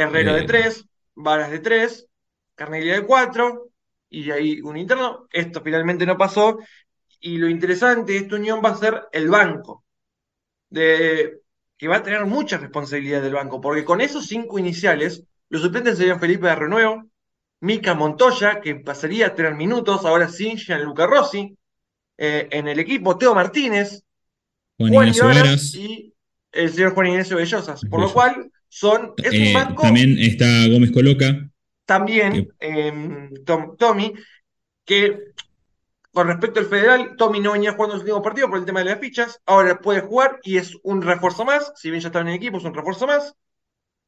Herrero 0.00 0.34
de 0.34 0.42
3, 0.42 0.84
Varas 1.14 1.50
de 1.50 1.58
3, 1.58 2.06
Carnelia 2.54 2.94
de 2.94 3.06
4 3.06 3.68
y 4.10 4.24
de 4.24 4.32
ahí 4.32 4.60
un 4.60 4.76
interno. 4.76 5.26
Esto 5.30 5.62
finalmente 5.62 6.06
no 6.06 6.16
pasó 6.16 6.58
y 7.20 7.38
lo 7.38 7.48
interesante 7.48 8.12
de 8.12 8.18
esta 8.18 8.36
unión 8.36 8.60
va 8.64 8.70
a 8.70 8.76
ser 8.76 9.08
el 9.12 9.28
banco. 9.28 9.84
De, 10.68 11.40
que 11.80 11.88
va 11.88 11.96
a 11.96 12.02
tener 12.02 12.26
mucha 12.26 12.58
responsabilidad 12.58 13.22
del 13.22 13.32
banco, 13.32 13.58
porque 13.58 13.86
con 13.86 14.02
esos 14.02 14.26
cinco 14.26 14.58
iniciales, 14.58 15.24
los 15.48 15.62
suplentes 15.62 15.96
serían 15.96 16.20
Felipe 16.20 16.46
de 16.46 16.54
Renuevo, 16.54 17.04
Mica 17.60 17.94
Montoya, 17.94 18.60
que 18.60 18.74
pasaría 18.76 19.28
a 19.28 19.34
tener 19.34 19.54
minutos, 19.54 20.04
ahora 20.04 20.28
sin 20.28 20.58
Gianluca 20.58 21.06
Rossi, 21.06 21.56
eh, 22.18 22.48
en 22.50 22.68
el 22.68 22.78
equipo, 22.78 23.16
Teo 23.16 23.34
Martínez, 23.34 24.04
Juan, 24.78 25.08
y 25.08 26.14
el 26.52 26.70
señor 26.70 26.92
Juan 26.92 27.06
Ignacio 27.06 27.38
Bellosas, 27.38 27.80
por 27.88 28.00
lo 28.00 28.12
cual 28.12 28.52
son, 28.70 29.12
es 29.18 29.32
un 29.32 29.46
eh, 29.46 29.52
banco... 29.52 29.82
También 29.82 30.16
está 30.18 30.46
Gómez 30.68 30.92
Coloca. 30.92 31.50
También 31.84 32.48
em, 32.60 33.30
Tommy, 33.76 34.14
que 34.84 35.18
con 36.12 36.28
respecto 36.28 36.60
al 36.60 36.66
federal, 36.66 37.16
Tommy 37.16 37.40
no 37.40 37.52
venía 37.52 37.72
jugando 37.72 37.96
su 37.96 38.02
último 38.02 38.22
partido 38.22 38.48
por 38.48 38.58
el 38.58 38.64
tema 38.64 38.80
de 38.80 38.86
las 38.86 39.00
fichas, 39.00 39.40
ahora 39.44 39.80
puede 39.80 40.00
jugar 40.00 40.38
y 40.42 40.56
es 40.56 40.76
un 40.82 41.02
refuerzo 41.02 41.44
más, 41.44 41.72
si 41.76 41.90
bien 41.90 42.00
ya 42.00 42.08
estaba 42.08 42.22
en 42.22 42.28
el 42.28 42.36
equipo, 42.36 42.58
es 42.58 42.64
un 42.64 42.74
refuerzo 42.74 43.06
más. 43.06 43.34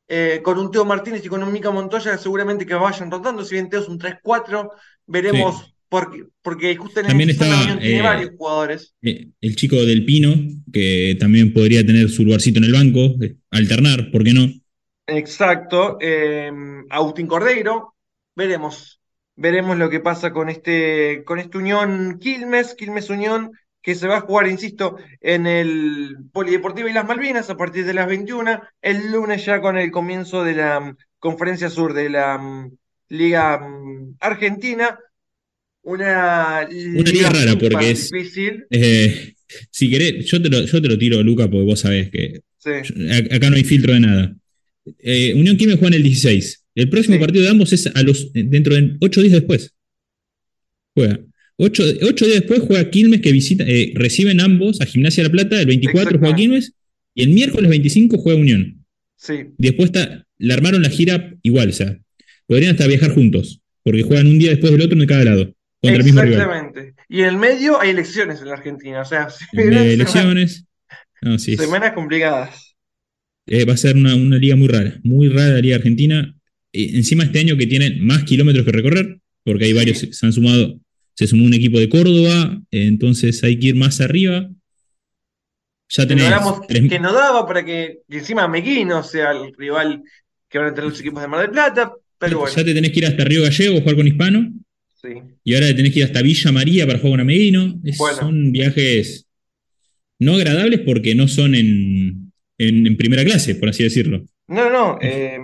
Eh, 0.09 0.41
con 0.43 0.59
un 0.59 0.71
Teo 0.71 0.85
Martínez 0.85 1.25
y 1.25 1.29
con 1.29 1.43
un 1.43 1.53
Mica 1.53 1.71
Montoya, 1.71 2.19
seguramente 2.19 2.67
que 2.67 2.75
vayan 2.75 3.11
rotando. 3.11 3.45
Si 3.45 3.55
bien 3.55 3.69
Teo 3.69 3.81
es 3.81 3.89
un 3.89 3.99
3-4, 3.99 4.71
veremos. 5.07 5.72
Porque, 5.93 6.25
porque 6.41 6.75
justo 6.75 7.01
en 7.01 7.07
también 7.07 7.29
está, 7.29 7.45
tiene 7.79 7.99
eh, 7.99 8.03
varios 8.03 8.31
jugadores. 8.39 8.95
Eh, 9.03 9.29
el 9.43 9.57
chico 9.57 9.77
del 9.77 10.07
Pino, 10.07 10.35
que 10.73 11.19
también 11.21 11.53
podría 11.53 11.85
tener 11.85 12.09
su 12.09 12.25
lugarcito 12.25 12.59
en 12.59 12.65
el 12.65 12.73
banco, 12.73 13.15
alternar, 13.51 14.11
¿por 14.11 14.25
qué 14.25 14.33
no? 14.33 14.49
Exacto. 15.07 15.99
Agustín 16.89 17.27
Cordeiro, 17.27 17.95
veremos. 18.35 19.01
Veremos 19.37 19.77
lo 19.77 19.91
que 19.91 20.01
pasa 20.01 20.33
con 20.33 20.49
este, 20.49 21.25
con 21.27 21.39
esta 21.39 21.59
unión 21.59 22.19
Quilmes, 22.19 22.75
Quilmes 22.75 23.11
Unión, 23.11 23.51
que 23.83 23.97
se 23.97 24.07
va 24.07 24.19
a 24.19 24.21
jugar, 24.23 24.47
insisto, 24.47 24.97
en 25.21 25.47
el 25.47 26.17
Polideportivo 26.33 26.89
y 26.89 26.93
las 26.93 27.07
Malvinas 27.07 27.51
a 27.51 27.57
partir 27.57 27.85
de 27.85 27.93
las 27.93 28.07
21, 28.07 28.63
el 28.81 29.13
lunes 29.13 29.45
ya 29.45 29.61
con 29.61 29.77
el 29.77 29.91
comienzo 29.91 30.43
de 30.45 30.55
la 30.55 30.81
mm, 30.81 30.97
Conferencia 31.19 31.69
Sur 31.69 31.93
de 31.93 32.09
la 32.09 32.39
mm, 32.39 32.77
Liga 33.09 33.59
mm, 33.59 34.17
Argentina. 34.21 34.99
Una, 35.85 36.69
liga, 36.71 37.31
rara 37.31 37.59
porque 37.59 37.91
es 37.91 38.11
difícil. 38.11 38.65
Eh, 38.71 39.35
si 39.71 39.91
querés, 39.91 40.27
yo 40.27 40.41
te, 40.41 40.49
lo, 40.49 40.65
yo 40.65 40.81
te 40.81 40.89
lo 40.89 40.97
tiro, 40.97 41.23
Luca, 41.23 41.51
porque 41.51 41.65
vos 41.65 41.81
sabés 41.81 42.11
que 42.11 42.41
acá 43.31 43.51
no 43.51 43.57
hay 43.57 43.65
filtro 43.65 43.93
de 43.93 44.01
nada. 44.01 44.37
Eh, 44.99 45.35
Unión 45.35 45.57
Química 45.57 45.79
juega 45.79 45.97
en 45.97 46.03
el 46.03 46.05
16. 46.05 46.65
El 46.75 46.89
próximo 46.89 47.19
partido 47.19 47.45
de 47.45 47.51
ambos 47.51 47.73
es 47.73 47.87
a 47.87 48.03
los, 48.03 48.33
dentro 48.33 48.75
de 48.75 48.97
8 49.01 49.23
días 49.23 49.33
después. 49.33 49.75
Juega. 50.95 51.21
Ocho, 51.57 51.85
días 51.85 52.41
después 52.41 52.61
juega 52.61 52.91
Quilmes 52.91 53.21
que 53.21 53.31
visita, 53.31 53.65
eh, 53.67 53.93
reciben 53.95 54.41
ambos 54.41 54.81
a 54.81 54.87
Gimnasia 54.87 55.23
de 55.23 55.29
La 55.29 55.33
Plata, 55.33 55.61
el 55.61 55.67
24 55.67 56.19
juega 56.19 56.35
Quilmes 56.35 56.73
y 57.15 57.23
el 57.23 57.29
miércoles 57.29 57.71
25 57.71 58.19
juega 58.19 58.41
Unión. 58.41 58.85
Sí. 59.17 59.35
Después 59.59 59.87
está, 59.87 60.27
le 60.39 60.53
armaron 60.53 60.83
la 60.83 60.91
gira 60.91 61.37
igual, 61.43 61.69
o 61.69 61.73
sea, 61.73 62.01
podrían 62.47 62.73
hasta 62.73 62.87
viajar 62.87 63.13
juntos, 63.13 63.61
porque 63.85 64.03
juegan 64.03 64.27
un 64.27 64.39
día 64.39 64.51
después 64.51 64.73
del 64.73 64.81
otro 64.81 64.99
de 64.99 65.07
cada 65.07 65.25
lado, 65.25 65.55
Exactamente. 65.83 66.95
Y 67.09 67.21
en 67.21 67.27
el 67.27 67.37
medio 67.37 67.81
hay 67.81 67.91
elecciones 67.91 68.41
en 68.41 68.49
la 68.49 68.55
Argentina, 68.55 69.01
o 69.01 69.05
sea, 69.05 69.29
elecciones. 69.53 70.65
Semanas 71.39 71.93
complicadas. 71.93 72.75
Eh, 73.47 73.65
va 73.65 73.75
a 73.75 73.77
ser 73.77 73.97
una, 73.97 74.15
liga 74.15 74.57
muy 74.57 74.69
rara, 74.69 74.99
muy 75.03 75.29
rara 75.29 75.55
la 75.55 75.61
liga 75.61 75.77
argentina. 75.77 76.35
Eh, 76.73 76.91
encima 76.95 77.25
este 77.25 77.41
año 77.41 77.57
que 77.57 77.67
tienen 77.67 78.05
más 78.05 78.25
kilómetros 78.25 78.65
que 78.65 78.73
recorrer, 78.73 79.19
porque 79.45 79.65
hay 79.65 79.73
varios, 79.73 79.99
se 79.99 80.27
han 80.27 80.33
sumado 80.33 80.81
se 81.15 81.27
sumó 81.27 81.45
un 81.45 81.55
equipo 81.55 81.79
de 81.79 81.89
Córdoba, 81.89 82.61
entonces 82.71 83.43
hay 83.45 83.59
que 83.59 83.69
ir 83.69 83.75
más 83.77 84.01
arriba. 84.01 84.49
Ya 85.89 86.07
tenemos. 86.07 86.61
Que 86.67 86.99
no 86.99 87.13
daba 87.13 87.47
para 87.47 87.65
que, 87.65 87.99
encima 88.09 88.49
Meguino 88.49 89.03
sea 89.03 89.33
el 89.33 89.53
rival 89.57 90.03
que 90.49 90.59
van 90.59 90.69
a 90.69 90.75
tener 90.75 90.91
los 90.91 91.01
equipos 91.01 91.21
de 91.21 91.29
Mar 91.29 91.41
del 91.43 91.51
Plata, 91.51 91.93
pero 92.19 92.41
bueno. 92.41 92.57
Ya 92.57 92.65
te 92.65 92.75
tenés 92.75 92.93
que 92.93 93.01
ir 93.01 93.07
hasta 93.07 93.25
Río 93.25 93.43
Gallego 93.43 93.81
jugar 93.81 93.97
con 93.97 94.07
Hispano. 94.07 94.53
Sí. 95.03 95.21
Y 95.45 95.55
ahora 95.55 95.67
te 95.69 95.75
tenés 95.75 95.93
que 95.93 96.01
ir 96.01 96.05
hasta 96.05 96.23
Villa 96.23 96.53
María 96.53 96.87
para 96.87 96.99
jugar 96.99 97.15
con 97.15 97.21
Ameguino. 97.21 97.81
Son 98.19 98.53
viajes 98.53 99.27
no 100.19 100.35
agradables 100.35 100.81
porque 100.81 101.15
no 101.15 101.27
son 101.27 101.55
en, 101.55 102.33
en, 102.59 102.97
primera 102.97 103.25
clase, 103.25 103.57
por 103.57 103.69
así 103.69 103.83
decirlo. 103.83 104.25
No, 104.47 104.71
no. 104.71 104.99
Eh, 105.01 105.39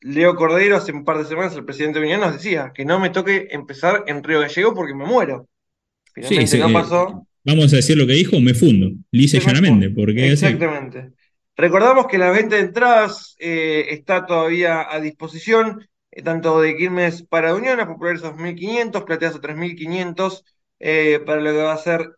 Leo 0.00 0.34
Cordero 0.34 0.76
hace 0.76 0.92
un 0.92 1.04
par 1.04 1.18
de 1.18 1.24
semanas, 1.24 1.54
el 1.54 1.64
presidente 1.64 1.98
de 1.98 2.06
Unión 2.06 2.20
nos 2.20 2.32
decía 2.32 2.72
que 2.74 2.84
no 2.84 2.98
me 2.98 3.10
toque 3.10 3.48
empezar 3.50 4.04
en 4.06 4.22
Río 4.22 4.40
Gallego 4.40 4.74
porque 4.74 4.94
me 4.94 5.04
muero. 5.04 5.48
Finalmente 6.14 6.58
no 6.58 6.72
pasó. 6.72 7.26
Vamos 7.44 7.72
a 7.72 7.76
decir 7.76 7.96
lo 7.96 8.06
que 8.06 8.14
dijo, 8.14 8.40
me 8.40 8.54
fundo, 8.54 8.90
y 9.12 9.26
llanamente. 9.26 9.90
Porque 9.90 10.32
Exactamente. 10.32 11.10
Recordamos 11.56 12.06
que 12.06 12.18
la 12.18 12.30
venta 12.30 12.56
de 12.56 12.62
entradas 12.62 13.36
eh, 13.38 13.86
está 13.90 14.26
todavía 14.26 14.86
a 14.92 15.00
disposición, 15.00 15.80
eh, 15.80 15.86
tanto 16.24 16.60
de 16.60 16.76
Quilmes 16.76 17.22
para 17.22 17.54
Unión, 17.54 17.80
a 17.80 17.86
populares 17.86 18.22
a 18.24 18.28
2.500, 18.30 19.04
plateas 19.04 19.36
a 19.36 19.40
3.500, 19.40 20.44
eh, 20.78 21.20
para 21.26 21.40
lo 21.40 21.50
que 21.52 21.62
va 21.62 21.72
a 21.74 21.78
ser 21.78 22.16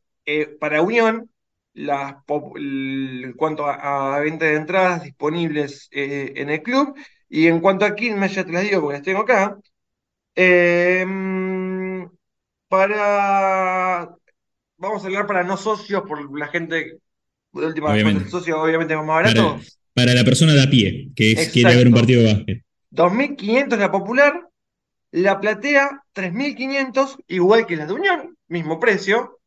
para 0.61 0.83
Unión, 0.83 1.31
las, 1.73 2.17
en 2.57 3.33
cuanto 3.35 3.67
a, 3.67 4.17
a, 4.17 4.21
venta 4.21 4.45
de 4.47 4.57
entradas 4.57 5.03
disponibles 5.05 5.89
en 5.91 6.51
el 6.51 6.63
club. 6.63 6.95
Y 7.29 7.47
en 7.47 7.61
cuanto 7.61 7.85
a 7.85 7.95
Quilmes, 7.95 8.35
ya 8.35 8.45
te 8.45 8.53
las 8.53 8.63
digo 8.65 8.81
porque 8.83 8.97
las 8.99 9.03
tengo 9.05 9.21
acá. 9.21 9.59
Em, 10.35 12.09
para. 12.69 14.17
Vamos 14.79 15.05
a 15.05 15.07
hablar 15.09 15.27
para 15.27 15.45
no 15.45 15.57
socios, 15.57 16.03
por 16.09 16.39
la 16.39 16.49
gente 16.49 16.99
de 17.53 17.67
última 17.67 17.95
el 17.95 18.29
socio 18.29 18.61
obviamente 18.63 18.95
es 18.95 18.99
más 19.01 19.09
barato. 19.09 19.59
Para, 19.59 19.65
para 19.95 20.15
la 20.15 20.25
persona 20.25 20.55
de 20.55 20.63
a 20.63 20.71
pie, 20.71 21.11
que 21.17 21.33
es- 21.33 21.51
quiere 21.51 21.77
ver 21.77 21.89
un 21.89 21.95
partido 21.95 22.23
de 22.23 22.33
básquet. 22.35 22.63
2.500 22.91 23.79
la 23.79 23.91
popular, 23.91 24.49
la 25.13 25.41
platea 25.41 26.03
3.500, 26.13 27.19
igual 27.29 27.67
que 27.67 27.77
la 27.77 27.87
de 27.87 27.95
Unión, 27.95 28.37
mismo 28.49 28.81
precio. 28.81 29.41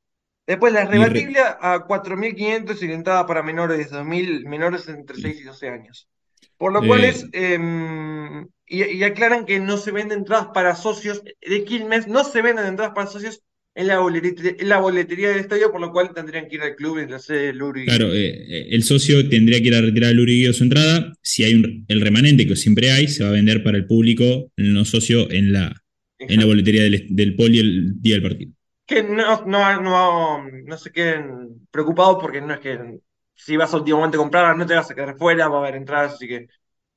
Después 0.47 0.73
la 0.73 0.85
rebatible 0.85 1.39
a 1.41 1.85
4.500 1.87 2.81
y 2.83 2.87
la 2.87 2.95
entrada 2.95 3.25
para 3.27 3.43
menores 3.43 3.77
de 3.77 3.85
2.000, 3.97 4.45
menores 4.47 4.87
entre 4.89 5.17
6 5.17 5.39
y 5.41 5.43
12 5.43 5.69
años. 5.69 6.09
Por 6.57 6.73
lo 6.73 6.85
cual 6.85 7.03
Eh. 7.03 7.09
es, 7.09 7.27
em, 7.33 8.47
y, 8.65 8.83
y 8.83 9.03
aclaran 9.03 9.45
que 9.45 9.59
no 9.59 9.77
se 9.77 9.91
venden 9.91 10.19
entradas 10.19 10.47
para 10.53 10.75
socios 10.75 11.23
de 11.23 11.63
Quilmes, 11.65 12.07
no 12.07 12.23
se 12.23 12.41
venden 12.41 12.65
entradas 12.67 12.93
para 12.93 13.07
socios 13.07 13.43
en 13.75 13.87
la 13.87 13.99
boletería, 13.99 14.55
en 14.59 14.69
la 14.69 14.79
boletería 14.79 15.29
del 15.29 15.39
estadio, 15.39 15.71
por 15.71 15.81
lo 15.81 15.91
cual 15.91 16.13
tendrían 16.13 16.47
que 16.47 16.55
ir 16.55 16.61
al 16.63 16.75
club 16.75 16.97
en 16.99 17.11
la 17.11 17.19
sede 17.19 17.53
del. 17.53 17.61
Claro, 17.85 18.13
eh, 18.13 18.27
eh, 18.47 18.67
el 18.71 18.83
socio 18.83 19.27
tendría 19.27 19.59
que 19.59 19.67
ir 19.67 19.75
a 19.75 19.81
retirar 19.81 20.11
al 20.11 20.19
Uriguio 20.19 20.53
su 20.53 20.63
entrada. 20.63 21.13
Si 21.21 21.43
hay 21.43 21.55
un- 21.55 21.85
el 21.87 22.01
remanente, 22.01 22.47
que 22.47 22.55
siempre 22.55 22.91
hay, 22.91 23.07
se 23.07 23.23
va 23.23 23.29
a 23.29 23.33
vender 23.33 23.63
para 23.63 23.77
el 23.77 23.85
público 23.87 24.51
no 24.57 24.85
socio 24.85 25.29
en 25.31 25.51
la, 25.51 25.81
en 26.19 26.39
la 26.39 26.45
boletería 26.45 26.83
del, 26.83 27.07
del 27.09 27.35
poli 27.35 27.59
el 27.59 28.01
día 28.01 28.15
del 28.15 28.23
partido. 28.23 28.51
que 28.85 29.03
no, 29.03 29.45
no, 29.45 29.81
no, 29.81 30.43
no 30.49 30.77
se 30.77 30.91
queden 30.91 31.67
preocupados 31.71 32.17
porque 32.21 32.41
no 32.41 32.53
es 32.53 32.59
que 32.59 32.99
si 33.35 33.57
vas 33.57 33.73
momento 33.97 34.17
a 34.17 34.21
comprar, 34.21 34.57
no 34.57 34.65
te 34.65 34.75
vas 34.75 34.91
a 34.91 34.95
quedar 34.95 35.17
fuera, 35.17 35.47
va 35.47 35.57
a 35.57 35.61
haber 35.61 35.75
entradas, 35.75 36.13
así 36.13 36.27
que 36.27 36.47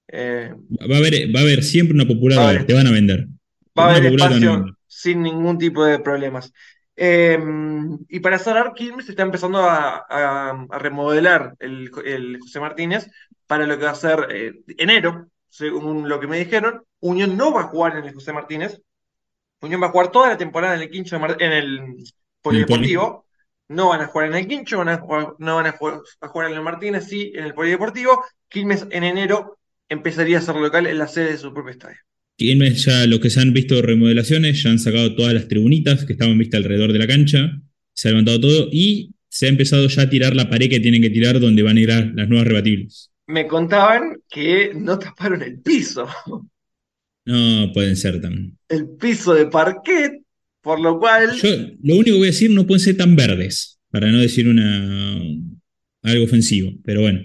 eh, 0.09 0.55
Va 0.91 0.97
a 0.97 0.99
haber, 0.99 1.15
va 1.35 1.41
a 1.41 1.43
haber 1.43 1.63
siempre 1.69 1.95
una 1.95 2.07
popular, 2.07 2.39
Va 2.39 2.45
a 2.45 2.49
haber, 2.51 2.67
te 2.67 2.75
van 2.75 2.87
a 2.87 2.93
vender. 2.93 3.27
va 3.79 3.85
a 3.85 3.87
haber 3.91 4.07
espacio. 4.07 4.65
Sin 5.01 5.23
ningún 5.23 5.59
tipo 5.59 5.85
de 5.85 5.99
problemas. 5.99 6.53
Eh, 6.97 7.39
y 8.09 8.21
para 8.21 8.39
cerrar, 8.39 8.73
Quilmes 8.75 9.09
está 9.09 9.23
empezando 9.23 9.59
a, 9.61 10.05
a- 10.09 10.67
a 10.71 10.79
remodelar 10.79 11.55
el, 11.59 11.91
el 12.05 12.39
José 12.41 12.61
Martínez 12.61 13.07
para 13.47 13.67
lo 13.67 13.79
que 13.79 13.85
va 13.85 13.91
a 13.93 13.95
ser 13.95 14.27
eh, 14.31 14.53
enero, 14.79 15.29
según 15.49 16.09
lo 16.09 16.21
que 16.21 16.27
me 16.27 16.39
dijeron. 16.39 16.85
Unión 17.01 17.37
no 17.37 17.53
va 17.53 17.63
a 17.63 17.69
jugar 17.69 17.97
en 17.97 18.05
el 18.07 18.15
José 18.15 18.33
Martínez. 18.33 18.81
Unión 19.61 19.83
va 19.83 19.87
a 19.89 19.91
jugar 19.91 20.11
toda 20.13 20.29
la 20.31 20.39
temporada 20.39 20.75
en 20.77 20.83
el 20.83 20.91
Quincho 20.91 21.17
de 21.17 21.21
Mar- 21.23 21.37
en 21.41 21.53
el 21.53 21.97
Polideportivo. 22.43 23.27
No 23.69 23.89
van 23.91 24.03
a 24.03 24.07
jugar 24.09 24.29
en 24.29 24.35
el 24.37 24.49
Quincho, 24.49 24.79
van 24.79 24.91
a 24.91 24.99
jugar- 24.99 25.35
no 25.39 25.57
van 25.57 25.67
a 25.67 25.73
jugar, 25.73 26.01
a 26.21 26.29
jugar 26.29 26.51
en 26.51 26.57
el 26.57 26.63
Martínez, 26.63 27.07
sí, 27.09 27.33
en 27.35 27.45
el 27.45 27.55
Polideportivo. 27.55 28.25
Quilmes 28.49 28.87
en 28.91 29.05
enero 29.05 29.59
empezaría 29.89 30.39
a 30.39 30.43
ser 30.43 30.57
local 30.57 30.87
en 30.87 30.99
la 30.99 31.09
sede 31.09 31.33
de 31.33 31.39
su 31.39 31.53
propio 31.55 31.73
estadio. 31.73 31.99
Quilmes 32.37 32.85
ya 32.85 33.07
los 33.07 33.21
que 33.21 33.31
se 33.31 33.41
han 33.41 33.53
visto 33.53 33.81
remodelaciones, 33.81 34.63
ya 34.63 34.71
han 34.71 34.79
sacado 34.79 35.15
todas 35.15 35.35
las 35.35 35.47
tribunitas 35.49 36.05
que 36.05 36.15
estaban 36.15 36.37
vistas 36.39 36.59
alrededor 36.59 36.93
de 36.93 36.99
la 36.99 37.07
cancha, 37.07 37.61
se 37.95 38.09
ha 38.09 38.11
levantado 38.13 38.41
todo 38.41 38.69
y 38.73 39.13
se 39.29 39.47
ha 39.47 39.49
empezado 39.51 39.87
ya 39.89 40.03
a 40.03 40.11
tirar 40.11 40.35
la 40.35 40.49
pared 40.51 40.69
que 40.69 40.81
tienen 40.81 41.03
que 41.03 41.11
tirar 41.11 41.39
donde 41.41 41.63
van 41.63 41.77
a 41.77 41.81
ir 41.81 41.93
a- 41.93 42.05
las 42.05 42.29
nuevas 42.29 42.47
rebatibles. 42.49 43.11
Me 43.27 43.47
contaban 43.47 44.17
que 44.29 44.73
no 44.75 44.99
taparon 44.99 45.43
el 45.43 45.61
piso, 45.61 46.07
No 47.27 47.73
pueden 47.73 47.97
ser 47.97 48.21
tan. 48.21 48.57
el 48.69 48.89
piso 48.99 49.33
de 49.35 49.47
parquet, 49.47 50.23
por 50.61 50.81
lo 50.81 50.99
cual 50.99 51.35
Yo 51.41 51.49
lo 51.83 51.95
único 51.95 52.13
que 52.13 52.19
voy 52.19 52.29
a 52.29 52.31
decir, 52.33 52.51
no 52.51 52.67
pueden 52.67 52.81
ser 52.81 52.97
tan 52.97 53.17
verdes, 53.17 53.79
para 53.91 54.11
no 54.11 54.19
decir 54.21 54.49
una 54.49 55.21
algo 56.03 56.25
ofensivo, 56.25 56.73
pero 56.85 57.01
bueno. 57.03 57.21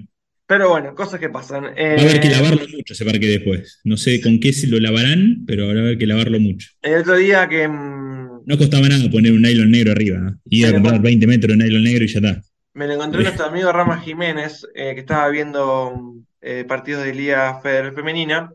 Pero 0.49 0.69
bueno, 0.69 0.95
cosas 0.95 1.19
que 1.19 1.29
pasan. 1.29 1.65
Va 1.97 2.01
a 2.01 2.05
haber 2.05 2.19
que 2.19 2.29
Eh, 2.29 2.31
lavarlo 2.31 2.65
mucho 2.67 2.93
ese 2.93 3.05
parque 3.05 3.27
después. 3.27 3.79
No 3.83 3.95
sé 3.95 4.21
con 4.21 4.39
qué 4.39 4.53
se 4.53 4.65
lo 4.67 4.79
lavarán, 4.79 5.43
pero 5.45 5.69
habrá 5.69 5.95
que 5.99 6.07
lavarlo 6.07 6.39
mucho. 6.39 6.69
el 6.81 7.01
otro 7.01 7.15
día 7.15 7.47
que 7.47 7.67
mm, 7.67 8.41
No 8.49 8.57
costaba 8.57 8.89
nada 8.89 9.09
poner 9.09 9.31
un 9.31 9.41
nylon 9.43 9.71
negro 9.71 9.93
arriba. 9.93 10.17
¿eh? 10.29 10.33
Ir 10.49 10.67
a 10.67 10.69
Se 10.69 10.73
le 10.73 10.79
comprar 10.79 10.99
pon- 10.99 11.07
20 11.07 11.25
metros 11.25 11.57
de 11.57 11.63
nylon 11.63 11.83
negro 11.83 12.03
y 12.03 12.07
ya 12.09 12.19
está. 12.19 12.41
me 12.73 12.87
lo 12.87 12.93
encontré 12.93 13.21
nuestro 13.23 13.45
amigo 13.45 13.71
Rama 13.71 13.99
Jiménez, 13.99 14.65
eh, 14.75 14.93
que 14.93 15.01
estaba 15.01 15.27
viendo 15.29 16.13
eh, 16.41 16.65
partidos 16.65 17.03
de 17.03 17.13
Liga 17.13 17.59
Federal 17.61 17.93
Femenina, 17.93 18.53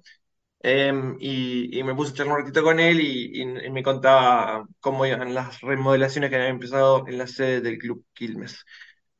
em, 0.61 1.16
y, 1.20 1.78
y 1.78 1.84
me 1.84 1.95
puse 1.95 2.12
a 2.12 2.16
charlar 2.16 2.36
un 2.36 2.42
ratito 2.42 2.62
con 2.64 2.80
él 2.80 3.01
y, 3.01 3.42
y- 3.42 3.66
y 3.66 3.70
me 3.70 3.82
contaba 3.82 4.66
cómo 4.80 5.07
iban 5.07 5.34
las 5.34 5.61
remodelaciones 5.62 6.30
que 6.30 6.36
habían 6.36 6.53
empezado 6.53 7.07
en 7.09 7.18
la 7.18 7.26
sede 7.26 7.61
del 7.62 7.78
Club 7.78 8.05
Quilmes. 8.14 8.64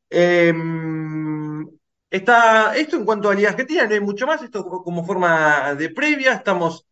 Em, 0.09 1.67
está, 2.15 2.75
esto 2.75 2.97
en 2.97 3.05
cuanto 3.05 3.29
a 3.29 3.35
Liga 3.35 3.49
Argentina, 3.49 3.85
no 3.85 3.93
hay 3.93 3.99
mucho 3.99 4.27
más, 4.27 4.41
esto 4.43 4.63
co- 4.67 4.83
como 4.83 5.05
forma 5.05 5.75
de 5.75 5.89
previa, 5.89 6.33
estamos 6.33 6.85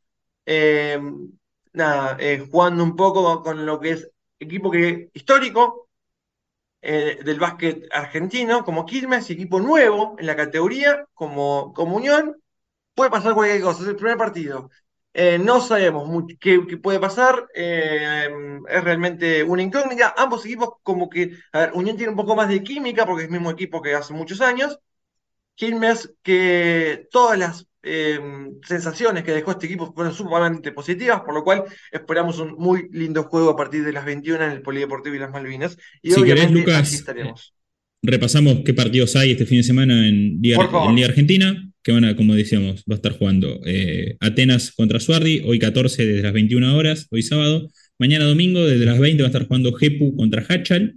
em, 0.45 1.31
nada, 1.73 2.17
eh, 2.19 2.45
jugando 2.51 2.83
un 2.83 2.95
poco 2.95 3.43
con 3.43 3.65
lo 3.65 3.79
que 3.79 3.91
es 3.91 4.09
equipo 4.39 4.71
que, 4.71 5.09
histórico 5.13 5.89
eh, 6.81 7.19
del 7.23 7.39
básquet 7.39 7.85
argentino, 7.91 8.63
como 8.63 8.85
Quilmes, 8.85 9.29
equipo 9.29 9.59
nuevo 9.59 10.15
en 10.19 10.27
la 10.27 10.35
categoría, 10.35 11.05
como, 11.13 11.73
como 11.73 11.97
Unión, 11.97 12.37
puede 12.95 13.11
pasar 13.11 13.33
cualquier 13.35 13.61
cosa, 13.63 13.83
es 13.83 13.89
el 13.89 13.95
primer 13.97 14.17
partido. 14.17 14.69
Eh, 15.13 15.37
no 15.39 15.61
sabemos 15.61 16.09
qué, 16.39 16.65
qué 16.67 16.77
puede 16.77 16.99
pasar, 16.99 17.47
eh, 17.55 18.29
es 18.69 18.83
realmente 18.83 19.43
una 19.43 19.61
incógnita. 19.63 20.13
Ambos 20.17 20.45
equipos, 20.45 20.71
como 20.83 21.09
que, 21.09 21.37
a 21.53 21.59
ver, 21.59 21.71
Unión 21.73 21.97
tiene 21.97 22.11
un 22.11 22.17
poco 22.17 22.35
más 22.35 22.49
de 22.49 22.63
química 22.63 23.05
porque 23.05 23.23
es 23.23 23.27
el 23.29 23.33
mismo 23.33 23.51
equipo 23.51 23.81
que 23.81 23.93
hace 23.95 24.13
muchos 24.13 24.41
años. 24.41 24.79
Quilmes, 25.55 26.13
que 26.23 27.07
todas 27.11 27.37
las 27.37 27.67
eh, 27.83 28.17
sensaciones 28.65 29.23
que 29.23 29.33
dejó 29.33 29.51
este 29.51 29.65
equipo 29.65 29.93
fueron 29.93 30.13
sumamente 30.13 30.71
positivas, 30.71 31.21
por 31.21 31.33
lo 31.33 31.43
cual 31.43 31.63
esperamos 31.91 32.39
un 32.39 32.53
muy 32.53 32.87
lindo 32.91 33.23
juego 33.23 33.49
a 33.49 33.55
partir 33.57 33.83
de 33.83 33.91
las 33.91 34.05
21 34.05 34.43
en 34.45 34.51
el 34.51 34.61
Polideportivo 34.61 35.15
y 35.15 35.19
las 35.19 35.31
Malvinas. 35.31 35.77
Y 36.01 36.11
Si 36.11 36.23
querés, 36.23 36.49
Lucas, 36.51 36.93
estaremos. 36.93 37.53
Repasamos 38.01 38.61
qué 38.65 38.73
partidos 38.73 39.15
hay 39.15 39.31
este 39.31 39.45
fin 39.45 39.57
de 39.57 39.63
semana 39.63 40.07
en 40.07 40.39
Liga, 40.41 40.69
en 40.89 41.03
Argentina, 41.03 41.69
que 41.81 41.91
van 41.91 42.05
a, 42.05 42.15
como 42.15 42.35
decíamos, 42.35 42.83
va 42.89 42.93
a 42.93 42.95
estar 42.95 43.17
jugando 43.17 43.61
eh, 43.65 44.17
Atenas 44.19 44.71
contra 44.71 44.99
Suardi, 44.99 45.41
hoy 45.45 45.59
14 45.59 46.05
desde 46.05 46.21
las 46.21 46.33
21 46.33 46.75
horas, 46.75 47.07
hoy 47.11 47.21
sábado. 47.21 47.69
Mañana 47.99 48.25
domingo 48.25 48.65
desde 48.65 48.85
las 48.85 48.99
20 48.99 49.23
va 49.23 49.27
a 49.27 49.31
estar 49.31 49.47
jugando 49.47 49.73
Jepu 49.73 50.15
contra 50.15 50.45
Hachal. 50.47 50.95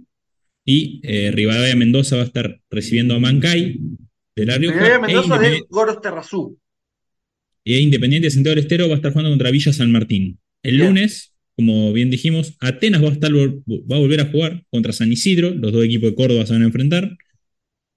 Y 0.65 0.99
eh, 1.03 1.31
Rivadavia 1.31 1.77
Mendoza 1.77 2.17
va 2.17 2.23
a 2.23 2.25
estar 2.25 2.59
recibiendo 2.69 3.15
a 3.15 3.19
Mancay 3.19 3.79
de 4.37 4.45
La 4.45 4.57
Rioja. 4.57 4.95
E 4.95 4.99
Mendoza 4.99 5.37
de 5.37 5.63
Goros 5.69 6.01
Terrazú. 6.01 6.57
e 7.65 7.79
Independiente 7.79 8.27
de 8.27 8.31
Santiago 8.31 8.55
del 8.55 8.63
Estero 8.63 8.87
va 8.87 8.93
a 8.93 8.97
estar 8.97 9.11
jugando 9.11 9.31
contra 9.31 9.51
Villa 9.51 9.73
San 9.73 9.91
Martín. 9.91 10.39
El 10.63 10.77
Bien. 10.77 10.87
lunes, 10.87 11.33
como 11.55 11.91
bien 11.91 12.09
dijimos, 12.09 12.55
Atenas 12.61 13.03
va 13.03 13.09
a, 13.09 13.11
estar, 13.13 13.31
va 13.33 13.95
a 13.95 13.99
volver 13.99 14.21
a 14.21 14.25
jugar 14.25 14.63
contra 14.69 14.93
San 14.93 15.11
Isidro. 15.11 15.51
Los 15.53 15.71
dos 15.73 15.83
equipos 15.83 16.09
de 16.09 16.15
Córdoba 16.15 16.45
se 16.45 16.53
van 16.53 16.61
a 16.61 16.65
enfrentar. 16.65 17.17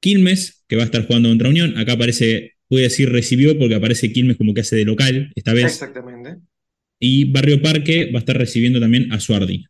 Quilmes, 0.00 0.64
que 0.66 0.76
va 0.76 0.82
a 0.82 0.86
estar 0.86 1.06
jugando 1.06 1.28
contra 1.28 1.48
Unión. 1.50 1.76
Acá 1.78 1.92
aparece, 1.92 2.54
voy 2.68 2.80
a 2.80 2.84
decir 2.84 3.10
recibió, 3.10 3.58
porque 3.58 3.74
aparece 3.76 4.12
Quilmes 4.12 4.36
como 4.38 4.54
que 4.54 4.62
hace 4.62 4.76
de 4.76 4.84
local 4.86 5.30
esta 5.36 5.52
vez. 5.52 5.66
Exactamente. 5.66 6.36
Y 6.98 7.24
Barrio 7.30 7.62
Parque 7.62 8.10
va 8.12 8.18
a 8.18 8.20
estar 8.20 8.36
recibiendo 8.36 8.80
también 8.80 9.12
a 9.12 9.20
Suardi. 9.20 9.66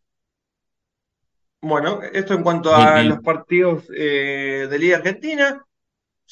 Bueno, 1.63 2.01
esto 2.03 2.35
en 2.35 2.43
cuanto 2.43 2.75
a 2.75 2.79
Bien, 2.95 2.95
bien. 2.95 3.09
los 3.11 3.19
partidos 3.21 3.85
eh, 3.95 4.67
de 4.71 4.79
Liga 4.79 4.97
Argentina. 4.99 5.63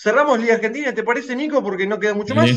Cerramos 0.00 0.38
Liga 0.38 0.54
Argentina, 0.54 0.94
¿te 0.94 1.02
parece, 1.02 1.34
Nico? 1.34 1.60
Porque 1.60 1.84
no 1.84 1.98
queda 1.98 2.14
mucho 2.14 2.32
más. 2.32 2.50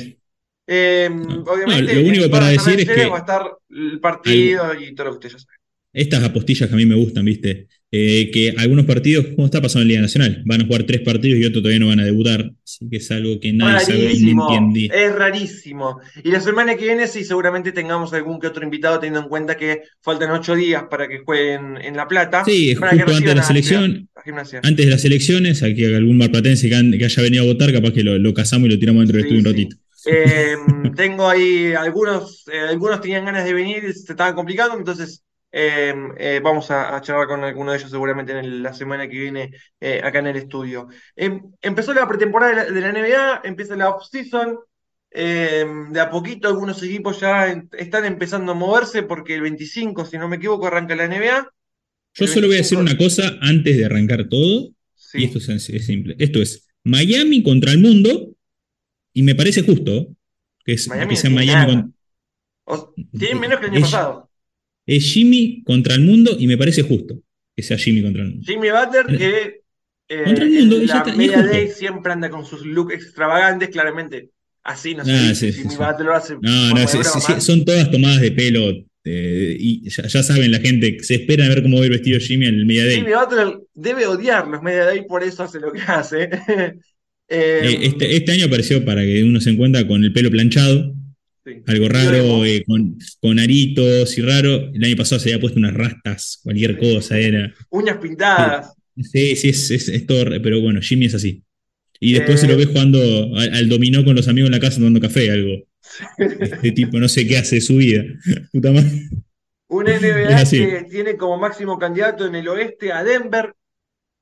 Eh, 0.67 1.09
obviamente, 1.47 1.95
lo 1.95 2.07
único 2.07 2.29
para 2.29 2.49
decir 2.49 2.79
es 2.79 2.87
que 2.87 3.07
va 3.07 3.17
a 3.17 3.19
estar 3.21 3.51
el 3.71 3.99
partido 3.99 4.79
y 4.79 4.93
todo 4.93 5.07
lo 5.07 5.11
que 5.13 5.27
usted 5.27 5.39
ya 5.39 5.39
sabe. 5.39 5.57
Estas 5.91 6.23
apostillas 6.23 6.69
que 6.69 6.75
a 6.75 6.77
mí 6.77 6.85
me 6.85 6.95
gustan, 6.95 7.25
¿viste? 7.25 7.67
Eh, 7.93 8.31
que 8.31 8.53
algunos 8.57 8.85
partidos, 8.85 9.27
¿cómo 9.35 9.45
está 9.45 9.61
pasando 9.61 9.81
en 9.83 9.87
Liga 9.89 10.01
Nacional? 10.01 10.43
Van 10.45 10.61
a 10.61 10.65
jugar 10.65 10.83
tres 10.83 11.01
partidos 11.01 11.39
y 11.39 11.43
otros 11.45 11.61
todavía 11.61 11.79
no 11.79 11.87
van 11.87 11.99
a 11.99 12.05
debutar. 12.05 12.51
Así 12.63 12.89
que 12.89 12.97
es 12.97 13.11
algo 13.11 13.39
que 13.39 13.51
nadie 13.51 13.79
sabe 13.81 14.15
ni 14.17 14.33
Rarísimo, 14.35 14.47
entiende. 14.49 14.91
es 14.93 15.13
rarísimo. 15.15 15.99
Y 16.23 16.31
la 16.31 16.39
semana 16.39 16.75
que 16.77 16.85
viene 16.85 17.07
sí, 17.07 17.23
seguramente 17.25 17.73
tengamos 17.73 18.13
algún 18.13 18.39
que 18.39 18.47
otro 18.47 18.63
invitado, 18.63 18.99
teniendo 18.99 19.21
en 19.21 19.27
cuenta 19.29 19.57
que 19.57 19.81
faltan 20.01 20.31
ocho 20.31 20.55
días 20.55 20.85
para 20.89 21.07
que 21.09 21.19
jueguen 21.19 21.77
en 21.77 21.97
La 21.97 22.07
Plata. 22.07 22.43
Sí, 22.45 22.75
para 22.79 22.91
que 22.91 23.03
justo 23.03 23.11
antes 23.17 23.29
de 23.29 23.35
la 23.35 23.43
selección. 23.43 24.09
gimnasia. 24.23 24.59
Antes 24.63 24.85
de 24.85 24.91
las 24.91 25.03
elecciones, 25.05 25.61
aquí 25.63 25.83
algún 25.85 26.17
marplatense 26.17 26.69
que, 26.69 26.75
han- 26.75 26.91
que 26.97 27.05
haya 27.05 27.23
venido 27.23 27.43
a 27.43 27.47
votar, 27.47 27.73
capaz 27.73 27.91
que 27.91 28.03
lo, 28.03 28.17
lo 28.17 28.33
casamos 28.33 28.69
y 28.69 28.71
lo 28.73 28.79
tiramos 28.79 29.01
dentro 29.01 29.17
del 29.17 29.27
Sí, 29.27 29.35
estudio 29.35 29.39
un 29.39 29.45
sí. 29.57 29.63
ratito. 29.63 29.77
Eh, 30.05 30.55
tengo 30.95 31.29
ahí 31.29 31.73
algunos, 31.73 32.45
eh, 32.51 32.59
algunos 32.69 33.01
tenían 33.01 33.25
ganas 33.25 33.43
de 33.45 33.53
venir 33.53 33.83
y 33.83 33.93
se 33.93 34.13
estaban 34.13 34.33
complicando, 34.35 34.77
entonces 34.77 35.23
eh, 35.51 35.93
eh, 36.17 36.39
vamos 36.43 36.71
a, 36.71 36.95
a 36.95 37.01
charlar 37.01 37.27
con 37.27 37.43
alguno 37.43 37.71
de 37.71 37.77
ellos 37.77 37.91
seguramente 37.91 38.31
en 38.31 38.39
el- 38.39 38.63
la 38.63 38.73
semana 38.73 39.07
que 39.09 39.19
viene 39.19 39.51
eh, 39.79 40.01
acá 40.03 40.19
en 40.19 40.27
el 40.27 40.37
estudio. 40.37 40.87
Eh, 41.15 41.41
empezó 41.61 41.93
la 41.93 42.07
pretemporada 42.07 42.51
de 42.51 42.55
la, 42.57 42.71
de 42.71 42.81
la 42.81 42.89
NBA, 42.89 43.41
empieza 43.43 43.75
la 43.75 43.89
off-season. 43.89 44.57
eh, 45.13 45.65
de 45.89 45.99
a 45.99 46.09
poquito 46.09 46.47
algunos 46.47 46.81
equipos 46.83 47.19
ya 47.19 47.51
en- 47.51 47.69
están 47.77 48.05
empezando 48.05 48.53
a 48.53 48.55
moverse 48.55 49.03
porque 49.03 49.35
el 49.35 49.41
25, 49.41 50.05
si 50.05 50.17
no 50.17 50.29
me 50.29 50.37
equivoco, 50.37 50.67
arranca 50.67 50.95
la 50.95 51.03
NBA. 51.03 51.51
Yo 52.13 52.27
solo 52.27 52.47
voy 52.47 52.55
a 52.55 52.59
decir 52.59 52.77
25 52.77 52.81
una 52.81 52.97
cosa 52.97 53.37
antes 53.41 53.75
de 53.77 53.85
arrancar 53.85 54.29
todo, 54.29 54.69
Sí. 54.95 55.17
y 55.19 55.23
esto 55.25 55.39
es, 55.39 55.69
es 55.69 55.85
simple. 55.85 56.15
Esto 56.17 56.41
es 56.41 56.65
Miami 56.85 57.43
contra 57.43 57.73
el 57.73 57.79
mundo, 57.79 58.31
y 59.13 59.23
me 59.23 59.35
parece 59.35 59.63
justo 59.63 60.07
que, 60.63 60.73
es, 60.73 60.87
Miami 60.87 61.09
que 61.09 61.15
sea 61.17 61.29
Miami 61.29 61.51
nada. 61.51 61.65
con- 61.65 61.95
O- 62.63 62.93
tienen 63.19 63.39
menos 63.41 63.59
que 63.59 63.65
el 63.65 63.71
año 63.73 63.81
pasado. 63.81 64.30
Es 64.85 65.03
Jimmy 65.05 65.63
contra 65.63 65.95
el 65.95 66.01
mundo 66.01 66.35
y 66.39 66.47
me 66.47 66.57
parece 66.57 66.81
justo 66.81 67.19
que 67.55 67.63
sea 67.63 67.77
Jimmy 67.77 68.01
contra 68.01 68.23
el 68.23 68.29
mundo. 68.29 68.45
Jimmy 68.45 68.69
Butler, 68.69 69.17
que 69.17 69.61
eh, 70.09 70.23
Contra 70.25 70.43
el 70.45 70.51
mundo, 70.51 70.77
la 70.79 70.83
está, 70.83 71.03
y 71.07 71.11
es 71.11 71.17
media 71.17 71.43
day 71.43 71.67
siempre 71.69 72.11
anda 72.11 72.29
con 72.29 72.45
sus 72.45 72.65
looks 72.65 72.93
extravagantes, 72.93 73.69
claramente. 73.69 74.29
Así 74.63 74.93
no 74.93 75.03
sé 75.03 75.11
Ah, 75.11 75.33
Jimmy. 75.33 75.75
Butler 75.75 76.05
lo 76.05 76.13
hace 76.15 76.35
No, 76.41 76.69
no, 76.73 76.87
son 77.41 77.65
todas 77.65 77.89
tomadas 77.91 78.21
de 78.21 78.31
pelo. 78.31 78.71
eh, 79.03 79.57
y 79.59 79.89
ya, 79.89 80.05
ya 80.07 80.21
saben 80.21 80.51
la 80.51 80.59
gente, 80.59 80.97
se 81.01 81.15
esperan 81.15 81.47
a 81.47 81.55
ver 81.55 81.63
cómo 81.63 81.79
va 81.79 81.85
el 81.85 81.89
vestido 81.91 82.19
Jimmy 82.19 82.45
en 82.47 82.55
el 82.55 82.65
Media 82.65 82.85
Day. 82.85 82.97
Jimmy 82.97 83.13
Butler 83.13 83.59
debe 83.73 84.05
odiar 84.05 84.47
los 84.47 84.61
media 84.61 84.85
day, 84.85 85.05
por 85.07 85.23
eso 85.23 85.43
hace 85.43 85.59
lo 85.59 85.71
que 85.71 85.81
hace. 85.81 86.29
Eh, 87.33 87.61
Eh, 87.63 87.79
este, 87.83 88.15
este 88.17 88.31
año 88.33 88.47
apareció 88.47 88.83
para 88.83 89.03
que 89.03 89.23
uno 89.23 89.39
se 89.39 89.51
encuentra 89.51 89.87
con 89.87 90.03
el 90.03 90.11
pelo 90.11 90.29
planchado, 90.29 90.93
sí. 91.45 91.61
algo 91.67 91.89
raro, 91.89 92.45
eh, 92.45 92.63
con, 92.65 92.97
con 93.19 93.39
aritos 93.39 94.17
y 94.17 94.21
raro. 94.21 94.69
El 94.73 94.83
año 94.83 94.95
pasado 94.95 95.19
se 95.19 95.29
había 95.29 95.41
puesto 95.41 95.59
unas 95.59 95.73
rastas, 95.73 96.39
cualquier 96.43 96.77
cosa 96.77 97.17
era. 97.19 97.53
Uñas 97.69 97.97
pintadas. 97.97 98.73
Sí, 98.97 99.35
sí, 99.35 99.49
es, 99.49 99.71
es, 99.71 99.89
es 99.89 100.05
todo, 100.05 100.25
pero 100.41 100.61
bueno, 100.61 100.81
Jimmy 100.81 101.05
es 101.05 101.15
así. 101.15 101.43
Y 101.99 102.13
después 102.13 102.37
Eh. 102.37 102.41
se 102.41 102.47
lo 102.47 102.57
ve 102.57 102.65
jugando 102.65 102.99
al, 103.37 103.53
al 103.53 103.69
dominó 103.69 104.03
con 104.03 104.15
los 104.15 104.27
amigos 104.27 104.47
en 104.47 104.53
la 104.53 104.59
casa 104.59 104.77
tomando 104.77 104.99
café, 104.99 105.31
algo. 105.31 105.63
Este 106.17 106.71
tipo 106.71 106.99
no 106.99 107.07
sé 107.07 107.27
qué 107.27 107.37
hace 107.37 107.55
de 107.55 107.61
su 107.61 107.77
vida. 107.77 108.03
Puta 108.51 108.71
madre. 108.71 108.89
Un 109.67 109.85
NBA 109.85 110.43
que 110.49 110.85
tiene 110.89 111.15
como 111.15 111.37
máximo 111.37 111.77
candidato 111.79 112.25
en 112.25 112.35
el 112.35 112.47
oeste 112.47 112.91
a 112.91 113.03
Denver 113.03 113.53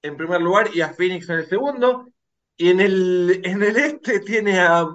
en 0.02 0.16
primer 0.16 0.42
lugar 0.42 0.70
y 0.74 0.82
a 0.82 0.90
Phoenix 0.94 1.28
en 1.30 1.40
el 1.40 1.46
segundo. 1.48 2.12
Y 2.58 2.70
en 2.70 2.80
el, 2.82 3.42
en 3.44 3.64
el 3.64 3.76
este 3.78 4.20
tiene 4.20 4.60
a. 4.60 4.88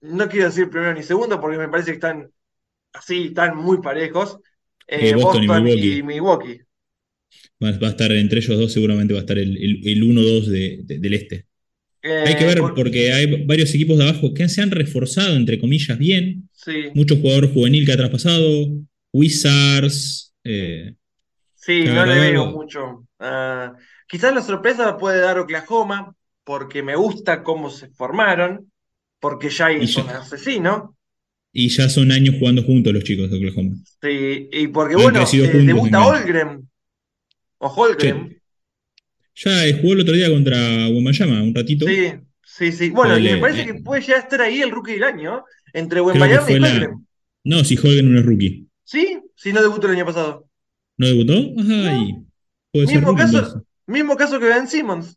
No 0.00 0.28
quiero 0.28 0.46
decir 0.46 0.70
primero 0.70 0.94
ni 0.94 1.02
segundo 1.02 1.40
porque 1.40 1.58
me 1.58 1.68
parece 1.68 1.90
que 1.90 1.94
están 1.96 2.30
así, 2.92 3.28
están 3.28 3.56
muy 3.56 3.80
parejos. 3.82 4.40
eh, 4.88 5.14
Boston 5.14 5.44
y 5.44 5.48
Milwaukee. 5.48 5.98
y 5.98 6.04
Milwaukee. 6.04 6.62
Va, 7.62 7.70
va 7.82 7.88
a 7.88 7.90
estar 7.90 8.12
entre 8.12 8.38
ellos 8.40 8.58
dos, 8.58 8.72
seguramente 8.72 9.14
va 9.14 9.20
a 9.20 9.22
estar 9.22 9.38
el, 9.38 9.56
el, 9.56 9.80
el 9.88 10.02
1-2 10.02 10.46
de- 10.48 10.80
de- 10.84 10.98
del 10.98 11.14
este. 11.14 11.46
Hay 12.24 12.36
que 12.36 12.44
Eh, 12.44 12.46
ver 12.46 12.58
por- 12.58 12.74
porque 12.74 13.12
hay 13.12 13.44
varios 13.46 13.74
equipos 13.74 13.98
de 13.98 14.04
abajo 14.04 14.34
que 14.34 14.48
se 14.48 14.62
han 14.62 14.70
reforzado, 14.72 15.36
entre 15.36 15.60
comillas, 15.60 15.98
bien. 15.98 16.50
Sí, 16.52 16.92
Mucho 16.94 17.16
jugador 17.16 17.52
juvenil 17.52 17.86
que 17.86 17.92
ha 17.92 17.96
traspasado. 17.98 18.68
Wizards. 19.12 20.34
eh, 20.44 20.94
sí, 21.54 21.88
no 21.90 22.04
le 22.06 22.18
veo 22.18 22.46
mucho. 22.46 23.06
Ah, 23.18 23.74
quizás 24.08 24.34
la 24.34 24.42
sorpresa 24.42 24.96
puede 24.96 25.20
dar 25.20 25.38
Oklahoma, 25.38 26.14
porque 26.44 26.82
me 26.82 26.96
gusta 26.96 27.42
cómo 27.42 27.70
se 27.70 27.88
formaron, 27.90 28.72
porque 29.28 29.50
Jay 29.50 29.78
Y 29.80 29.84
es 29.84 29.96
un 29.96 30.06
ya- 30.06 30.18
asesino. 30.18 30.96
y 31.52 31.68
ya 31.68 31.88
son 31.88 32.12
años 32.12 32.36
jugando 32.38 32.62
juntos 32.62 32.92
los 32.92 33.02
chicos 33.02 33.28
de 33.28 33.38
Oklahoma. 33.38 33.74
Sí, 34.00 34.48
y 34.52 34.68
porque 34.68 34.94
Han 34.94 35.02
bueno, 35.02 35.20
eh, 35.20 35.48
debuta. 35.66 36.06
Holgren. 36.06 36.68
O 37.58 37.68
Holgren. 37.68 38.40
Ya 39.34 39.66
eh, 39.66 39.78
jugó 39.80 39.94
el 39.94 40.00
otro 40.00 40.14
día 40.14 40.30
contra 40.30 40.56
Wembanyama 40.88 41.42
un 41.42 41.54
ratito. 41.54 41.86
Sí, 41.86 42.12
sí, 42.44 42.70
sí. 42.72 42.90
Bueno, 42.90 43.18
y 43.18 43.24
me 43.24 43.38
parece 43.38 43.62
eh, 43.62 43.66
que 43.66 43.74
puede 43.74 44.02
ya 44.02 44.14
estar 44.16 44.40
ahí 44.42 44.62
el 44.62 44.70
rookie 44.70 44.92
del 44.92 45.02
año, 45.04 45.44
entre 45.72 46.00
Creo 46.00 46.12
que 46.12 46.18
Wembanyama 46.20 46.50
y 46.52 46.58
la. 46.60 46.68
Holgren. 46.72 47.06
No, 47.44 47.64
si 47.64 47.76
Holgen 47.76 48.12
no 48.12 48.18
es 48.20 48.26
rookie. 48.26 48.68
Sí, 48.84 49.18
si 49.34 49.52
no 49.52 49.60
debutó 49.60 49.88
el 49.88 49.94
año 49.96 50.06
pasado. 50.06 50.48
¿No 50.98 51.06
debutó? 51.08 51.34
Ajá, 51.34 51.96
y 51.98 52.14
puede 52.72 52.86
ser 52.86 52.96
Mismo 52.96 53.08
rookie 53.10 53.22
caso, 53.22 53.38
entonces. 53.38 53.62
mismo 53.86 54.16
caso 54.16 54.38
que 54.38 54.46
Ben 54.46 54.68
Simmons, 54.68 55.16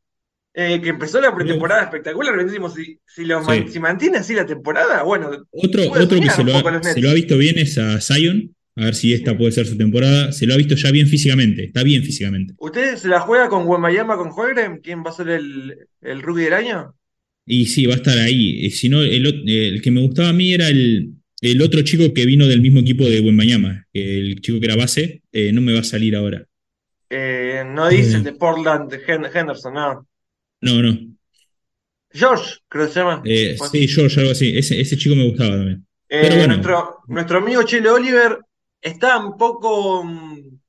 eh, 0.61 0.81
que 0.81 0.89
empezó 0.89 1.21
la 1.21 1.33
pretemporada 1.33 1.83
espectacular. 1.83 2.35
Ben 2.35 2.49
Simmons, 2.49 2.73
si, 2.73 2.99
si, 3.07 3.23
lo 3.25 3.41
man- 3.41 3.65
Sí. 3.67 3.73
si 3.73 3.79
mantiene 3.79 4.17
así 4.17 4.33
la 4.33 4.45
temporada, 4.45 5.03
bueno, 5.03 5.29
Otro, 5.51 5.83
otro 5.91 6.19
que 6.19 6.29
se 6.29 6.43
lo, 6.43 6.55
ha, 6.57 6.83
se 6.83 6.99
lo 7.01 7.09
ha 7.09 7.13
visto 7.13 7.37
bien 7.37 7.57
es 7.59 7.77
a 7.77 7.99
Zion. 8.01 8.53
A 8.75 8.85
ver 8.85 8.95
si 8.95 9.13
esta 9.13 9.37
puede 9.37 9.51
ser 9.51 9.65
su 9.65 9.77
temporada. 9.77 10.31
Se 10.31 10.45
lo 10.45 10.53
ha 10.53 10.57
visto 10.57 10.75
ya 10.75 10.89
bien 10.91 11.07
físicamente. 11.07 11.65
Está 11.65 11.83
bien 11.83 12.01
físicamente. 12.03 12.53
¿Usted 12.57 12.95
se 12.95 13.07
la 13.09 13.19
juega 13.19 13.49
con 13.49 13.67
Wembanyama, 13.67 14.15
con 14.15 14.29
Holgren? 14.31 14.79
¿Quién 14.81 15.03
va 15.03 15.09
a 15.09 15.13
ser 15.13 15.29
el, 15.29 15.75
el 16.01 16.21
rookie 16.21 16.43
del 16.43 16.53
año? 16.53 16.93
Y 17.45 17.65
sí, 17.65 17.85
va 17.87 17.93
a 17.93 17.97
estar 17.97 18.17
ahí. 18.17 18.65
Eh, 18.65 18.69
Si 18.71 18.87
no, 18.89 19.01
el, 19.01 19.25
eh, 19.47 19.67
el 19.69 19.81
que 19.81 19.91
me 19.91 19.99
gustaba 20.01 20.29
a 20.29 20.33
mí 20.33 20.53
era 20.53 20.67
el, 20.69 21.09
el 21.41 21.61
otro 21.61 21.81
chico 21.81 22.13
que 22.13 22.25
vino 22.25 22.47
del 22.47 22.61
mismo 22.61 22.79
equipo 22.79 23.03
de 23.09 23.19
Wembanyama. 23.19 23.85
El 23.91 24.39
chico 24.39 24.59
que 24.59 24.65
era 24.67 24.75
base. 24.77 25.23
eh, 25.33 25.51
no 25.51 25.59
me 25.61 25.73
va 25.73 25.79
a 25.79 25.83
salir 25.83 26.15
ahora. 26.15 26.45
Eh, 27.09 27.63
no 27.65 27.89
dice 27.89 28.13
Eh. 28.13 28.15
el 28.17 28.23
de 28.23 28.33
Portland, 28.33 28.89
de 28.91 28.99
Hen- 29.05 29.29
Henderson, 29.33 29.73
no. 29.73 30.07
No, 30.61 30.81
no. 30.81 30.97
George, 32.11 32.57
creo 32.67 32.87
que 32.87 32.93
se 32.93 32.99
llama. 32.99 33.21
Eh, 33.25 33.57
sí, 33.71 33.87
George, 33.87 34.19
algo 34.19 34.31
así. 34.31 34.57
Ese, 34.57 34.79
ese 34.79 34.97
chico 34.97 35.15
me 35.15 35.27
gustaba 35.29 35.51
también. 35.51 35.85
eh, 36.07 36.21
pero 36.21 36.35
bueno. 36.37 36.47
nuestro, 36.55 36.99
nuestro 37.07 37.37
amigo 37.39 37.63
Chelo 37.63 37.95
Oliver 37.95 38.39
está 38.81 39.17
un 39.17 39.37
poco, 39.37 40.03
mm, 40.03 40.59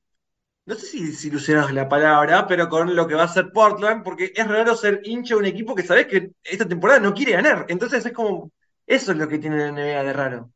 no 0.66 0.74
sé 0.74 0.86
si 0.86 1.04
desilusionado 1.06 1.68
es 1.68 1.74
la 1.74 1.88
palabra, 1.88 2.46
pero 2.46 2.68
con 2.68 2.94
lo 2.96 3.06
que 3.08 3.14
va 3.14 3.24
a 3.24 3.28
ser 3.28 3.52
Portland, 3.52 4.04
porque 4.04 4.32
es 4.34 4.46
raro 4.48 4.76
ser 4.76 5.00
hincha 5.04 5.34
de 5.34 5.40
un 5.40 5.46
equipo 5.46 5.74
que 5.74 5.82
sabes 5.84 6.06
que 6.06 6.32
esta 6.44 6.68
temporada 6.68 7.00
no 7.00 7.14
quiere 7.14 7.32
ganar. 7.32 7.66
Entonces 7.68 8.06
es 8.06 8.12
como, 8.12 8.52
eso 8.86 9.12
es 9.12 9.18
lo 9.18 9.28
que 9.28 9.38
tiene 9.38 9.58
la 9.58 9.68
NBA 9.68 10.04
de 10.04 10.12
raro. 10.12 10.52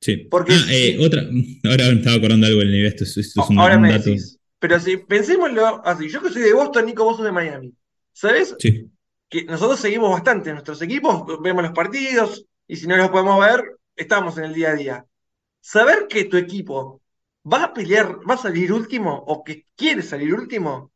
Sí. 0.00 0.28
Porque 0.30 0.52
Ah, 0.54 0.66
eh, 0.72 0.96
otra. 1.00 1.22
Ahora 1.64 1.88
me 1.88 1.94
estaba 1.96 2.16
acordando 2.16 2.46
algo 2.46 2.60
del 2.60 2.70
nivel. 2.70 2.86
Esto, 2.86 3.04
es- 3.04 3.16
esto 3.18 3.40
es 3.40 3.50
un, 3.50 3.58
Ahora 3.58 3.76
un 3.76 3.82
me 3.82 3.92
dato. 3.92 4.04
decís. 4.10 4.38
Pero 4.58 4.78
si 4.80 4.96
pensémoslo 4.98 5.82
así, 5.86 6.08
yo 6.08 6.22
que 6.22 6.30
soy 6.30 6.42
de 6.42 6.52
Boston, 6.54 6.86
Nico, 6.86 7.04
vos 7.04 7.16
sos 7.16 7.24
de 7.26 7.32
Miami. 7.32 7.74
¿Sabes? 8.20 8.54
Sí. 8.58 8.90
que 9.28 9.44
nosotros 9.44 9.80
seguimos 9.80 10.10
bastante 10.10 10.52
nuestros 10.52 10.82
equipos, 10.82 11.24
vemos 11.42 11.62
los 11.62 11.72
partidos 11.72 12.44
y 12.66 12.76
si 12.76 12.86
no 12.86 12.96
los 12.96 13.10
podemos 13.10 13.40
ver, 13.40 13.62
estamos 13.96 14.36
en 14.38 14.44
el 14.44 14.54
día 14.54 14.70
a 14.70 14.74
día. 14.74 15.06
Saber 15.60 16.06
que 16.08 16.24
tu 16.26 16.36
equipo 16.36 17.02
va 17.50 17.64
a 17.64 17.74
pelear, 17.74 18.18
va 18.28 18.34
a 18.34 18.38
salir 18.46 18.72
último 18.72 19.12
o 19.26 19.44
que 19.44 19.64
quiere 19.76 20.02
salir 20.02 20.34
último, 20.34 20.92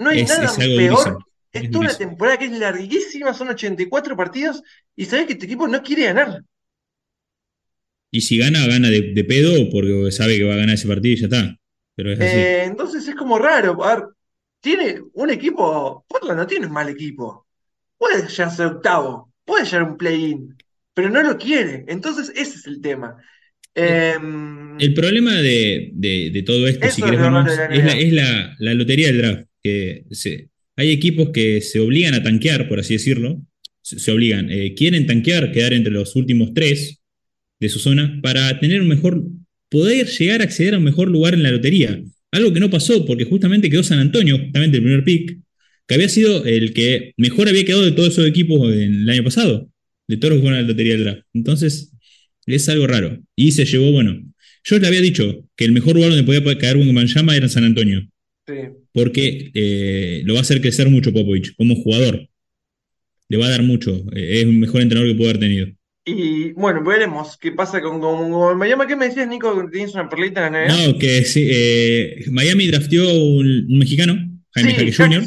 no 0.00 0.10
hay 0.10 0.20
Es- 0.22 0.28
nada 0.30 0.44
es 0.46 0.56
peor. 0.56 1.18
Es 1.52 1.70
toda 1.70 1.84
una 1.86 1.96
temporada 1.96 2.38
que 2.38 2.46
es 2.46 2.52
larguísima, 2.58 3.34
son 3.34 3.48
84 3.50 4.16
partidos 4.16 4.62
y 4.96 5.04
sabes 5.06 5.26
que 5.26 5.36
tu 5.36 5.46
equipo 5.46 5.68
no 5.68 5.82
quiere 5.82 6.04
ganar. 6.04 6.42
Y 8.10 8.20
si 8.20 8.38
gana, 8.38 8.66
gana 8.66 8.88
de, 8.90 9.12
de 9.12 9.24
pedo 9.24 9.52
porque 9.70 10.10
sabe 10.12 10.36
que 10.38 10.44
va 10.44 10.54
a 10.54 10.58
ganar 10.58 10.74
ese 10.76 10.88
partido 10.88 11.14
y 11.14 11.16
ya 11.20 11.26
está. 11.26 11.56
Pero 11.96 12.12
es 12.12 12.20
así. 12.20 12.26
Eh, 12.36 12.64
entonces 12.64 13.06
es 13.08 13.14
como 13.14 13.38
raro. 13.38 13.82
A 13.84 13.96
ver, 13.96 14.04
tiene 14.64 15.00
un 15.12 15.30
equipo, 15.30 16.04
Portland 16.08 16.40
no 16.40 16.46
tiene 16.46 16.66
un 16.66 16.72
mal 16.72 16.88
equipo. 16.88 17.46
Puede 17.98 18.26
llegar 18.26 18.48
a 18.48 18.50
ser 18.50 18.66
octavo, 18.66 19.32
puede 19.44 19.64
llegar 19.66 19.82
a 19.82 19.90
un 19.92 19.96
play-in, 19.96 20.56
pero 20.94 21.10
no 21.10 21.22
lo 21.22 21.36
quiere. 21.38 21.84
Entonces 21.86 22.32
ese 22.34 22.56
es 22.58 22.66
el 22.66 22.80
tema. 22.80 23.16
Em, 23.74 24.78
El 24.80 24.94
problema 24.94 25.34
de, 25.40 25.90
de- 25.92 26.30
de 26.32 26.42
todo 26.42 26.66
esto, 26.66 26.88
si 26.90 27.02
querés 27.02 27.20
vamos, 27.20 27.44
la 27.46 27.64
es, 27.66 27.84
la, 27.84 27.92
es 27.98 28.12
la- 28.12 28.56
la 28.58 28.74
lotería 28.74 29.08
del 29.08 29.18
draft. 29.18 29.46
Que 29.62 30.04
se- 30.10 30.48
hay 30.76 30.90
equipos 30.90 31.30
que 31.30 31.60
se 31.60 31.80
obligan 31.80 32.14
a 32.14 32.22
tanquear, 32.22 32.68
por 32.68 32.78
así 32.80 32.94
decirlo. 32.94 33.40
Se, 33.82 33.98
se 33.98 34.10
obligan, 34.12 34.50
eh, 34.50 34.74
quieren 34.74 35.06
tanquear, 35.06 35.52
quedar 35.52 35.72
entre 35.74 35.92
los 35.92 36.16
últimos 36.16 36.54
tres 36.54 37.00
de 37.60 37.68
su 37.68 37.78
zona 37.78 38.18
para 38.22 38.58
tener 38.60 38.80
un 38.80 38.88
mejor, 38.88 39.22
poder 39.68 40.06
llegar 40.06 40.40
a 40.40 40.44
acceder 40.44 40.74
a 40.74 40.78
un 40.78 40.84
mejor 40.84 41.08
lugar 41.08 41.34
en 41.34 41.42
la 41.42 41.50
lotería. 41.50 42.02
Algo 42.34 42.52
que 42.52 42.58
no 42.58 42.68
pasó 42.68 43.06
porque 43.06 43.24
justamente 43.24 43.70
quedó 43.70 43.84
San 43.84 44.00
Antonio, 44.00 44.36
justamente 44.36 44.78
el 44.78 44.82
primer 44.82 45.04
pick, 45.04 45.38
que 45.86 45.94
había 45.94 46.08
sido 46.08 46.44
el 46.44 46.74
que 46.74 47.12
mejor 47.16 47.48
había 47.48 47.64
quedado 47.64 47.84
de 47.84 47.92
todos 47.92 48.08
esos 48.08 48.26
equipos 48.26 48.72
en 48.72 49.02
el 49.02 49.08
año 49.08 49.22
pasado, 49.22 49.70
de 50.08 50.16
todos 50.16 50.30
los 50.30 50.38
que 50.38 50.42
fueron 50.42 50.58
a 50.58 50.62
la 50.62 50.68
lotería 50.68 50.94
del 50.94 51.04
draft. 51.04 51.22
Entonces, 51.32 51.92
es 52.44 52.68
algo 52.68 52.88
raro. 52.88 53.20
Y 53.36 53.52
se 53.52 53.64
llevó, 53.64 53.92
bueno, 53.92 54.20
yo 54.64 54.78
le 54.80 54.86
había 54.88 55.00
dicho 55.00 55.48
que 55.54 55.64
el 55.64 55.70
mejor 55.70 55.94
lugar 55.94 56.10
donde 56.10 56.24
podía 56.24 56.58
caer 56.58 56.76
Wembanyama 56.76 57.36
era 57.36 57.46
en 57.46 57.50
San 57.50 57.62
Antonio, 57.62 58.04
sí. 58.48 58.54
porque 58.92 59.52
eh, 59.54 60.22
lo 60.24 60.34
va 60.34 60.40
a 60.40 60.42
hacer 60.42 60.60
crecer 60.60 60.90
mucho 60.90 61.12
Popovich 61.12 61.54
como 61.54 61.76
jugador. 61.76 62.28
Le 63.28 63.36
va 63.38 63.46
a 63.46 63.50
dar 63.50 63.62
mucho. 63.62 64.04
eh, 64.12 64.40
es 64.40 64.46
un 64.46 64.58
mejor 64.58 64.82
entrenador 64.82 65.12
que 65.12 65.16
puede 65.16 65.30
haber 65.30 65.40
tenido. 65.40 65.68
Y 66.06 66.52
bueno, 66.52 66.82
veremos 66.84 67.38
qué 67.38 67.52
pasa 67.52 67.80
con, 67.80 67.98
con, 68.00 68.30
con 68.30 68.58
Miami. 68.58 68.86
¿Qué 68.86 68.94
me 68.96 69.06
decías, 69.08 69.26
Nico? 69.26 69.58
que 69.58 69.70
¿Tienes 69.70 69.94
una 69.94 70.08
perlita 70.08 70.46
en 70.46 70.52
la 70.52 70.66
NBA? 70.66 70.86
No, 70.92 70.98
que 70.98 71.24
sí, 71.24 71.48
eh, 71.50 72.24
Miami 72.30 72.66
drafteó 72.66 73.04
un, 73.10 73.66
un 73.70 73.78
mexicano, 73.78 74.14
Jaime 74.52 74.74
Sí. 74.78 74.92
Jr. 74.92 75.22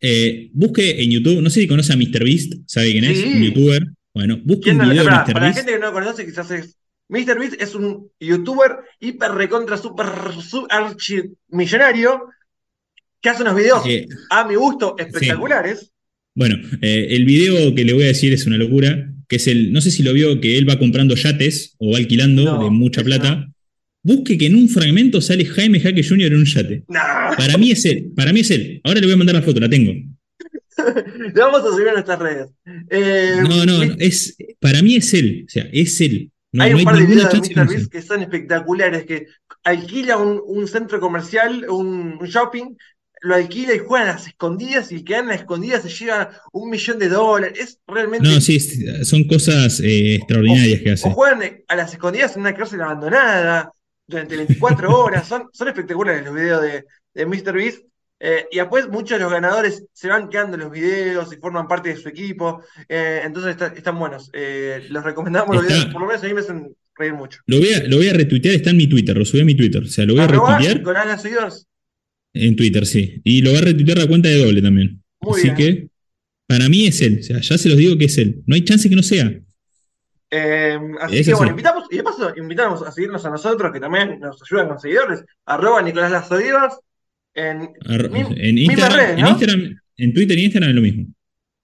Eh, 0.00 0.50
busque 0.52 1.02
en 1.02 1.10
YouTube, 1.10 1.40
no 1.40 1.50
sé 1.50 1.60
si 1.62 1.66
conoce 1.66 1.92
a 1.92 1.96
MrBeast, 1.96 2.52
¿sabe 2.66 2.92
quién 2.92 3.04
es? 3.04 3.18
Sí. 3.18 3.24
Un 3.36 3.42
youtuber. 3.42 3.86
Bueno, 4.12 4.38
busque 4.44 4.64
¿Quién 4.64 4.80
un 4.80 4.86
no- 4.86 4.90
video 4.90 5.04
de 5.04 5.10
pará, 5.10 5.24
para 5.24 5.32
la 5.34 5.40
MrBeast. 5.40 5.56
gente 5.58 5.72
que 5.72 5.78
no 5.80 5.86
lo 5.86 5.92
conoce, 5.92 6.24
quizás 6.26 6.50
es. 6.52 6.76
MrBeast 7.08 7.60
es 7.60 7.74
un 7.74 8.10
youtuber 8.20 8.76
hiper 9.00 9.32
recontra 9.32 9.76
super, 9.76 10.06
su- 10.40 10.66
archimillonario 10.70 12.28
que 13.20 13.28
hace 13.28 13.42
unos 13.42 13.56
videos 13.56 13.82
Eh, 13.86 14.06
a 14.30 14.46
mi 14.46 14.54
gusto 14.54 14.94
espectaculares. 14.98 15.90
Bueno, 16.34 16.56
eh, 16.80 17.08
el 17.10 17.24
video 17.24 17.74
que 17.74 17.84
le 17.84 17.92
voy 17.92 18.04
a 18.04 18.08
decir 18.08 18.32
es 18.32 18.46
una 18.46 18.56
locura, 18.56 19.10
que 19.28 19.36
es 19.36 19.46
el, 19.46 19.72
no 19.72 19.80
sé 19.80 19.90
si 19.90 20.02
lo 20.02 20.12
vio, 20.12 20.40
que 20.40 20.58
él 20.58 20.68
va 20.68 20.78
comprando 20.78 21.14
yates 21.14 21.74
o 21.78 21.92
va 21.92 21.98
alquilando 21.98 22.44
No, 22.44 22.64
de 22.64 22.70
mucha 22.70 23.02
plata. 23.02 23.48
Busque 24.02 24.36
que 24.36 24.46
en 24.46 24.56
un 24.56 24.68
fragmento 24.68 25.20
sale 25.20 25.46
Jaime 25.46 25.80
Jaque 25.80 26.02
Jr. 26.02 26.32
en 26.32 26.38
un 26.38 26.44
yate. 26.44 26.84
Para 26.88 27.56
mí 27.56 27.70
es 27.70 27.84
él, 27.86 28.12
para 28.14 28.32
mí 28.32 28.40
es 28.40 28.50
él. 28.50 28.80
Ahora 28.84 29.00
le 29.00 29.06
voy 29.06 29.14
a 29.14 29.16
mandar 29.16 29.34
la 29.34 29.42
foto, 29.42 29.60
la 29.60 29.68
tengo. 29.68 29.92
Lo 31.34 31.50
vamos 31.50 31.60
a 31.62 31.74
subir 31.74 31.88
a 31.88 31.92
nuestras 31.92 32.18
redes. 32.18 32.50
Eh, 32.90 33.36
No, 33.40 33.64
no, 33.64 33.84
no, 33.84 33.94
es, 33.98 34.36
para 34.60 34.82
mí 34.82 34.96
es 34.96 35.14
él, 35.14 35.44
o 35.46 35.50
sea, 35.50 35.68
es 35.72 36.00
él. 36.00 36.30
No, 36.52 36.62
hay 36.64 36.72
no 36.72 36.78
un 36.78 36.84
par 36.84 36.94
de 36.94 37.00
ninguna 37.00 37.28
videos 37.28 37.32
de 37.48 37.54
chance 37.54 37.88
que 37.90 37.98
no 37.98 38.04
son 38.04 38.22
espectaculares, 38.22 39.04
que 39.06 39.26
alquila 39.64 40.18
un, 40.18 40.40
un 40.44 40.68
centro 40.68 41.00
comercial, 41.00 41.64
un, 41.68 42.18
un 42.20 42.26
shopping, 42.26 42.76
lo 43.24 43.34
alquila 43.34 43.74
y 43.74 43.78
juegan 43.78 44.08
a 44.08 44.12
las 44.12 44.26
escondidas 44.26 44.92
y 44.92 44.96
el 44.96 45.04
que 45.04 45.14
gana 45.14 45.28
a 45.28 45.32
las 45.32 45.40
escondidas 45.40 45.82
se 45.82 45.88
lleva 45.88 46.30
un 46.52 46.68
millón 46.68 46.98
de 46.98 47.08
dólares. 47.08 47.58
Es 47.58 47.78
realmente... 47.86 48.28
No, 48.28 48.38
sí, 48.40 48.60
son 49.04 49.24
cosas 49.24 49.80
eh, 49.80 50.16
extraordinarias 50.16 50.80
que 50.82 50.90
hace. 50.92 51.08
O 51.08 51.12
juegan 51.12 51.62
a 51.66 51.76
las 51.76 51.92
escondidas 51.92 52.34
en 52.36 52.42
una 52.42 52.54
cárcel 52.54 52.82
abandonada 52.82 53.72
durante 54.06 54.36
24 54.36 54.90
horas. 54.98 55.26
Son, 55.26 55.48
son 55.52 55.68
espectaculares 55.68 56.22
los 56.24 56.34
videos 56.34 56.60
de, 56.62 56.84
de 57.14 57.26
MrBeast. 57.26 57.78
Eh, 58.20 58.46
y 58.52 58.58
después 58.58 58.88
muchos 58.88 59.18
de 59.18 59.24
los 59.24 59.32
ganadores 59.32 59.84
se 59.92 60.08
van 60.08 60.28
quedando 60.28 60.54
en 60.56 60.60
los 60.62 60.70
videos 60.70 61.32
y 61.32 61.36
forman 61.36 61.66
parte 61.66 61.88
de 61.90 61.96
su 61.96 62.08
equipo. 62.08 62.62
Eh, 62.88 63.22
entonces 63.24 63.52
está- 63.52 63.72
están 63.74 63.98
buenos. 63.98 64.30
Los 64.90 65.02
recomendamos 65.02 65.56
los 65.56 65.66
videos, 65.66 65.86
por 65.86 66.02
lo 66.02 66.06
menos 66.08 66.22
a 66.22 66.26
mí 66.26 66.34
me 66.34 66.40
hacen 66.40 66.76
reír 66.94 67.12
mucho. 67.14 67.40
Lo 67.46 67.58
voy, 67.58 67.72
a, 67.72 67.84
lo 67.84 67.96
voy 67.96 68.08
a 68.08 68.12
retuitear, 68.12 68.54
está 68.54 68.70
en 68.70 68.76
mi 68.76 68.86
Twitter, 68.86 69.16
lo 69.16 69.24
subí 69.24 69.40
a 69.40 69.44
mi 69.44 69.54
Twitter. 69.54 69.82
O 69.82 69.86
sea, 69.86 70.04
lo 70.04 70.14
voy 70.14 70.22
a 70.22 70.26
retuitear 70.28 70.76
Nicolás 70.78 71.06
Las 71.06 71.22
Seguidores. 71.22 71.66
En 72.34 72.56
Twitter, 72.56 72.84
sí. 72.86 73.20
Y 73.24 73.40
lo 73.42 73.52
va 73.52 73.58
a 73.58 73.62
retuitear 73.62 73.98
la 73.98 74.06
cuenta 74.06 74.28
de 74.28 74.44
doble 74.44 74.60
también. 74.60 75.02
Muy 75.20 75.38
Así 75.40 75.50
bien. 75.50 75.56
que, 75.56 75.88
para 76.46 76.68
mí 76.68 76.86
es 76.86 77.00
él. 77.00 77.18
O 77.20 77.22
sea, 77.22 77.40
ya 77.40 77.56
se 77.56 77.68
los 77.68 77.78
digo 77.78 77.96
que 77.96 78.04
es 78.06 78.18
él. 78.18 78.42
No 78.46 78.54
hay 78.54 78.64
chance 78.64 78.88
que 78.90 78.96
no 78.96 79.02
sea. 79.02 79.32
Eh, 80.30 80.78
así 81.00 81.18
Es 81.18 81.26
que 81.28 81.34
bueno, 81.34 81.50
invitamos, 81.50 81.84
y 81.90 81.96
de 81.96 82.02
paso 82.02 82.32
invitamos 82.36 82.82
a 82.82 82.90
seguirnos 82.90 83.24
a 83.24 83.30
nosotros, 83.30 83.72
que 83.72 83.78
también 83.80 84.18
nos 84.18 84.42
ayudan 84.42 84.68
con 84.68 84.80
seguidores. 84.80 85.24
Arroba 85.46 85.80
Nicolás 85.82 86.10
Las 86.10 86.28
Seguidores. 86.28 86.74
En, 87.34 87.70
Ar- 87.88 88.10
mi- 88.10 88.20
en, 88.36 88.58
Instagram, 88.58 89.10
en 89.10 89.20
¿no? 89.20 89.28
Instagram, 89.30 89.80
en 89.96 90.12
Twitter 90.14 90.38
y 90.38 90.44
Instagram 90.44 90.70
es 90.70 90.76
lo 90.76 90.82
mismo. 90.82 91.06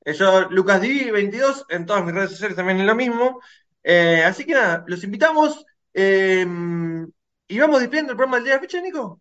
Eh, 0.04 0.14
Yo, 0.18 0.48
Lucas 0.50 0.80
Divi22, 0.82 1.64
en 1.70 1.86
todas 1.86 2.04
mis 2.04 2.14
redes 2.14 2.30
sociales 2.30 2.56
también 2.56 2.80
es 2.80 2.86
lo 2.86 2.94
mismo. 2.94 3.40
Eh, 3.82 4.22
así 4.24 4.44
que 4.44 4.52
nada, 4.52 4.84
los 4.86 5.02
invitamos. 5.04 5.64
eh, 5.94 6.46
y 7.48 7.58
vamos 7.58 7.80
despidiendo 7.80 8.12
el 8.12 8.16
programa 8.16 8.36
del 8.36 8.44
día 8.44 8.52
de 8.54 8.58
la 8.58 8.62
fecha, 8.62 8.80
Nico. 8.80 9.20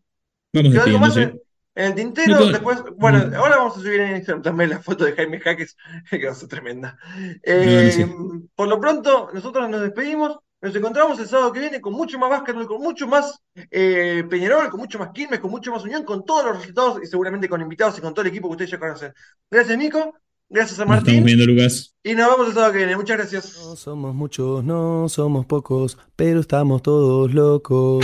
Vamos 0.53 0.71
¿Quedó 0.71 0.83
algo 0.83 0.99
despidiendo, 0.99 0.99
más 0.99 1.13
sí. 1.13 1.21
en, 1.21 1.41
en 1.75 1.85
el 1.85 1.95
tintero? 1.95 2.39
No, 2.39 2.45
Después, 2.47 2.83
bueno, 2.97 3.25
no. 3.27 3.37
ahora 3.37 3.57
vamos 3.57 3.77
a 3.77 3.79
subir 3.81 3.99
en 4.01 4.15
Instagram 4.17 4.41
también 4.43 4.69
la 4.71 4.79
foto 4.79 5.05
de 5.05 5.13
Jaime 5.13 5.39
Jaques, 5.39 5.75
que 6.09 6.25
va 6.25 6.31
a 6.31 6.35
ser 6.35 6.49
tremenda. 6.49 6.97
Eh, 7.43 7.91
sí. 7.95 8.05
por 8.55 8.67
lo 8.67 8.79
pronto, 8.79 9.29
nosotros 9.33 9.69
nos 9.69 9.81
despedimos. 9.81 10.37
Nos 10.61 10.75
encontramos 10.75 11.17
el 11.19 11.27
sábado 11.29 11.53
que 11.53 11.61
viene 11.61 11.79
con 11.79 11.93
mucho 11.93 12.19
más 12.19 12.29
básquetbol, 12.29 12.67
con 12.67 12.81
mucho 12.81 13.07
más 13.07 13.39
eh, 13.71 14.25
Peñarol, 14.29 14.69
con 14.69 14.81
mucho 14.81 14.99
más 14.99 15.11
Quilmes, 15.13 15.39
con 15.39 15.51
mucho 15.51 15.71
más 15.71 15.85
Unión, 15.85 16.03
con 16.03 16.25
todos 16.25 16.43
los 16.43 16.57
resultados 16.57 16.99
y 17.01 17.05
seguramente 17.07 17.47
con 17.47 17.61
invitados 17.61 17.97
y 17.97 18.01
con 18.01 18.13
todo 18.13 18.23
el 18.23 18.27
equipo 18.27 18.49
que 18.49 18.51
ustedes 18.53 18.71
ya 18.71 18.77
conocen. 18.79 19.13
Gracias, 19.49 19.77
Nico. 19.77 20.15
Gracias 20.49 20.77
a 20.81 20.83
Nos 20.83 20.97
estamos 20.97 21.15
Martín. 21.15 21.23
viendo, 21.23 21.45
Lucas. 21.45 21.95
Y 22.03 22.13
nos 22.13 22.29
vemos 22.31 22.47
el 22.49 22.53
sábado 22.55 22.73
que 22.73 22.77
viene. 22.79 22.97
Muchas 22.97 23.17
gracias. 23.17 23.57
No 23.57 23.75
somos 23.77 24.13
muchos, 24.13 24.61
no 24.65 25.07
somos 25.07 25.45
pocos, 25.45 25.97
pero 26.17 26.41
estamos 26.41 26.81
todos 26.81 27.33
locos. 27.33 28.03